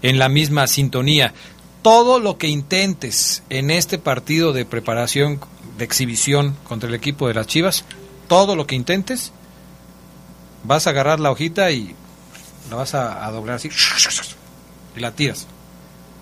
en 0.01 0.17
la 0.17 0.29
misma 0.29 0.67
sintonía. 0.67 1.33
Todo 1.81 2.19
lo 2.19 2.37
que 2.37 2.47
intentes 2.47 3.43
en 3.49 3.71
este 3.71 3.97
partido 3.97 4.53
de 4.53 4.65
preparación, 4.65 5.39
de 5.77 5.85
exhibición 5.85 6.55
contra 6.63 6.89
el 6.89 6.95
equipo 6.95 7.27
de 7.27 7.33
las 7.33 7.47
Chivas, 7.47 7.85
todo 8.27 8.55
lo 8.55 8.67
que 8.67 8.75
intentes, 8.75 9.31
vas 10.63 10.87
a 10.87 10.91
agarrar 10.91 11.19
la 11.19 11.31
hojita 11.31 11.71
y 11.71 11.95
la 12.69 12.75
vas 12.77 12.93
a, 12.93 13.29
doblar 13.31 13.55
así 13.57 13.69
y 14.95 14.99
la 14.99 15.11
tiras. 15.11 15.47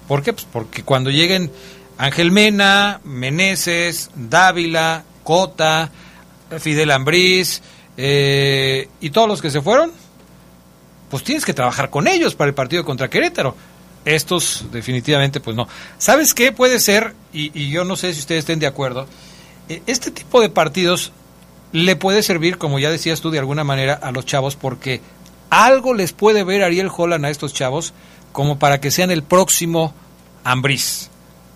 ¿Por 0.08 0.24
qué? 0.24 0.34
Pues 0.34 0.48
porque 0.52 0.84
cuando 0.84 1.10
lleguen 1.10 1.52
Ángel 1.98 2.32
Mena, 2.32 3.02
Meneses, 3.04 4.10
Dávila, 4.16 5.04
Cota, 5.24 5.92
Fidel 6.60 6.92
Ambriz 6.92 7.62
eh, 7.98 8.90
y 9.02 9.10
todos 9.12 9.28
los 9.28 9.42
que 9.42 9.52
se 9.52 9.62
fueron, 9.62 9.92
pues 11.10 11.24
tienes 11.24 11.46
que 11.46 11.54
trabajar 11.54 11.90
con 11.90 12.08
ellos 12.08 12.36
para 12.36 12.50
el 12.50 12.56
partido 12.56 12.86
contra 12.86 13.10
Querétaro. 13.10 13.56
Estos 14.06 14.66
definitivamente 14.72 15.40
pues 15.40 15.56
no. 15.56 15.68
¿Sabes 15.98 16.34
qué 16.34 16.52
puede 16.52 16.80
ser? 16.80 17.14
Y, 17.34 17.70
yo 17.70 17.84
no 17.86 17.96
sé 17.96 18.14
si 18.14 18.20
ustedes 18.20 18.40
estén 18.40 18.60
de 18.60 18.68
acuerdo. 18.68 19.08
Este 19.86 20.12
tipo 20.12 20.42
de 20.42 20.50
partidos 20.50 21.12
le 21.72 21.96
puede 21.96 22.24
servir, 22.24 22.58
como 22.58 22.80
ya 22.80 22.90
decías 22.90 23.22
tú, 23.22 23.30
de 23.30 23.40
alguna 23.40 23.64
manera 23.64 23.94
a 23.94 24.12
los 24.12 24.26
chavos 24.26 24.56
porque 24.56 25.02
algo 25.50 25.94
les 25.94 26.14
puede 26.14 26.44
ver 26.44 26.64
Ariel 26.64 26.90
Holland 26.96 27.26
a 27.26 27.30
estos 27.30 27.54
chavos 27.54 27.94
como 28.32 28.58
para 28.58 28.80
que 28.80 28.92
sean 28.92 29.12
el 29.12 29.24
próximo 29.24 29.94
Ambriz 30.44 31.10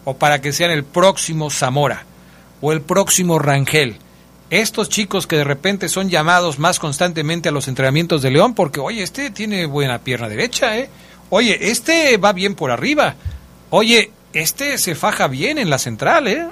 o 0.05 0.15
para 0.15 0.41
que 0.41 0.51
sean 0.51 0.71
el 0.71 0.83
próximo 0.83 1.49
Zamora 1.49 2.05
o 2.61 2.71
el 2.71 2.81
próximo 2.81 3.39
Rangel. 3.39 3.97
Estos 4.49 4.89
chicos 4.89 5.25
que 5.25 5.37
de 5.37 5.43
repente 5.43 5.89
son 5.89 6.09
llamados 6.09 6.59
más 6.59 6.77
constantemente 6.77 7.49
a 7.49 7.51
los 7.51 7.67
entrenamientos 7.67 8.21
de 8.21 8.29
León 8.29 8.53
porque, 8.53 8.79
oye, 8.79 9.01
este 9.01 9.31
tiene 9.31 9.65
buena 9.65 9.99
pierna 9.99 10.29
derecha, 10.29 10.77
¿eh? 10.77 10.89
Oye, 11.35 11.71
este 11.71 12.17
va 12.17 12.31
bien 12.31 12.53
por 12.53 12.69
arriba. 12.69 13.15
Oye, 13.71 14.11
este 14.33 14.77
se 14.77 14.93
faja 14.93 15.27
bien 15.27 15.57
en 15.57 15.71
la 15.71 15.79
central, 15.79 16.27
¿eh? 16.27 16.45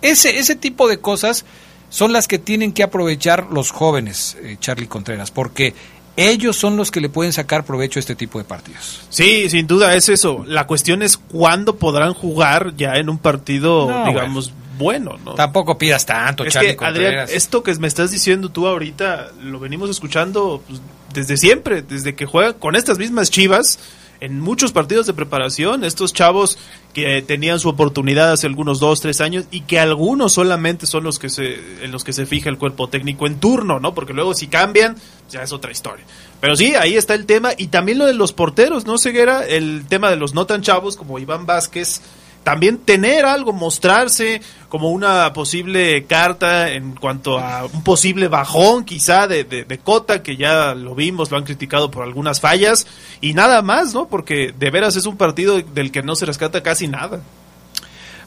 Ese, 0.00 0.38
ese 0.38 0.54
tipo 0.54 0.86
de 0.86 1.00
cosas 1.00 1.44
son 1.88 2.12
las 2.12 2.28
que 2.28 2.38
tienen 2.38 2.72
que 2.72 2.84
aprovechar 2.84 3.48
los 3.50 3.72
jóvenes, 3.72 4.36
eh, 4.40 4.58
Charlie 4.60 4.86
Contreras, 4.86 5.32
porque 5.32 5.74
ellos 6.14 6.56
son 6.56 6.76
los 6.76 6.92
que 6.92 7.00
le 7.00 7.08
pueden 7.08 7.32
sacar 7.32 7.64
provecho 7.64 7.98
a 7.98 8.00
este 8.00 8.14
tipo 8.14 8.38
de 8.38 8.44
partidos. 8.44 9.00
Sí, 9.10 9.50
sin 9.50 9.66
duda 9.66 9.96
es 9.96 10.08
eso. 10.08 10.44
La 10.46 10.68
cuestión 10.68 11.02
es 11.02 11.16
cuándo 11.16 11.74
podrán 11.74 12.14
jugar 12.14 12.76
ya 12.76 12.98
en 12.98 13.08
un 13.08 13.18
partido, 13.18 13.90
no, 13.90 14.06
digamos, 14.06 14.52
bueno. 14.52 14.65
Bueno, 14.76 15.18
¿no? 15.24 15.34
Tampoco 15.34 15.78
pidas 15.78 16.06
tanto, 16.06 16.44
es 16.44 16.52
Charlie 16.52 16.70
que, 16.70 16.76
Contreras. 16.76 17.24
Adrián, 17.24 17.36
esto 17.36 17.62
que 17.62 17.74
me 17.76 17.88
estás 17.88 18.10
diciendo 18.10 18.50
tú 18.50 18.66
ahorita, 18.66 19.32
lo 19.42 19.58
venimos 19.58 19.90
escuchando 19.90 20.62
pues, 20.66 20.80
desde 21.12 21.36
siempre, 21.36 21.82
desde 21.82 22.14
que 22.14 22.26
juegan 22.26 22.54
con 22.54 22.76
estas 22.76 22.98
mismas 22.98 23.30
chivas 23.30 23.78
en 24.20 24.40
muchos 24.40 24.72
partidos 24.72 25.06
de 25.06 25.14
preparación, 25.14 25.84
estos 25.84 26.12
chavos 26.12 26.58
que 26.94 27.20
tenían 27.22 27.58
su 27.60 27.68
oportunidad 27.68 28.32
hace 28.32 28.46
algunos 28.46 28.80
dos, 28.80 29.00
tres 29.00 29.20
años 29.20 29.44
y 29.50 29.62
que 29.62 29.78
algunos 29.78 30.32
solamente 30.32 30.86
son 30.86 31.04
los 31.04 31.18
que 31.18 31.28
se, 31.28 31.58
en 31.82 31.92
los 31.92 32.04
que 32.04 32.12
se 32.12 32.24
fija 32.24 32.48
el 32.48 32.56
cuerpo 32.56 32.88
técnico 32.88 33.26
en 33.26 33.38
turno, 33.38 33.78
¿no? 33.78 33.94
Porque 33.94 34.14
luego 34.14 34.34
si 34.34 34.46
cambian, 34.46 34.96
ya 35.30 35.42
es 35.42 35.52
otra 35.52 35.70
historia. 35.70 36.04
Pero 36.40 36.56
sí, 36.56 36.74
ahí 36.74 36.96
está 36.96 37.14
el 37.14 37.26
tema 37.26 37.50
y 37.56 37.66
también 37.68 37.98
lo 37.98 38.06
de 38.06 38.14
los 38.14 38.32
porteros, 38.32 38.86
¿no, 38.86 38.96
Ceguera? 38.96 39.46
El 39.46 39.84
tema 39.86 40.08
de 40.08 40.16
los 40.16 40.34
no 40.34 40.46
tan 40.46 40.62
chavos 40.62 40.96
como 40.96 41.18
Iván 41.18 41.44
Vázquez, 41.44 42.00
también 42.46 42.78
tener 42.78 43.24
algo, 43.24 43.52
mostrarse 43.52 44.40
como 44.68 44.92
una 44.92 45.32
posible 45.32 46.04
carta 46.04 46.70
en 46.70 46.94
cuanto 46.94 47.40
a 47.40 47.64
un 47.64 47.82
posible 47.82 48.28
bajón 48.28 48.84
quizá 48.84 49.26
de, 49.26 49.42
de, 49.42 49.78
Cota, 49.78 50.22
que 50.22 50.36
ya 50.36 50.72
lo 50.76 50.94
vimos, 50.94 51.32
lo 51.32 51.38
han 51.38 51.42
criticado 51.42 51.90
por 51.90 52.04
algunas 52.04 52.40
fallas, 52.40 52.86
y 53.20 53.34
nada 53.34 53.62
más, 53.62 53.94
¿no? 53.94 54.06
Porque 54.06 54.54
de 54.56 54.70
veras 54.70 54.94
es 54.94 55.06
un 55.06 55.16
partido 55.16 55.60
del 55.60 55.90
que 55.90 56.04
no 56.04 56.14
se 56.14 56.24
rescata 56.24 56.62
casi 56.62 56.86
nada. 56.86 57.20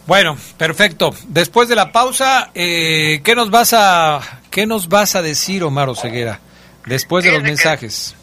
Bueno, 0.05 0.37
perfecto. 0.57 1.15
Después 1.29 1.69
de 1.69 1.75
la 1.75 1.93
pausa, 1.93 2.51
eh, 2.55 3.21
¿qué 3.23 3.35
nos 3.35 3.49
vas 3.49 3.71
a 3.71 4.19
qué 4.51 4.67
nos 4.67 4.89
vas 4.89 5.15
a 5.15 5.21
decir, 5.21 5.63
Omar 5.63 5.95
Ceguera? 5.95 6.41
Después 6.85 7.23
de 7.23 7.31
los 7.31 7.41
mensajes. 7.41 8.17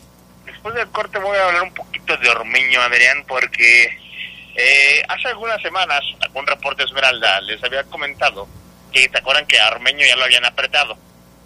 Después 0.45 0.75
del 0.75 0.89
corte 0.89 1.19
voy 1.21 1.39
a 1.39 1.47
hablar 1.47 1.63
un 1.63 1.73
poquito 1.73 2.15
de 2.19 2.29
Ormeño, 2.29 2.83
Adrián, 2.83 3.25
porque 3.27 4.05
eh, 4.57 5.03
hace 5.09 5.29
algunas 5.29 5.61
semanas, 5.63 6.01
algún 6.21 6.47
reporte 6.47 6.85
Esmeralda 6.85 7.41
les 7.43 7.63
había 7.63 7.85
comentado 7.85 8.49
que 8.93 9.09
te 9.09 9.19
acuerdan 9.19 9.47
que 9.47 9.61
a 9.61 9.69
Ormeño 9.69 10.07
ya 10.07 10.17
lo 10.17 10.25
habían 10.25 10.45
apretado. 10.45 10.97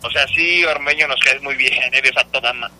O 0.03 0.11
sea, 0.11 0.27
sí, 0.29 0.65
Ormeño 0.65 1.09
nos 1.09 1.21
cae 1.21 1.39
muy 1.41 1.57
bien, 1.57 1.75
eres 1.95 2.17
a 2.17 2.25
toda 2.25 2.53
ma 2.53 2.71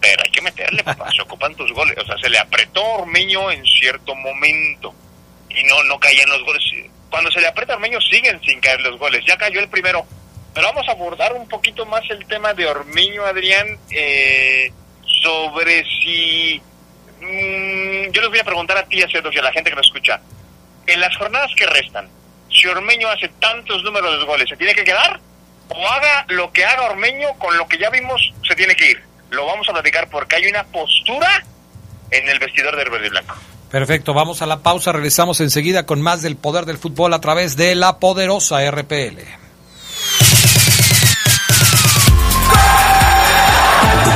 pero 0.00 0.22
hay 0.24 0.30
que 0.30 0.40
meterle, 0.40 0.82
papá, 0.82 1.10
se 1.14 1.20
ocupan 1.20 1.54
tus 1.54 1.70
goles. 1.72 1.96
O 1.98 2.06
sea, 2.06 2.16
se 2.16 2.30
le 2.30 2.38
apretó 2.38 2.82
a 2.82 2.98
Ormeño 3.00 3.50
en 3.50 3.64
cierto 3.66 4.14
momento 4.14 4.94
y 5.50 5.62
no, 5.64 5.82
no 5.84 5.98
caían 6.00 6.30
los 6.30 6.42
goles. 6.42 6.62
Cuando 7.10 7.30
se 7.30 7.40
le 7.40 7.48
aprieta 7.48 7.74
a 7.74 7.76
Ormeño 7.76 8.00
siguen 8.00 8.40
sin 8.40 8.60
caer 8.60 8.80
los 8.80 8.98
goles. 8.98 9.22
Ya 9.26 9.36
cayó 9.36 9.60
el 9.60 9.68
primero. 9.68 10.06
Pero 10.54 10.66
vamos 10.68 10.88
a 10.88 10.92
abordar 10.92 11.34
un 11.34 11.46
poquito 11.48 11.84
más 11.86 12.02
el 12.10 12.26
tema 12.26 12.54
de 12.54 12.66
Ormeño, 12.66 13.24
Adrián, 13.24 13.78
eh, 13.90 14.72
sobre 15.22 15.84
si 15.84 16.60
Mm, 17.20 18.10
yo 18.10 18.20
les 18.20 18.30
voy 18.30 18.38
a 18.38 18.44
preguntar 18.44 18.78
a 18.78 18.84
ti, 18.84 18.98
y 18.98 19.02
a 19.02 19.42
la 19.42 19.52
gente 19.52 19.70
que 19.70 19.76
nos 19.76 19.86
escucha. 19.86 20.20
En 20.86 21.00
las 21.00 21.16
jornadas 21.16 21.50
que 21.56 21.66
restan, 21.66 22.08
si 22.50 22.66
Ormeño 22.66 23.08
hace 23.08 23.28
tantos 23.38 23.82
números 23.82 24.18
de 24.18 24.26
goles, 24.26 24.48
¿se 24.48 24.56
tiene 24.56 24.74
que 24.74 24.84
quedar? 24.84 25.20
¿O 25.68 25.86
haga 25.86 26.24
lo 26.28 26.50
que 26.52 26.64
haga 26.64 26.90
Ormeño 26.90 27.28
con 27.38 27.56
lo 27.56 27.66
que 27.68 27.78
ya 27.78 27.90
vimos, 27.90 28.20
se 28.46 28.56
tiene 28.56 28.74
que 28.74 28.90
ir? 28.90 29.02
Lo 29.30 29.46
vamos 29.46 29.68
a 29.68 29.72
platicar 29.72 30.08
porque 30.10 30.36
hay 30.36 30.46
una 30.46 30.64
postura 30.64 31.44
en 32.10 32.28
el 32.28 32.38
vestidor 32.38 32.76
del 32.76 32.90
verde 32.90 33.06
y 33.06 33.10
blanco. 33.10 33.36
Perfecto, 33.70 34.14
vamos 34.14 34.42
a 34.42 34.46
la 34.46 34.60
pausa, 34.60 34.90
regresamos 34.90 35.40
enseguida 35.40 35.86
con 35.86 36.02
más 36.02 36.22
del 36.22 36.36
poder 36.36 36.64
del 36.64 36.78
fútbol 36.78 37.14
a 37.14 37.20
través 37.20 37.56
de 37.56 37.76
la 37.76 38.00
poderosa 38.00 38.68
RPL. 38.68 39.20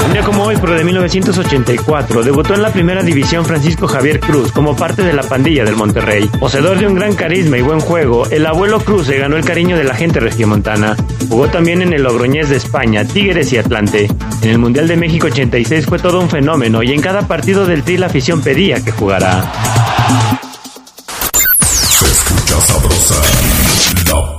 Un 0.07 0.13
día 0.13 0.23
como 0.23 0.45
hoy, 0.45 0.57
pero 0.61 0.75
de 0.75 0.85
1984, 0.85 2.23
debutó 2.23 2.55
en 2.55 2.63
la 2.63 2.73
primera 2.73 3.03
división 3.03 3.45
Francisco 3.45 3.87
Javier 3.87 4.21
Cruz 4.21 4.53
como 4.53 4.77
parte 4.77 5.03
de 5.03 5.13
la 5.13 5.23
pandilla 5.23 5.65
del 5.65 5.77
Monterrey. 5.77 6.29
Poseedor 6.39 6.79
de 6.79 6.87
un 6.87 6.95
gran 6.95 7.15
carisma 7.15 7.59
y 7.59 7.63
buen 7.63 7.81
juego, 7.81 8.27
el 8.31 8.47
abuelo 8.47 8.81
Cruz 8.81 9.07
se 9.07 9.19
ganó 9.19 9.37
el 9.37 9.45
cariño 9.45 9.77
de 9.77 9.85
la 9.85 9.95
gente 9.95 10.21
regiomontana. 10.21 10.97
Jugó 11.29 11.49
también 11.49 11.83
en 11.83 11.93
el 11.93 12.03
Logroñés 12.03 12.51
de 12.51 12.57
España, 12.57 13.05
Tigres 13.05 13.53
y 13.53 13.59
Atlante. 13.59 14.09
En 14.43 14.51
el 14.51 14.59
Mundial 14.59 14.89
de 14.89 14.97
México 14.97 15.27
86 15.27 15.87
fue 15.87 15.99
todo 15.99 16.21
un 16.21 16.29
fenómeno 16.29 16.83
y 16.83 16.93
en 16.93 17.01
cada 17.01 17.27
partido 17.27 17.67
del 17.67 17.83
Tri 17.83 17.97
la 17.97 18.07
afición 18.07 18.43
pedía 18.43 18.85
que 18.85 18.93
jugara. 18.93 20.44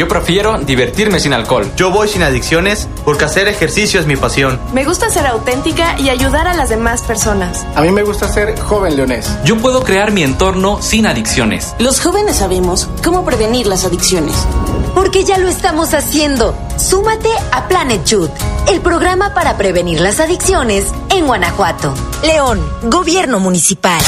Yo 0.00 0.08
prefiero 0.08 0.56
divertirme 0.56 1.20
sin 1.20 1.34
alcohol. 1.34 1.70
Yo 1.76 1.90
voy 1.90 2.08
sin 2.08 2.22
adicciones 2.22 2.88
porque 3.04 3.26
hacer 3.26 3.48
ejercicio 3.48 4.00
es 4.00 4.06
mi 4.06 4.16
pasión. 4.16 4.58
Me 4.72 4.86
gusta 4.86 5.10
ser 5.10 5.26
auténtica 5.26 6.00
y 6.00 6.08
ayudar 6.08 6.48
a 6.48 6.54
las 6.54 6.70
demás 6.70 7.02
personas. 7.02 7.66
A 7.74 7.82
mí 7.82 7.90
me 7.90 8.02
gusta 8.02 8.26
ser 8.26 8.58
joven 8.58 8.96
leonés. 8.96 9.30
Yo 9.44 9.58
puedo 9.58 9.84
crear 9.84 10.10
mi 10.10 10.22
entorno 10.22 10.80
sin 10.80 11.06
adicciones. 11.06 11.74
Los 11.78 12.00
jóvenes 12.00 12.36
sabemos 12.36 12.88
cómo 13.04 13.26
prevenir 13.26 13.66
las 13.66 13.84
adicciones. 13.84 14.34
Porque 14.94 15.24
ya 15.24 15.36
lo 15.36 15.48
estamos 15.48 15.92
haciendo. 15.92 16.56
Súmate 16.78 17.28
a 17.52 17.68
Planet 17.68 18.02
Youth, 18.06 18.30
el 18.70 18.80
programa 18.80 19.34
para 19.34 19.58
prevenir 19.58 20.00
las 20.00 20.18
adicciones 20.18 20.86
en 21.10 21.26
Guanajuato. 21.26 21.92
León, 22.22 22.58
Gobierno 22.84 23.38
Municipal. 23.38 24.00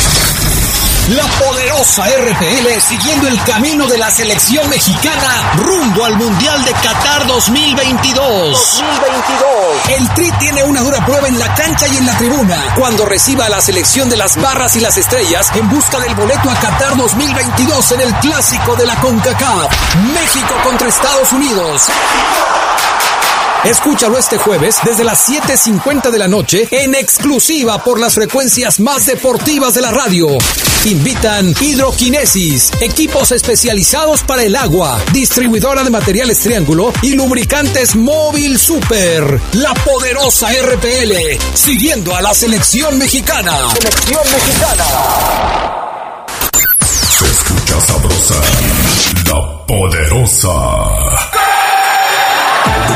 La 1.16 1.26
poderosa 1.26 2.06
RPL 2.06 2.80
siguiendo 2.80 3.28
el 3.28 3.42
camino 3.42 3.86
de 3.86 3.98
la 3.98 4.10
selección 4.10 4.66
mexicana 4.70 5.52
rumbo 5.56 6.06
al 6.06 6.16
Mundial 6.16 6.64
de 6.64 6.72
Qatar 6.72 7.26
2022. 7.26 8.80
2022. 8.80 9.98
El 9.98 10.08
Tri 10.14 10.32
tiene 10.38 10.64
una 10.64 10.80
dura 10.80 11.04
prueba 11.04 11.28
en 11.28 11.38
la 11.38 11.54
cancha 11.54 11.86
y 11.88 11.98
en 11.98 12.06
la 12.06 12.16
tribuna 12.16 12.74
cuando 12.78 13.04
reciba 13.04 13.44
a 13.44 13.50
la 13.50 13.60
selección 13.60 14.08
de 14.08 14.16
las 14.16 14.40
barras 14.40 14.74
y 14.76 14.80
las 14.80 14.96
estrellas 14.96 15.50
en 15.54 15.68
busca 15.68 15.98
del 16.00 16.14
boleto 16.14 16.48
a 16.48 16.54
Qatar 16.54 16.96
2022 16.96 17.92
en 17.92 18.00
el 18.00 18.14
clásico 18.14 18.74
de 18.76 18.86
la 18.86 18.96
CONCACAF. 18.96 19.94
México 20.14 20.54
contra 20.64 20.88
Estados 20.88 21.30
Unidos. 21.32 21.90
Escúchalo 23.64 24.18
este 24.18 24.38
jueves 24.38 24.78
desde 24.84 25.04
las 25.04 25.28
7.50 25.28 26.10
de 26.10 26.18
la 26.18 26.26
noche 26.26 26.66
en 26.72 26.96
exclusiva 26.96 27.82
por 27.84 28.00
las 28.00 28.14
frecuencias 28.14 28.80
más 28.80 29.06
deportivas 29.06 29.74
de 29.74 29.82
la 29.82 29.92
radio. 29.92 30.26
Invitan 30.84 31.54
Hidroquinesis, 31.60 32.72
equipos 32.80 33.30
especializados 33.30 34.24
para 34.24 34.42
el 34.42 34.56
agua, 34.56 35.00
distribuidora 35.12 35.84
de 35.84 35.90
materiales 35.90 36.40
triángulo 36.40 36.92
y 37.02 37.14
lubricantes 37.14 37.94
móvil 37.94 38.58
super. 38.58 39.40
La 39.52 39.72
poderosa 39.74 40.48
RPL, 40.50 41.38
siguiendo 41.54 42.16
a 42.16 42.20
la 42.20 42.34
selección 42.34 42.98
mexicana. 42.98 43.70
Selección 43.74 44.22
mexicana. 44.32 44.84
Se 46.90 47.26
escucha 47.26 47.80
sabrosa, 47.80 48.40
la 49.28 49.66
poderosa. 49.66 51.31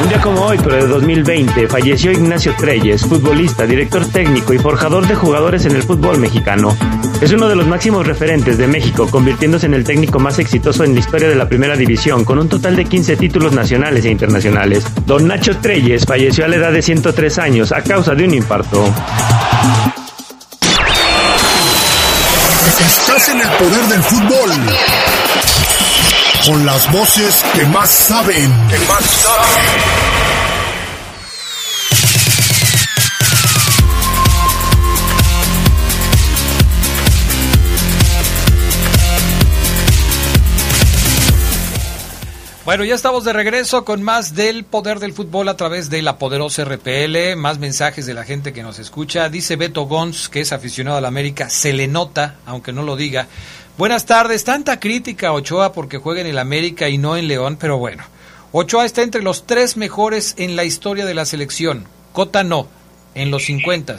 Un 0.03 0.09
día 0.09 0.21
como 0.21 0.43
hoy, 0.43 0.59
pero 0.63 0.77
de 0.77 0.87
2020, 0.87 1.69
falleció 1.69 2.13
Ignacio 2.13 2.55
Treyes, 2.59 3.03
futbolista, 3.03 3.67
director 3.67 4.05
técnico 4.07 4.53
y 4.53 4.59
forjador 4.59 5.07
de 5.07 5.15
jugadores 5.15 5.65
en 5.65 5.73
el 5.73 5.83
fútbol 5.83 6.19
mexicano. 6.19 6.77
Es 7.21 7.33
uno 7.33 7.49
de 7.49 7.57
los 7.57 7.67
máximos 7.67 8.07
referentes 8.07 8.59
de 8.59 8.67
México, 8.67 9.09
convirtiéndose 9.11 9.67
en 9.67 9.75
el 9.75 9.85
técnico 9.85 10.19
más 10.19 10.39
exitoso 10.39 10.85
en 10.85 10.93
la 10.95 11.01
historia 11.01 11.29
de 11.29 11.35
la 11.35 11.49
primera 11.49 11.77
división, 11.77 12.25
con 12.25 12.39
un 12.39 12.49
total 12.49 12.77
de 12.77 12.85
15 12.85 13.17
títulos 13.17 13.53
nacionales 13.53 14.05
e 14.05 14.11
internacionales. 14.11 14.85
Don 15.07 15.27
Nacho 15.27 15.57
Treyes 15.59 16.05
falleció 16.05 16.45
a 16.45 16.49
la 16.49 16.57
edad 16.57 16.73
de 16.73 16.83
103 16.83 17.39
años 17.39 17.73
a 17.73 17.83
causa 17.83 18.15
de 18.15 18.25
un 18.25 18.35
infarto. 18.35 18.85
Estás 22.81 23.29
en 23.31 23.41
el 23.41 23.49
poder 23.49 23.85
del 23.89 24.03
fútbol 24.03 24.51
con 26.47 26.65
las 26.65 26.91
voces 26.93 27.45
que 27.55 27.65
más 27.67 27.91
saben. 27.91 28.51
Que 28.69 28.79
más 28.87 29.05
saben. 29.05 30.07
Bueno, 42.65 42.85
ya 42.85 42.95
estamos 42.95 43.25
de 43.25 43.33
regreso 43.33 43.85
con 43.85 44.03
más 44.03 44.35
del 44.35 44.65
poder 44.65 44.99
del 44.99 45.13
fútbol 45.13 45.49
a 45.49 45.57
través 45.57 45.91
de 45.91 46.03
la 46.03 46.19
poderosa 46.19 46.65
RPL, 46.65 47.37
más 47.37 47.59
mensajes 47.59 48.07
de 48.07 48.15
la 48.15 48.25
gente 48.25 48.53
que 48.53 48.63
nos 48.63 48.79
escucha. 48.79 49.29
Dice 49.29 49.57
Beto 49.57 49.83
Gons, 49.83 50.29
que 50.29 50.41
es 50.41 50.53
aficionado 50.53 50.97
a 50.97 51.01
la 51.01 51.09
América, 51.09 51.49
se 51.49 51.73
le 51.73 51.89
nota, 51.89 52.37
aunque 52.45 52.73
no 52.73 52.83
lo 52.83 52.97
diga, 52.97 53.29
Buenas 53.79 54.07
tardes. 54.07 54.43
Tanta 54.43 54.81
crítica 54.81 55.29
a 55.29 55.33
Ochoa 55.33 55.75
porque 55.75 55.99
juega 55.99 56.23
en 56.23 56.27
el 56.27 56.39
América 56.39 56.89
y 56.89 56.97
no 56.97 57.15
en 57.15 57.29
León, 57.29 57.59
pero 57.61 57.77
bueno. 57.77 58.05
Ochoa 58.53 58.87
está 58.87 59.03
entre 59.03 59.23
los 59.23 59.47
tres 59.47 59.77
mejores 59.77 60.35
en 60.39 60.57
la 60.57 60.65
historia 60.65 61.05
de 61.05 61.13
la 61.13 61.27
selección. 61.27 61.87
Cota 62.15 62.43
no, 62.43 62.69
en 63.15 63.31
los 63.31 63.45
50. 63.45 63.99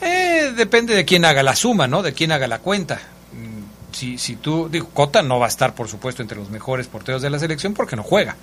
Eh, 0.00 0.52
depende 0.56 0.94
de 0.94 1.04
quién 1.04 1.26
haga 1.26 1.42
la 1.42 1.54
suma, 1.54 1.86
¿no? 1.86 2.02
De 2.02 2.14
quién 2.14 2.32
haga 2.32 2.46
la 2.46 2.60
cuenta. 2.60 2.94
Mm, 3.34 3.92
si, 3.94 4.16
si 4.16 4.36
tú, 4.36 4.70
digo, 4.70 4.88
Cota 4.88 5.22
no 5.22 5.38
va 5.38 5.46
a 5.46 5.50
estar, 5.50 5.74
por 5.74 5.88
supuesto, 5.88 6.22
entre 6.22 6.38
los 6.38 6.48
mejores 6.48 6.86
porteros 6.86 7.20
de 7.20 7.28
la 7.28 7.38
selección 7.38 7.74
porque 7.74 7.96
no 7.96 8.04
juega. 8.04 8.36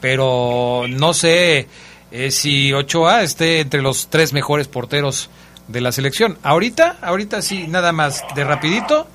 Pero 0.00 0.86
no 0.88 1.14
sé 1.14 1.68
eh, 2.10 2.32
si 2.32 2.72
Ochoa 2.72 3.22
esté 3.22 3.60
entre 3.60 3.82
los 3.82 4.08
tres 4.08 4.32
mejores 4.32 4.66
porteros 4.66 5.30
de 5.68 5.80
la 5.80 5.92
selección. 5.92 6.38
Ahorita, 6.42 6.96
ahorita 7.02 7.40
sí, 7.40 7.68
nada 7.68 7.92
más 7.92 8.24
de 8.34 8.42
rapidito 8.42 9.06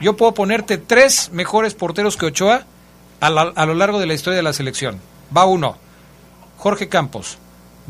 yo 0.00 0.16
puedo 0.16 0.34
ponerte 0.34 0.78
tres 0.78 1.30
mejores 1.32 1.74
porteros 1.74 2.16
que 2.16 2.26
Ochoa 2.26 2.64
a, 3.20 3.30
lo 3.30 3.74
largo 3.74 3.98
de 3.98 4.06
la 4.06 4.14
historia 4.14 4.36
de 4.36 4.42
la 4.42 4.52
selección. 4.52 5.00
Va 5.36 5.44
uno, 5.44 5.76
Jorge 6.58 6.88
Campos. 6.88 7.38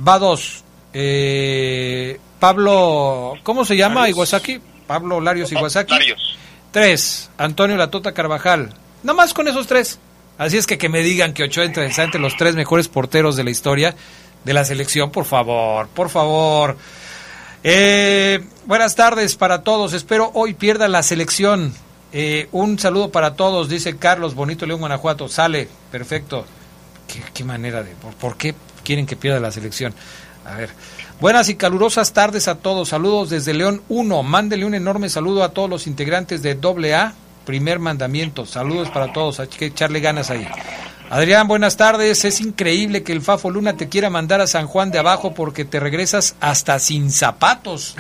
Va 0.07 0.19
dos. 0.19 0.65
Eh, 0.93 2.19
Pablo, 2.39 3.35
¿cómo 3.43 3.65
se 3.65 3.77
llama? 3.77 4.09
Iwasaki. 4.09 4.61
Pablo 4.87 5.21
Larios 5.21 5.53
Iwasaki. 5.53 5.95
Tres. 6.73 7.31
Antonio 7.39 7.77
Latota 7.77 8.13
Carvajal. 8.13 8.75
Nada 9.03 9.17
más 9.17 9.33
con 9.33 9.47
esos 9.47 9.67
tres. 9.67 9.99
Así 10.37 10.57
es 10.57 10.67
que 10.67 10.79
que 10.79 10.89
me 10.89 11.03
digan 11.03 11.35
que 11.35 11.45
Ochoa 11.45 11.65
está 11.65 12.03
entre 12.03 12.21
los 12.21 12.37
tres 12.37 12.55
mejores 12.55 12.89
porteros 12.89 13.37
de 13.37 13.45
la 13.45 13.51
historia 13.51 13.95
de 14.45 14.55
la 14.55 14.65
selección, 14.65 15.11
por 15.11 15.27
favor, 15.27 15.89
por 15.89 16.09
favor. 16.09 16.77
Eh, 17.63 18.41
buenas 18.65 18.97
tardes 18.97 19.37
para 19.37 19.63
todos. 19.63 19.93
Espero 19.93 20.31
hoy 20.35 20.55
pierda 20.55 20.89
la 20.89 21.03
selección. 21.03 21.75
Eh, 22.13 22.49
un 22.53 22.79
saludo 22.79 23.11
para 23.11 23.35
todos, 23.35 23.69
dice 23.69 23.97
Carlos 23.97 24.35
Bonito 24.35 24.67
León 24.67 24.81
Guanajuato. 24.81 25.29
Sale, 25.29 25.69
perfecto. 25.91 26.45
Qué, 27.35 27.45
manera 27.45 27.83
de. 27.83 27.91
Por, 28.21 28.37
qué 28.37 28.55
quieren 28.85 29.07
que 29.07 29.17
pierda 29.17 29.41
la 29.41 29.53
selección? 29.53 29.95
A 30.45 30.55
ver. 30.55 30.71
Buenas 31.21 31.49
y 31.49 31.57
calurosas 31.57 32.13
tardes 32.13 32.49
a 32.49 32.57
todos. 32.57 32.89
Saludos 32.89 33.31
desde 33.31 33.53
León 33.53 33.83
1. 33.89 34.23
Mándele 34.23 34.65
un 34.65 34.75
enorme 34.75 35.09
saludo 35.09 35.43
a 35.43 35.51
todos 35.51 35.69
los 35.69 35.87
integrantes 35.87 36.43
de 36.43 36.53
AA, 36.53 37.13
primer 37.45 37.79
mandamiento. 37.79 38.47
Saludos 38.47 38.91
para 38.91 39.13
todos. 39.13 39.41
Hay 39.41 39.49
que 39.49 39.67
echarle 39.67 40.01
ganas 40.01 40.31
ahí. 40.31 40.47
Adrián, 41.11 41.49
buenas 41.49 41.77
tardes. 41.77 42.25
Es 42.25 42.41
increíble 42.41 43.03
que 43.03 43.13
el 43.13 43.21
Fafo 43.21 43.51
Luna 43.51 43.77
te 43.77 43.89
quiera 43.89 44.11
mandar 44.11 44.41
a 44.41 44.47
San 44.47 44.67
Juan 44.67 44.93
de 44.93 45.01
abajo 45.01 45.35
porque 45.35 45.65
te 45.65 45.81
regresas 45.81 46.37
hasta 46.41 46.79
sin 46.79 47.11
zapatos. 47.11 47.97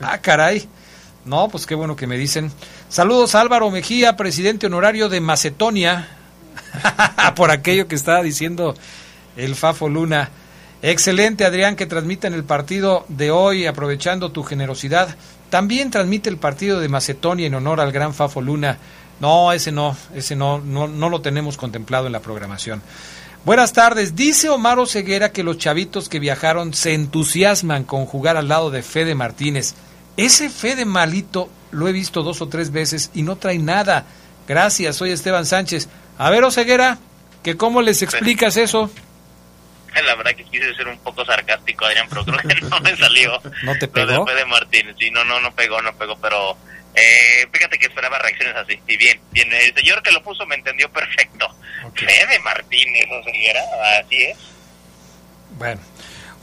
Ah, 0.00 0.18
caray. 0.18 0.68
No, 1.24 1.48
pues 1.48 1.66
qué 1.66 1.74
bueno 1.74 1.96
que 1.96 2.06
me 2.06 2.16
dicen. 2.16 2.52
Saludos 2.90 3.36
a 3.36 3.40
Álvaro 3.40 3.70
Mejía, 3.70 4.16
presidente 4.16 4.66
honorario 4.66 5.08
de 5.08 5.20
Macedonia. 5.20 6.08
Por 7.36 7.52
aquello 7.52 7.86
que 7.86 7.94
estaba 7.94 8.20
diciendo 8.20 8.74
el 9.36 9.54
Fafo 9.54 9.88
Luna. 9.88 10.30
Excelente, 10.82 11.44
Adrián, 11.44 11.76
que 11.76 11.86
transmiten 11.86 12.34
el 12.34 12.42
partido 12.42 13.04
de 13.06 13.30
hoy, 13.30 13.66
aprovechando 13.66 14.32
tu 14.32 14.42
generosidad. 14.42 15.14
También 15.50 15.92
transmite 15.92 16.28
el 16.28 16.36
partido 16.36 16.80
de 16.80 16.88
Macedonia 16.88 17.46
en 17.46 17.54
honor 17.54 17.80
al 17.80 17.92
gran 17.92 18.12
Fafo 18.12 18.40
Luna. 18.40 18.78
No, 19.20 19.52
ese 19.52 19.70
no, 19.70 19.96
ese 20.16 20.34
no, 20.34 20.58
no, 20.58 20.88
no 20.88 21.08
lo 21.08 21.20
tenemos 21.20 21.56
contemplado 21.56 22.08
en 22.08 22.12
la 22.12 22.20
programación. 22.20 22.82
Buenas 23.44 23.72
tardes. 23.72 24.16
Dice 24.16 24.48
Omar 24.48 24.84
Ceguera 24.88 25.30
que 25.30 25.44
los 25.44 25.58
chavitos 25.58 26.08
que 26.08 26.18
viajaron 26.18 26.74
se 26.74 26.94
entusiasman 26.94 27.84
con 27.84 28.06
jugar 28.06 28.36
al 28.36 28.48
lado 28.48 28.72
de 28.72 28.82
Fede 28.82 29.14
Martínez. 29.14 29.74
Ese 30.16 30.50
Fede 30.50 30.84
malito 30.84 31.50
lo 31.70 31.88
he 31.88 31.92
visto 31.92 32.22
dos 32.22 32.40
o 32.42 32.48
tres 32.48 32.70
veces 32.70 33.10
y 33.14 33.22
no 33.22 33.36
trae 33.36 33.58
nada. 33.58 34.04
Gracias, 34.48 34.96
soy 34.96 35.12
Esteban 35.12 35.46
Sánchez. 35.46 35.88
A 36.18 36.30
ver, 36.30 36.44
Oseguera, 36.44 36.98
que 37.42 37.56
cómo 37.56 37.82
les 37.82 38.02
explicas 38.02 38.56
eso. 38.56 38.90
La 39.94 40.14
verdad 40.14 40.32
que 40.36 40.44
quise 40.44 40.72
ser 40.74 40.86
un 40.86 40.98
poco 40.98 41.24
sarcástico, 41.24 41.84
Adrián, 41.84 42.06
pero 42.08 42.24
creo 42.24 42.38
que 42.38 42.60
no 42.60 42.80
me 42.80 42.96
salió. 42.96 43.40
¿No 43.64 43.76
te 43.76 43.88
pegó? 43.88 44.26
Fede 44.26 44.44
Martínez, 44.46 44.94
sí, 44.98 45.10
no, 45.10 45.24
no, 45.24 45.40
no 45.40 45.52
pegó, 45.52 45.82
no 45.82 45.92
pegó, 45.96 46.16
pero 46.20 46.56
eh, 46.94 47.48
fíjate 47.52 47.78
que 47.78 47.86
esperaba 47.86 48.18
reacciones 48.18 48.56
así. 48.56 48.80
Y 48.86 48.96
bien, 48.96 49.20
bien, 49.32 49.52
el 49.52 49.74
señor 49.74 50.02
que 50.02 50.12
lo 50.12 50.22
puso 50.22 50.46
me 50.46 50.54
entendió 50.54 50.90
perfecto. 50.90 51.48
Fede 51.94 52.38
Martínez, 52.40 53.06
¿no 53.08 53.16
Así 53.18 54.22
es. 54.22 54.38
Bueno. 55.58 55.80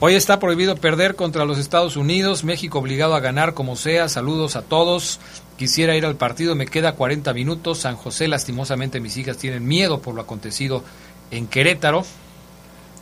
Hoy 0.00 0.14
está 0.14 0.38
prohibido 0.38 0.76
perder 0.76 1.16
contra 1.16 1.44
los 1.44 1.58
Estados 1.58 1.96
Unidos, 1.96 2.44
México 2.44 2.78
obligado 2.78 3.16
a 3.16 3.20
ganar 3.20 3.54
como 3.54 3.74
sea. 3.74 4.08
Saludos 4.08 4.54
a 4.54 4.62
todos. 4.62 5.18
Quisiera 5.56 5.96
ir 5.96 6.06
al 6.06 6.14
partido, 6.14 6.54
me 6.54 6.66
queda 6.66 6.92
40 6.92 7.34
minutos. 7.34 7.78
San 7.78 7.96
José, 7.96 8.28
lastimosamente 8.28 9.00
mis 9.00 9.16
hijas 9.16 9.38
tienen 9.38 9.66
miedo 9.66 10.00
por 10.00 10.14
lo 10.14 10.22
acontecido 10.22 10.84
en 11.32 11.48
Querétaro. 11.48 12.04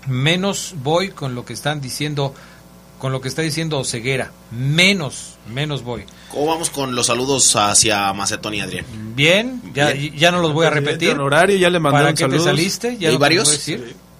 Menos 0.06 0.74
voy 0.82 1.10
con 1.10 1.34
lo 1.34 1.44
que 1.44 1.52
están 1.52 1.82
diciendo 1.82 2.32
con 2.98 3.12
lo 3.12 3.20
que 3.20 3.28
está 3.28 3.42
diciendo 3.42 3.84
Ceguera. 3.84 4.32
Menos, 4.50 5.34
menos 5.52 5.82
voy. 5.82 6.04
¿Cómo 6.30 6.46
vamos 6.46 6.70
con 6.70 6.94
los 6.94 7.08
saludos 7.08 7.54
hacia 7.56 8.10
Macedonia, 8.14 8.64
Adrián? 8.64 8.86
Bien, 9.14 9.60
ya, 9.74 9.92
ya 9.94 10.30
no 10.30 10.40
los 10.40 10.54
voy 10.54 10.64
a 10.64 10.70
repetir. 10.70 11.18
horario 11.18 11.58
ya 11.58 11.68
le 11.68 11.78
¿Para 11.78 12.14
qué 12.14 12.26
te 12.26 12.40
saliste? 12.40 12.96
¿Hay 13.06 13.18
varios? 13.18 13.68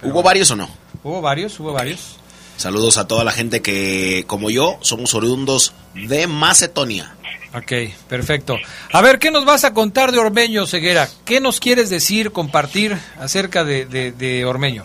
¿Hubo 0.03 0.23
varios 0.23 0.51
o 0.51 0.57
no? 0.57 0.69
Hubo 1.03 1.23
varios, 1.23 1.59
hubo 1.59 1.73
varios. 1.73 2.17
Saludos 2.57 2.99
a 2.99 3.07
toda 3.07 3.25
la 3.25 3.33
gente 3.33 3.63
que, 3.63 4.25
como 4.27 4.51
yo, 4.51 4.79
somos 4.81 5.15
oriundos 5.15 5.75
de 5.95 6.27
Macedonia. 6.27 7.15
Ok, 7.55 7.73
perfecto. 8.09 8.57
A 8.93 9.01
ver, 9.03 9.19
¿qué 9.19 9.31
nos 9.31 9.45
vas 9.45 9.65
a 9.65 9.73
contar 9.73 10.13
de 10.13 10.19
Ormeño, 10.19 10.67
Ceguera? 10.67 11.09
¿Qué 11.25 11.41
nos 11.41 11.61
quieres 11.61 11.91
decir, 11.91 12.33
compartir 12.33 12.97
acerca 13.19 13.65
de, 13.65 13.87
de, 13.87 14.13
de 14.13 14.45
Ormeño? 14.45 14.85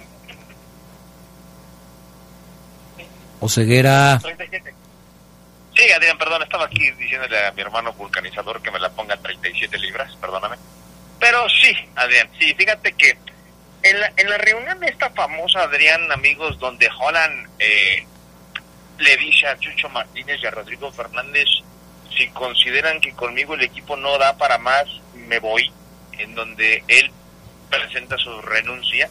o 3.41 3.49
ceguera. 3.49 4.19
Sí, 4.19 5.91
Adrián, 5.91 6.17
perdón, 6.17 6.43
estaba 6.43 6.65
aquí 6.65 6.91
diciéndole 6.91 7.47
a 7.47 7.51
mi 7.51 7.61
hermano 7.61 7.91
vulcanizador 7.93 8.61
que 8.61 8.71
me 8.71 8.79
la 8.79 8.89
ponga 8.89 9.17
37 9.17 9.77
libras, 9.79 10.15
perdóname. 10.21 10.57
Pero 11.19 11.49
sí, 11.49 11.73
Adrián, 11.95 12.29
sí, 12.39 12.53
fíjate 12.53 12.93
que 12.93 13.17
en 13.83 13.99
la, 13.99 14.13
en 14.15 14.29
la 14.29 14.37
reunión 14.37 14.83
esta 14.83 15.09
famosa, 15.11 15.63
Adrián, 15.63 16.11
amigos, 16.11 16.57
donde 16.59 16.89
Holland 16.99 17.49
eh, 17.59 18.05
le 18.99 19.17
dice 19.17 19.47
a 19.47 19.57
Chucho 19.57 19.89
Martínez 19.89 20.39
y 20.41 20.47
a 20.47 20.51
Rodrigo 20.51 20.91
Fernández, 20.91 21.47
si 22.15 22.27
consideran 22.29 22.99
que 23.01 23.13
conmigo 23.13 23.55
el 23.55 23.63
equipo 23.63 23.95
no 23.95 24.17
da 24.17 24.37
para 24.37 24.57
más, 24.57 24.85
me 25.15 25.39
voy, 25.39 25.71
en 26.17 26.35
donde 26.35 26.83
él 26.87 27.11
presenta 27.69 28.17
su 28.17 28.41
renuncia. 28.41 29.09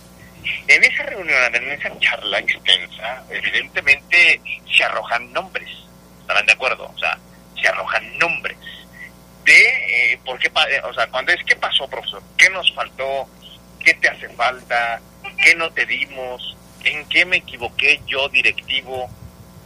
En 0.68 0.84
esa 0.84 1.02
reunión, 1.02 1.54
en 1.54 1.72
esa 1.72 1.98
charla 1.98 2.38
extensa, 2.38 3.24
evidentemente 3.30 4.40
se 4.74 4.84
arrojan 4.84 5.32
nombres, 5.32 5.68
¿estarán 6.20 6.46
de 6.46 6.52
acuerdo? 6.52 6.90
O 6.94 6.98
sea, 6.98 7.18
se 7.60 7.68
arrojan 7.68 8.18
nombres 8.18 8.56
de 9.44 10.12
eh, 10.12 10.20
por 10.24 10.38
qué, 10.38 10.50
o 10.84 10.94
sea, 10.94 11.06
cuando 11.08 11.32
es 11.32 11.42
qué 11.44 11.56
pasó, 11.56 11.88
profesor, 11.88 12.22
qué 12.36 12.48
nos 12.50 12.72
faltó, 12.74 13.28
qué 13.80 13.94
te 13.94 14.08
hace 14.08 14.28
falta, 14.30 15.00
qué 15.42 15.54
no 15.54 15.70
te 15.70 15.86
dimos, 15.86 16.56
en 16.84 17.06
qué 17.08 17.24
me 17.24 17.38
equivoqué 17.38 18.00
yo, 18.06 18.28
directivo. 18.28 19.08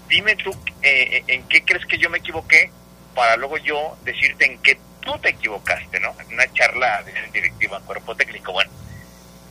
Dime 0.08 0.36
tú 0.36 0.50
eh, 0.82 1.24
en 1.26 1.42
qué 1.48 1.64
crees 1.64 1.86
que 1.86 1.98
yo 1.98 2.10
me 2.10 2.18
equivoqué 2.18 2.70
para 3.14 3.36
luego 3.36 3.56
yo 3.58 3.96
decirte 4.04 4.46
en 4.46 4.58
qué 4.58 4.78
tú 5.00 5.16
te 5.18 5.30
equivocaste, 5.30 6.00
¿no? 6.00 6.14
En 6.20 6.34
una 6.34 6.52
charla 6.52 7.02
de 7.02 7.12
directiva, 7.32 7.80
cuerpo 7.80 8.14
técnico. 8.14 8.52
Bueno, 8.52 8.70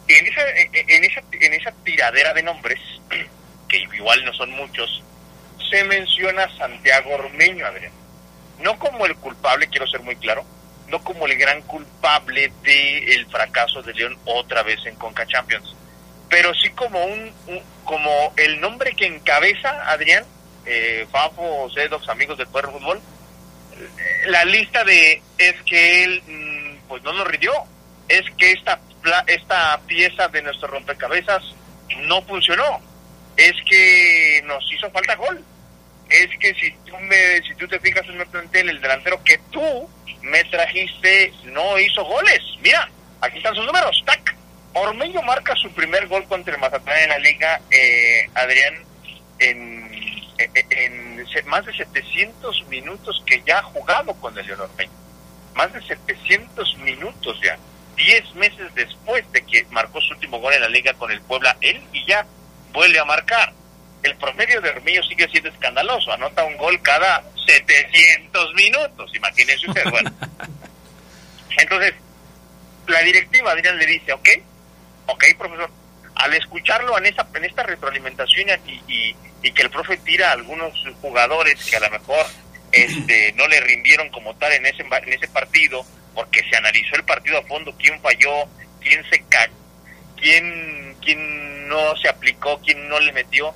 en 0.08 0.28
esa, 0.28 0.42
en 0.52 1.04
esa, 1.04 1.24
en 1.32 1.54
esa 1.54 1.72
tiradera 1.84 2.34
de 2.34 2.44
nombres, 2.44 2.80
que 3.70 3.78
igual 3.78 4.24
no 4.26 4.34
son 4.34 4.52
muchos, 4.52 5.04
se 5.70 5.84
menciona 5.86 6.56
Santiago 6.58 7.16
Ormeño, 7.16 7.66
Adrián. 7.66 7.92
No 8.60 8.78
como 8.78 9.06
el 9.06 9.16
culpable, 9.16 9.68
quiero 9.68 9.88
ser 9.88 10.02
muy 10.02 10.16
claro, 10.18 10.46
no 10.88 11.04
como 11.04 11.26
el 11.26 11.38
gran 11.38 11.62
culpable 11.64 12.52
del 12.64 13.26
fracaso 13.28 13.82
de 13.82 13.94
León 13.94 14.18
otra 14.26 14.64
vez 14.64 14.86
en 14.86 14.96
Conca 14.96 15.26
Champions, 15.26 15.76
pero 16.30 16.54
sí 16.54 16.70
como 16.72 17.04
un, 17.04 17.32
como 17.84 18.34
el 18.38 18.60
nombre 18.60 18.94
que 18.96 19.08
encabeza 19.08 19.92
Adrián, 19.92 20.24
eh, 20.66 21.08
Fafo, 21.12 21.70
Zedox, 21.74 22.08
amigos 22.10 22.38
del 22.38 22.48
Poder 22.48 22.72
Fútbol, 22.72 23.02
la 24.28 24.46
lista 24.46 24.84
de 24.84 25.22
es 25.38 25.56
que 25.64 26.04
él 26.04 26.24
mm, 26.28 26.88
pues 26.88 27.04
no 27.04 27.14
nos 27.14 27.28
rindió, 27.28 27.52
es 28.08 28.24
que 28.38 28.52
esta 28.52 28.80
esta 29.28 29.80
pieza 29.86 30.28
de 30.30 30.42
nuestro 30.42 30.68
rompecabezas 30.68 31.44
no 32.04 32.22
funcionó. 32.24 32.82
Es 33.36 33.54
que 33.68 34.42
nos 34.46 34.64
hizo 34.72 34.90
falta 34.92 35.16
gol. 35.16 35.44
Es 36.14 36.30
que 36.38 36.54
si 36.54 36.70
tú, 36.86 36.96
me, 37.00 37.42
si 37.42 37.56
tú 37.56 37.68
te 37.68 37.80
fijas 37.80 38.08
en 38.08 38.22
el 38.22 38.28
plantel, 38.28 38.70
el 38.70 38.80
delantero 38.80 39.24
que 39.24 39.40
tú 39.50 39.90
me 40.22 40.44
trajiste 40.44 41.34
no 41.46 41.80
hizo 41.80 42.06
goles. 42.06 42.40
Mira, 42.62 42.88
aquí 43.20 43.40
están 43.40 43.56
sus 43.56 43.66
números. 43.66 44.04
¡Tac! 44.06 44.36
Ormeño 44.74 45.24
marca 45.24 45.56
su 45.56 45.72
primer 45.72 46.08
gol 46.08 46.24
contra 46.26 46.54
el 46.54 46.62
Mazatlán 46.62 47.00
en 47.00 47.10
la 47.10 47.18
liga, 47.18 47.62
eh, 47.72 48.30
Adrián, 48.36 48.76
en, 49.40 49.92
en, 50.38 51.26
más 51.48 51.66
de 51.66 51.74
700 51.74 52.68
minutos 52.68 53.24
que 53.26 53.42
ya 53.48 53.58
ha 53.58 53.64
jugado 53.64 54.14
con 54.14 54.38
el 54.38 54.46
León 54.46 54.62
Ormeño. 54.62 54.92
Más 55.56 55.74
de 55.74 55.82
700 55.82 56.78
minutos 56.78 57.40
ya. 57.44 57.58
10 57.96 58.36
meses 58.36 58.74
después 58.76 59.24
de 59.32 59.44
que 59.46 59.66
marcó 59.72 60.00
su 60.00 60.14
último 60.14 60.40
gol 60.40 60.54
en 60.54 60.62
la 60.62 60.70
liga 60.70 60.94
con 60.94 61.12
el 61.12 61.22
Puebla, 61.22 61.58
él 61.62 61.82
y 61.92 62.06
ya 62.06 62.24
vuelve 62.72 63.00
a 63.00 63.06
marcar. 63.06 63.52
El 64.04 64.16
promedio 64.18 64.62
de 64.62 64.70
Hermillo 64.70 65.02
sigue 65.04 65.28
siendo 65.30 65.50
escandaloso, 65.50 66.12
anota 66.12 66.44
un 66.44 66.58
gol 66.58 66.82
cada 66.82 67.24
700 67.46 68.54
minutos, 68.54 69.12
imagínense 69.16 69.68
ustedes, 69.68 69.92
bueno. 69.92 70.12
Entonces, 71.58 71.94
la 72.88 73.00
directiva 73.02 73.52
Adrián 73.52 73.78
le 73.78 73.86
dice, 73.86 74.12
ok, 74.14 74.30
ok, 75.08 75.24
profesor, 75.38 75.70
al 76.16 76.34
escucharlo 76.34 76.98
en, 76.98 77.06
esa, 77.06 77.28
en 77.34 77.46
esta 77.46 77.64
retroalimentación 77.64 78.50
y, 78.66 79.16
y, 79.42 79.52
que 79.52 79.62
el 79.62 79.70
profe 79.70 79.98
tira 79.98 80.30
a 80.30 80.34
algunos 80.34 80.74
jugadores 81.02 81.64
que 81.66 81.76
a 81.76 81.80
lo 81.82 81.90
mejor 81.90 82.26
este, 82.72 83.34
no 83.36 83.48
le 83.48 83.60
rindieron 83.62 84.10
como 84.10 84.36
tal 84.36 84.52
en 84.54 84.66
ese, 84.66 84.84
en 84.84 85.14
ese 85.14 85.28
partido, 85.28 85.86
porque 86.14 86.42
se 86.50 86.58
analizó 86.58 86.96
el 86.96 87.04
partido 87.04 87.38
a 87.38 87.44
fondo, 87.44 87.76
quién 87.78 88.00
falló, 88.02 88.48
quién 88.82 89.04
se 89.10 89.24
ca 89.30 89.50
quién, 90.24 90.96
quién 91.02 91.68
no 91.68 91.96
se 91.98 92.10
aplicó, 92.10 92.60
quién 92.62 92.88
no 92.88 93.00
le 93.00 93.12
metió. 93.12 93.54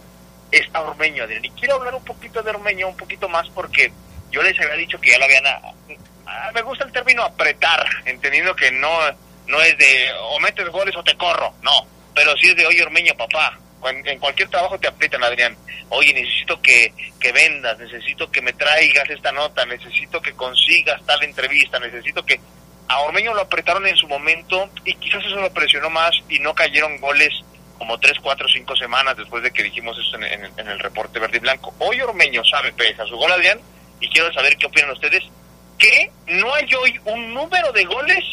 Está 0.51 0.81
Ormeño, 0.81 1.23
Adrián. 1.23 1.45
Y 1.45 1.49
quiero 1.51 1.75
hablar 1.75 1.95
un 1.95 2.05
poquito 2.05 2.41
de 2.41 2.51
Ormeño, 2.51 2.87
un 2.87 2.97
poquito 2.97 3.27
más, 3.29 3.49
porque 3.49 3.91
yo 4.31 4.41
les 4.41 4.59
había 4.59 4.75
dicho 4.75 4.99
que 4.99 5.11
ya 5.11 5.17
lo 5.17 5.25
habían... 5.25 5.45
Ah, 5.45 6.51
me 6.53 6.61
gusta 6.61 6.83
el 6.83 6.91
término 6.91 7.23
apretar, 7.23 7.85
entendiendo 8.05 8.55
que 8.55 8.71
no, 8.71 8.99
no 9.47 9.61
es 9.61 9.77
de 9.77 10.11
o 10.21 10.39
metes 10.39 10.67
goles 10.69 10.95
o 10.95 11.03
te 11.03 11.15
corro, 11.15 11.53
no. 11.61 11.87
Pero 12.13 12.35
sí 12.37 12.49
es 12.49 12.55
de, 12.55 12.65
oye, 12.65 12.83
Ormeño, 12.83 13.13
papá, 13.15 13.57
en 13.85 14.19
cualquier 14.19 14.49
trabajo 14.49 14.77
te 14.79 14.87
aprietan, 14.87 15.23
Adrián. 15.23 15.55
Oye, 15.89 16.13
necesito 16.13 16.61
que, 16.61 16.93
que 17.19 17.31
vendas, 17.31 17.77
necesito 17.77 18.29
que 18.29 18.41
me 18.41 18.53
traigas 18.53 19.09
esta 19.09 19.31
nota, 19.31 19.65
necesito 19.65 20.21
que 20.21 20.33
consigas 20.33 21.01
tal 21.05 21.23
entrevista, 21.23 21.79
necesito 21.79 22.25
que... 22.25 22.39
A 22.89 23.01
Ormeño 23.01 23.33
lo 23.33 23.41
apretaron 23.41 23.85
en 23.85 23.97
su 23.97 24.07
momento 24.07 24.69
y 24.85 24.95
quizás 24.95 25.25
eso 25.25 25.35
lo 25.35 25.51
presionó 25.51 25.89
más 25.89 26.11
y 26.29 26.39
no 26.39 26.55
cayeron 26.55 27.01
goles 27.01 27.33
como 27.77 27.99
tres, 27.99 28.17
cuatro, 28.21 28.47
cinco 28.47 28.75
semanas 28.75 29.17
después 29.17 29.43
de 29.43 29.51
que 29.51 29.63
dijimos 29.63 29.97
eso 29.97 30.15
en, 30.17 30.67
el 30.67 30.79
reporte 30.79 31.19
verde 31.19 31.37
y 31.37 31.41
blanco. 31.41 31.73
Hoy 31.79 32.01
Ormeño 32.01 32.43
sabe, 32.45 32.73
pesa 32.73 33.05
su 33.05 33.15
gol, 33.15 33.31
Adrián, 33.31 33.59
y 33.99 34.09
quiero 34.09 34.31
saber 34.33 34.57
qué 34.57 34.65
opinan 34.65 34.91
ustedes, 34.91 35.23
que 35.77 36.11
no 36.27 36.53
hay 36.53 36.73
hoy 36.73 36.99
un 37.05 37.33
número 37.33 37.71
de 37.71 37.85
goles 37.85 38.23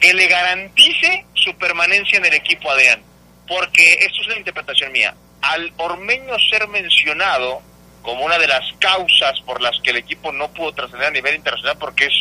que 0.00 0.14
le 0.14 0.26
garantice 0.28 1.24
su 1.34 1.56
permanencia 1.56 2.18
en 2.18 2.26
el 2.26 2.34
equipo, 2.34 2.70
Adrián. 2.70 3.02
Porque 3.48 3.94
esto 4.00 4.20
es 4.20 4.26
una 4.26 4.38
interpretación 4.38 4.92
mía. 4.92 5.14
Al 5.42 5.72
Ormeño 5.76 6.38
ser 6.50 6.66
mencionado 6.68 7.62
como 8.02 8.24
una 8.24 8.38
de 8.38 8.46
las 8.46 8.64
causas 8.78 9.40
por 9.40 9.60
las 9.60 9.80
que 9.80 9.90
el 9.90 9.96
equipo 9.96 10.32
no 10.32 10.48
pudo 10.48 10.72
trascender 10.72 11.08
a 11.08 11.10
nivel 11.10 11.34
internacional, 11.34 11.76
porque 11.78 12.06
es 12.06 12.14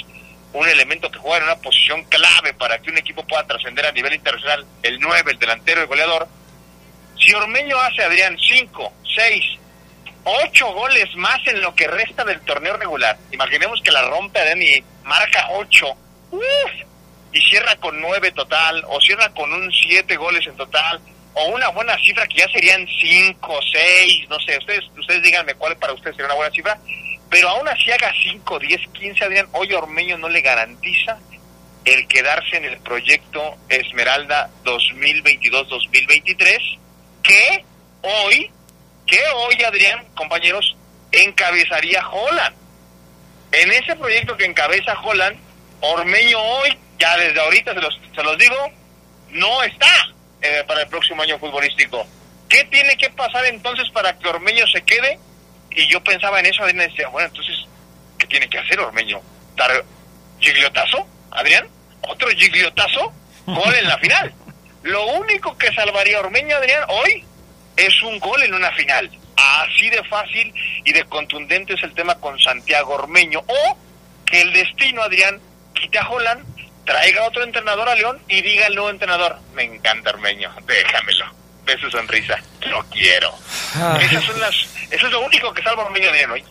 un 0.53 0.67
elemento 0.67 1.11
que 1.11 1.19
juega 1.19 1.37
en 1.37 1.43
una 1.43 1.57
posición 1.57 2.03
clave 2.05 2.53
para 2.53 2.79
que 2.79 2.89
un 2.89 2.97
equipo 2.97 3.23
pueda 3.27 3.45
trascender 3.45 3.85
a 3.85 3.91
nivel 3.91 4.13
internacional, 4.13 4.65
el 4.83 4.99
9, 4.99 5.31
el 5.33 5.39
delantero, 5.39 5.81
el 5.81 5.87
goleador, 5.87 6.27
si 7.25 7.33
Ormeño 7.33 7.79
hace, 7.79 8.03
Adrián, 8.03 8.37
5, 8.39 8.93
6, 9.15 9.43
8 10.25 10.73
goles 10.73 11.15
más 11.15 11.39
en 11.47 11.59
lo 11.61 11.73
que 11.73 11.87
resta 11.87 12.23
del 12.23 12.39
torneo 12.41 12.77
regular, 12.77 13.17
imaginemos 13.31 13.81
que 13.81 13.91
la 13.91 14.03
rompe 14.03 14.39
Adrián 14.39 14.61
y 14.61 14.83
marca 15.03 15.47
8, 15.51 15.87
y 17.31 17.41
cierra 17.49 17.75
con 17.77 17.99
9 17.99 18.31
total, 18.31 18.83
o 18.87 19.01
cierra 19.01 19.29
con 19.29 19.51
un 19.51 19.71
7 19.71 20.15
goles 20.17 20.45
en 20.45 20.55
total, 20.55 21.01
o 21.33 21.47
una 21.47 21.69
buena 21.69 21.97
cifra 21.97 22.27
que 22.27 22.37
ya 22.37 22.47
serían 22.49 22.87
5, 22.87 23.59
6, 23.71 24.29
no 24.29 24.39
sé, 24.39 24.59
ustedes, 24.59 24.83
ustedes 24.97 25.23
díganme 25.23 25.55
cuál 25.55 25.75
para 25.77 25.93
ustedes 25.93 26.15
sería 26.15 26.27
una 26.27 26.35
buena 26.35 26.53
cifra, 26.53 26.77
pero 27.29 27.49
aún 27.49 27.67
así 27.67 27.91
haga 27.91 28.13
5, 28.23 28.59
10, 28.59 28.81
15, 28.93 29.25
Adrián, 29.25 29.47
hoy 29.53 29.73
Ormeño 29.73 30.17
no 30.17 30.29
le 30.29 30.41
garantiza 30.41 31.17
el 31.85 32.07
quedarse 32.07 32.57
en 32.57 32.65
el 32.65 32.77
proyecto 32.79 33.57
Esmeralda 33.69 34.49
2022-2023 34.63 36.84
que 37.25 37.65
hoy, 38.01 38.51
que 39.05 39.19
hoy, 39.35 39.63
Adrián, 39.63 40.05
compañeros, 40.15 40.75
encabezaría 41.11 42.07
Holland. 42.07 42.55
En 43.51 43.71
ese 43.71 43.95
proyecto 43.95 44.37
que 44.37 44.45
encabeza 44.45 44.99
Holland, 45.01 45.37
Ormeño 45.81 46.39
hoy, 46.39 46.77
ya 46.99 47.17
desde 47.17 47.39
ahorita 47.39 47.73
se 47.73 47.81
los, 47.81 47.99
se 48.15 48.23
los 48.23 48.37
digo, 48.37 48.55
no 49.29 49.63
está 49.63 49.87
eh, 50.41 50.63
para 50.67 50.81
el 50.81 50.87
próximo 50.87 51.21
año 51.21 51.39
futbolístico. 51.39 52.05
¿Qué 52.49 52.63
tiene 52.65 52.95
que 52.97 53.09
pasar 53.09 53.45
entonces 53.45 53.89
para 53.89 54.17
que 54.17 54.27
Ormeño 54.27 54.65
se 54.67 54.81
quede? 54.83 55.19
Y 55.71 55.87
yo 55.91 56.01
pensaba 56.03 56.39
en 56.39 56.45
eso, 56.45 56.63
Adrián 56.63 56.89
decía, 56.89 57.07
bueno, 57.09 57.27
entonces, 57.27 57.55
¿qué 58.17 58.27
tiene 58.27 58.47
que 58.49 58.59
hacer 58.59 58.79
Ormeño? 58.79 59.21
¿Dar 59.55 59.83
gigliotazo, 60.39 61.07
Adrián? 61.31 61.67
¿Otro 62.01 62.29
gigliotazo? 62.29 63.11
Gol 63.45 63.75
en 63.75 63.87
la 63.87 63.97
final. 63.97 64.33
Lo 64.85 65.03
único 65.07 65.57
que 65.57 65.73
salvaría 65.73 66.17
a 66.17 66.19
Ormeño, 66.19 66.55
Adrián, 66.57 66.83
hoy 66.89 67.23
es 67.75 68.03
un 68.03 68.19
gol 68.19 68.43
en 68.43 68.53
una 68.53 68.71
final. 68.73 69.09
Así 69.35 69.89
de 69.89 70.03
fácil 70.03 70.53
y 70.83 70.93
de 70.93 71.03
contundente 71.05 71.73
es 71.73 71.81
el 71.81 71.91
tema 71.95 72.13
con 72.19 72.37
Santiago 72.37 72.93
Ormeño. 72.93 73.39
O 73.47 73.77
que 74.27 74.41
el 74.41 74.53
destino, 74.53 75.01
Adrián, 75.01 75.41
quite 75.73 75.97
a 75.97 76.07
Holland, 76.07 76.45
traiga 76.85 77.27
otro 77.27 77.43
entrenador 77.43 77.89
a 77.89 77.95
León 77.95 78.19
y 78.27 78.43
diga 78.43 78.67
al 78.67 78.75
nuevo 78.75 78.91
entrenador, 78.91 79.37
me 79.55 79.63
encanta 79.63 80.11
Ormeño, 80.11 80.53
déjamelo. 80.67 81.25
Ve 81.65 81.75
su 81.79 81.89
sonrisa, 81.89 82.37
lo 82.69 82.83
quiero. 82.91 83.33
Ah. 83.73 83.97
Esas 83.99 84.23
son 84.23 84.39
las, 84.39 84.53
eso 84.91 85.07
es 85.07 85.11
lo 85.11 85.25
único 85.25 85.51
que 85.51 85.63
salva 85.63 85.81
a 85.81 85.85
Ormeño 85.87 86.09
Adrián 86.09 86.29
hoy. 86.29 86.43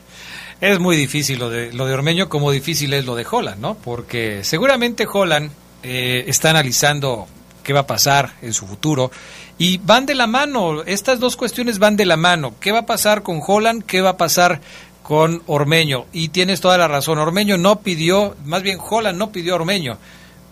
Es 0.61 0.81
muy 0.81 0.97
difícil 0.97 1.39
lo 1.39 1.51
de, 1.51 1.73
lo 1.73 1.87
de 1.87 1.95
Ormeño 1.95 2.29
como 2.29 2.51
difícil 2.51 2.95
es 2.95 3.05
lo 3.05 3.15
de 3.15 3.25
Holland, 3.31 3.61
¿no? 3.61 3.77
Porque 3.77 4.43
seguramente 4.43 5.07
Holland 5.09 5.53
eh, 5.85 6.25
está 6.27 6.51
analizando 6.51 7.29
qué 7.65 7.73
va 7.73 7.81
a 7.81 7.87
pasar 7.87 8.35
en 8.43 8.53
su 8.53 8.67
futuro. 8.67 9.11
Y 9.59 9.79
van 9.79 10.07
de 10.07 10.15
la 10.15 10.29
mano, 10.29 10.83
estas 10.85 11.19
dos 11.19 11.35
cuestiones 11.37 11.81
van 11.81 11.97
de 11.97 12.07
la 12.07 12.17
mano. 12.17 12.55
¿Qué 12.61 12.71
va 12.71 12.81
a 12.81 12.87
pasar 12.87 13.23
con 13.23 13.41
Holland? 13.45 13.85
¿Qué 13.85 14.01
va 14.01 14.11
a 14.11 14.17
pasar 14.17 14.61
con 15.03 15.43
Ormeño? 15.47 16.07
Y 16.13 16.29
tienes 16.29 16.61
toda 16.61 16.79
la 16.79 16.87
razón, 16.87 17.19
Ormeño 17.19 17.59
no 17.59 17.81
pidió, 17.81 18.37
más 18.45 18.63
bien 18.63 18.79
Holland 18.79 19.19
no 19.19 19.33
pidió 19.33 19.55
a 19.55 19.57
Ormeño. 19.57 19.99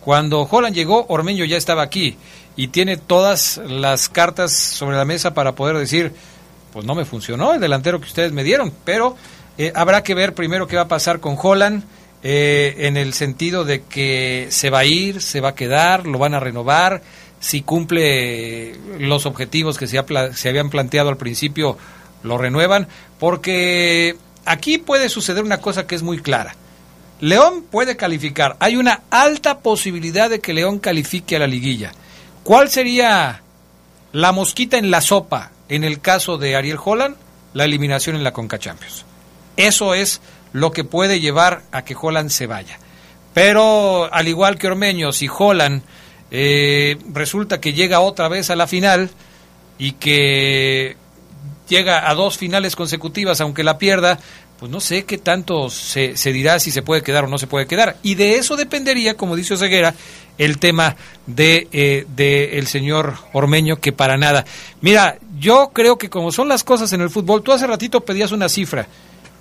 Cuando 0.01 0.49
Holland 0.51 0.75
llegó, 0.75 1.07
Ormeño 1.09 1.45
ya 1.45 1.57
estaba 1.57 1.83
aquí 1.83 2.17
y 2.57 2.69
tiene 2.69 2.97
todas 2.97 3.61
las 3.69 4.09
cartas 4.09 4.53
sobre 4.53 4.97
la 4.97 5.05
mesa 5.05 5.33
para 5.33 5.53
poder 5.53 5.77
decir, 5.77 6.13
pues 6.73 6.85
no 6.85 6.95
me 6.95 7.05
funcionó 7.05 7.55
el 7.55 7.61
delantero 7.61 8.01
que 8.01 8.07
ustedes 8.07 8.33
me 8.33 8.43
dieron, 8.43 8.73
pero 8.85 9.17
eh, 9.59 9.73
habrá 9.75 10.03
que 10.03 10.15
ver 10.15 10.35
primero 10.35 10.67
qué 10.67 10.77
va 10.77 10.83
a 10.83 10.89
pasar 10.89 11.21
con 11.21 11.37
Holland 11.41 11.85
eh, 12.23 12.75
en 12.79 12.97
el 12.97 13.15
sentido 13.15 13.65
de 13.65 13.83
que 13.83 14.47
se 14.51 14.71
va 14.71 14.81
a 14.81 14.85
ir, 14.85 15.23
se 15.23 15.41
va 15.41 15.51
a 15.51 15.55
quedar, 15.55 16.07
lo 16.07 16.19
van 16.19 16.35
a 16.35 16.41
renovar, 16.41 17.03
si 17.41 17.63
cumple 17.63 18.77
los 19.01 19.27
objetivos 19.27 19.77
que 19.77 19.89
se, 19.89 20.01
se 20.35 20.49
habían 20.49 20.71
planteado 20.71 21.09
al 21.09 21.17
principio, 21.17 21.77
lo 22.23 22.39
renuevan, 22.39 22.87
porque 23.19 24.17
aquí 24.45 24.79
puede 24.79 25.09
suceder 25.09 25.43
una 25.43 25.59
cosa 25.59 25.87
que 25.87 25.97
es 25.97 26.03
muy 26.03 26.19
clara. 26.19 26.55
León 27.21 27.65
puede 27.69 27.97
calificar, 27.97 28.57
hay 28.61 28.77
una 28.77 29.03
alta 29.11 29.59
posibilidad 29.59 30.31
de 30.31 30.41
que 30.41 30.55
León 30.55 30.79
califique 30.79 31.37
a 31.37 31.41
la 31.41 31.47
liguilla. 31.47 31.93
¿Cuál 32.45 32.71
sería 32.71 33.43
la 34.13 34.33
mosquita 34.33 34.79
en 34.79 34.91
la 34.91 35.01
sopa 35.01 35.51
en 35.69 35.85
el 35.85 36.01
caso 36.01 36.39
de 36.39 36.57
Ariel 36.57 36.79
Holland? 36.85 37.17
La 37.55 37.65
eliminación 37.65 38.17
en 38.17 38.25
la 38.25 38.33
Conca 38.33 38.59
Champions. 38.59 39.05
Eso 39.57 39.95
es 39.95 40.21
lo 40.53 40.73
que 40.73 40.85
puede 40.85 41.21
llevar 41.21 41.63
a 41.73 41.85
que 41.85 41.97
Holland 42.01 42.31
se 42.31 42.47
vaya. 42.47 42.79
Pero 43.35 44.13
al 44.13 44.29
igual 44.29 44.59
que 44.59 44.67
Ormeño, 44.67 45.13
si 45.13 45.29
Holland 45.29 45.83
eh, 46.31 46.99
resulta 47.13 47.61
que 47.61 47.73
llega 47.73 48.01
otra 48.01 48.29
vez 48.29 48.51
a 48.51 48.57
la 48.57 48.67
final 48.67 49.11
y 49.79 49.93
que 49.93 50.97
llega 51.69 52.09
a 52.09 52.15
dos 52.15 52.37
finales 52.37 52.77
consecutivas, 52.77 53.41
aunque 53.41 53.65
la 53.65 53.79
pierda, 53.79 54.19
pues 54.59 54.71
no 54.71 54.81
sé 54.81 55.05
qué 55.05 55.19
tanto 55.19 55.71
se, 55.71 56.15
dirá 56.27 56.61
si 56.61 56.71
se 56.71 56.83
puede 56.83 57.03
quedar 57.03 57.25
o 57.25 57.29
no 57.29 57.39
se 57.39 57.47
puede 57.47 57.67
quedar. 57.67 57.97
Y 58.03 58.15
de 58.15 58.37
eso 58.37 58.57
dependería, 58.57 59.17
como 59.17 59.35
dice 59.35 59.55
Oseguera, 59.55 59.95
el 60.39 60.59
tema 60.59 60.97
de, 61.27 61.69
eh, 61.73 62.07
de 62.15 62.59
el 62.59 62.67
señor 62.67 63.15
Ormeño, 63.33 63.77
que 63.77 63.93
para 63.93 64.17
nada. 64.17 64.45
Mira, 64.81 65.19
yo 65.39 65.71
creo 65.73 65.99
que 65.99 66.11
como 66.11 66.31
son 66.31 66.49
las 66.49 66.63
cosas 66.63 66.93
en 66.93 67.01
el 67.01 67.11
fútbol, 67.11 67.43
tú 67.43 67.53
hace 67.53 67.67
ratito 67.67 68.03
pedías 68.03 68.33
una 68.33 68.49
cifra. 68.49 68.87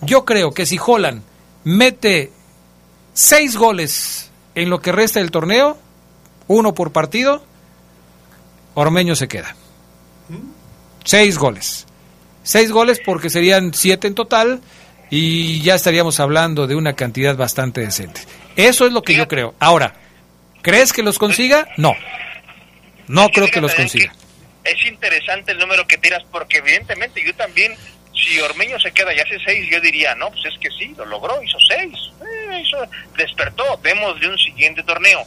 Yo 0.02 0.26
creo 0.26 0.52
que 0.52 0.66
si 0.66 0.80
Holland 0.84 1.24
mete 1.64 2.32
seis 3.14 3.56
goles 3.56 4.32
en 4.56 4.70
lo 4.70 4.82
que 4.82 4.92
resta 4.92 5.20
del 5.20 5.32
torneo, 5.32 5.78
uno 6.48 6.74
por 6.74 6.92
partido, 6.92 7.44
Ormeño 8.74 9.16
se 9.16 9.28
queda. 9.28 9.56
Seis 11.04 11.38
goles. 11.38 11.86
Seis 12.44 12.72
goles 12.72 13.00
porque 13.06 13.30
serían 13.30 13.74
siete 13.74 14.08
en 14.08 14.16
total 14.16 14.62
y 15.10 15.62
ya 15.62 15.76
estaríamos 15.76 16.20
hablando 16.20 16.68
de 16.68 16.76
una 16.76 16.94
cantidad 16.94 17.36
bastante 17.36 17.82
decente. 17.82 18.22
Eso 18.56 18.86
es 18.86 18.94
lo 18.94 19.02
que 19.02 19.16
yo 19.16 19.28
creo. 19.28 19.54
Ahora, 19.60 19.94
¿crees 20.62 20.94
que 20.94 21.04
los 21.04 21.20
consiga? 21.20 21.68
No. 21.78 21.94
No 23.08 23.30
creo 23.30 23.48
que 23.50 23.62
los 23.62 23.76
consiga. 23.76 24.14
Es 24.64 24.86
interesante 24.86 25.52
el 25.52 25.60
número 25.60 25.86
que 25.88 25.98
tiras 25.98 26.24
porque 26.32 26.58
evidentemente 26.58 27.24
yo 27.26 27.34
también 27.36 27.74
si 28.22 28.40
Ormeño 28.40 28.80
se 28.80 28.92
queda 28.92 29.14
y 29.14 29.20
hace 29.20 29.40
seis, 29.44 29.68
yo 29.72 29.80
diría, 29.82 30.16
no, 30.16 30.30
pues 30.30 30.46
es 30.46 30.60
que 30.60 30.70
sí, 30.72 30.94
lo 30.98 31.06
logró, 31.06 31.42
hizo 31.42 31.58
seis, 31.68 31.94
eh, 32.22 32.88
despertó, 33.18 33.78
vemos 33.82 34.20
de 34.20 34.28
un 34.28 34.38
siguiente 34.38 34.84
torneo. 34.84 35.26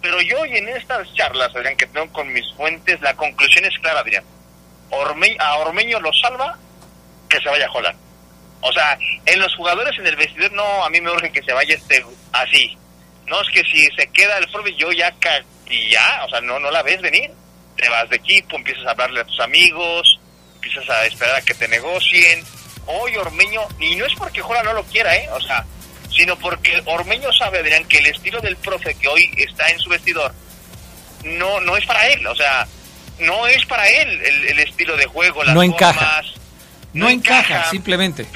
Pero 0.00 0.20
yo 0.22 0.44
y 0.46 0.56
en 0.56 0.68
estas 0.68 1.12
charlas, 1.14 1.54
Adrián, 1.54 1.76
que 1.76 1.86
tengo 1.86 2.10
con 2.12 2.32
mis 2.32 2.50
fuentes, 2.54 3.00
la 3.02 3.14
conclusión 3.14 3.64
es 3.66 3.78
clara, 3.80 4.00
Adrián. 4.00 4.24
a 5.38 5.56
Ormeño 5.58 6.00
lo 6.00 6.12
salva 6.14 6.58
que 7.28 7.38
se 7.40 7.48
vaya 7.48 7.66
a 7.66 7.72
Holland. 7.72 7.98
O 8.62 8.72
sea, 8.72 8.98
en 9.26 9.38
los 9.38 9.54
jugadores 9.56 9.98
en 9.98 10.06
el 10.06 10.16
vestidor, 10.16 10.52
no, 10.52 10.84
a 10.84 10.90
mí 10.90 11.00
me 11.00 11.10
urge 11.10 11.32
que 11.32 11.42
se 11.42 11.52
vaya 11.52 11.74
este 11.74 12.04
así. 12.32 12.76
No, 13.26 13.40
es 13.40 13.48
que 13.50 13.62
si 13.64 13.86
se 13.96 14.06
queda 14.08 14.38
el 14.38 14.48
Forbe, 14.48 14.74
yo 14.74 14.90
ya, 14.92 15.14
y 15.68 15.90
ya, 15.90 16.24
o 16.26 16.30
sea, 16.30 16.40
no, 16.40 16.58
no 16.58 16.70
la 16.70 16.82
ves 16.82 17.00
venir. 17.00 17.30
Te 17.76 17.88
vas 17.88 18.08
de 18.10 18.16
equipo, 18.16 18.56
empiezas 18.56 18.86
a 18.86 18.90
hablarle 18.90 19.20
a 19.20 19.24
tus 19.24 19.40
amigos, 19.40 20.19
empiezas 20.60 20.88
a 20.90 21.06
esperar 21.06 21.36
a 21.36 21.42
que 21.42 21.54
te 21.54 21.66
negocien. 21.68 22.44
Hoy 22.86 23.16
Ormeño, 23.16 23.62
y 23.78 23.96
no 23.96 24.04
es 24.04 24.14
porque 24.14 24.40
Jola 24.40 24.62
no 24.62 24.72
lo 24.72 24.84
quiera, 24.84 25.16
¿eh? 25.16 25.28
O 25.32 25.40
sea, 25.40 25.64
sino 26.14 26.36
porque 26.36 26.82
Ormeño 26.86 27.32
sabe, 27.32 27.60
Adrián, 27.60 27.84
que 27.84 27.98
el 27.98 28.06
estilo 28.06 28.40
del 28.40 28.56
profe 28.56 28.94
que 28.94 29.08
hoy 29.08 29.30
está 29.36 29.68
en 29.68 29.78
su 29.78 29.88
vestidor 29.88 30.32
no, 31.24 31.60
no 31.60 31.76
es 31.76 31.86
para 31.86 32.06
él, 32.08 32.26
o 32.26 32.34
sea, 32.34 32.66
no 33.20 33.46
es 33.46 33.64
para 33.66 33.86
él 33.88 34.08
el, 34.48 34.58
estilo 34.60 34.96
de 34.96 35.06
juego, 35.06 35.44
las 35.44 35.54
no 35.54 35.62
encaja. 35.62 36.22
no, 36.92 37.08
encaja, 37.08 37.70
simplemente. 37.70 38.26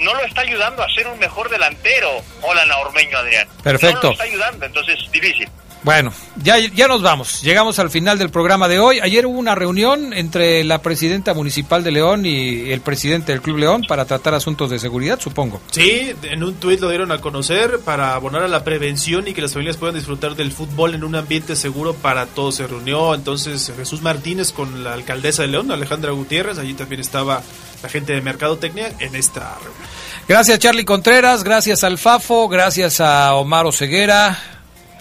no 0.00 0.14
lo 0.14 0.24
está 0.24 0.42
ayudando 0.42 0.82
a 0.82 0.88
ser 0.90 1.06
un 1.06 1.18
mejor 1.18 1.48
delantero. 1.48 2.22
Hola, 2.42 2.64
Ormeño, 2.78 3.16
Adrián. 3.18 3.48
Perfecto. 3.62 3.98
No 4.02 4.08
lo 4.08 4.12
está 4.12 4.24
ayudando, 4.24 4.66
entonces 4.66 4.98
difícil. 5.12 5.48
Bueno, 5.84 6.14
ya, 6.42 6.58
ya 6.58 6.88
nos 6.88 7.02
vamos. 7.02 7.42
Llegamos 7.42 7.78
al 7.78 7.90
final 7.90 8.18
del 8.18 8.30
programa 8.30 8.68
de 8.68 8.78
hoy. 8.78 9.00
Ayer 9.00 9.26
hubo 9.26 9.38
una 9.38 9.54
reunión 9.54 10.14
entre 10.14 10.64
la 10.64 10.80
presidenta 10.80 11.34
municipal 11.34 11.84
de 11.84 11.92
León 11.92 12.24
y 12.24 12.72
el 12.72 12.80
presidente 12.80 13.32
del 13.32 13.42
Club 13.42 13.58
León 13.58 13.82
para 13.86 14.06
tratar 14.06 14.32
asuntos 14.32 14.70
de 14.70 14.78
seguridad, 14.78 15.20
supongo. 15.20 15.60
Sí, 15.70 16.14
en 16.22 16.42
un 16.42 16.54
tuit 16.54 16.80
lo 16.80 16.88
dieron 16.88 17.12
a 17.12 17.20
conocer 17.20 17.80
para 17.80 18.14
abonar 18.14 18.42
a 18.42 18.48
la 18.48 18.64
prevención 18.64 19.28
y 19.28 19.34
que 19.34 19.42
las 19.42 19.52
familias 19.52 19.76
puedan 19.76 19.94
disfrutar 19.94 20.36
del 20.36 20.52
fútbol 20.52 20.94
en 20.94 21.04
un 21.04 21.16
ambiente 21.16 21.54
seguro 21.54 21.92
para 21.92 22.24
todos. 22.24 22.54
Se 22.54 22.66
reunió 22.66 23.14
entonces 23.14 23.70
Jesús 23.76 24.00
Martínez 24.00 24.52
con 24.52 24.84
la 24.84 24.94
alcaldesa 24.94 25.42
de 25.42 25.48
León, 25.48 25.70
Alejandra 25.70 26.12
Gutiérrez. 26.12 26.56
Allí 26.56 26.72
también 26.72 27.02
estaba 27.02 27.42
la 27.82 27.88
gente 27.90 28.14
de 28.14 28.22
Mercadotecnia 28.22 28.90
en 29.00 29.14
esta 29.14 29.52
reunión. 29.56 29.84
Gracias 30.26 30.58
Charlie 30.60 30.86
Contreras, 30.86 31.44
gracias 31.44 31.84
al 31.84 31.98
Fafo, 31.98 32.48
gracias 32.48 33.02
a 33.02 33.34
Omar 33.34 33.66
Oseguera 33.66 34.53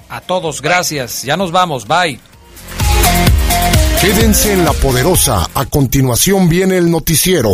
a 0.10 0.22
todos, 0.22 0.62
gracias. 0.62 1.24
Ya 1.24 1.38
nos 1.38 1.51
vamos, 1.51 1.88
bye. 1.88 2.20
Quédense 4.01 4.51
en 4.51 4.66
la 4.66 4.74
poderosa. 4.74 5.49
A 5.54 5.66
continuación 5.66 6.49
viene 6.49 6.78
el 6.78 6.91
noticiero. 6.91 7.51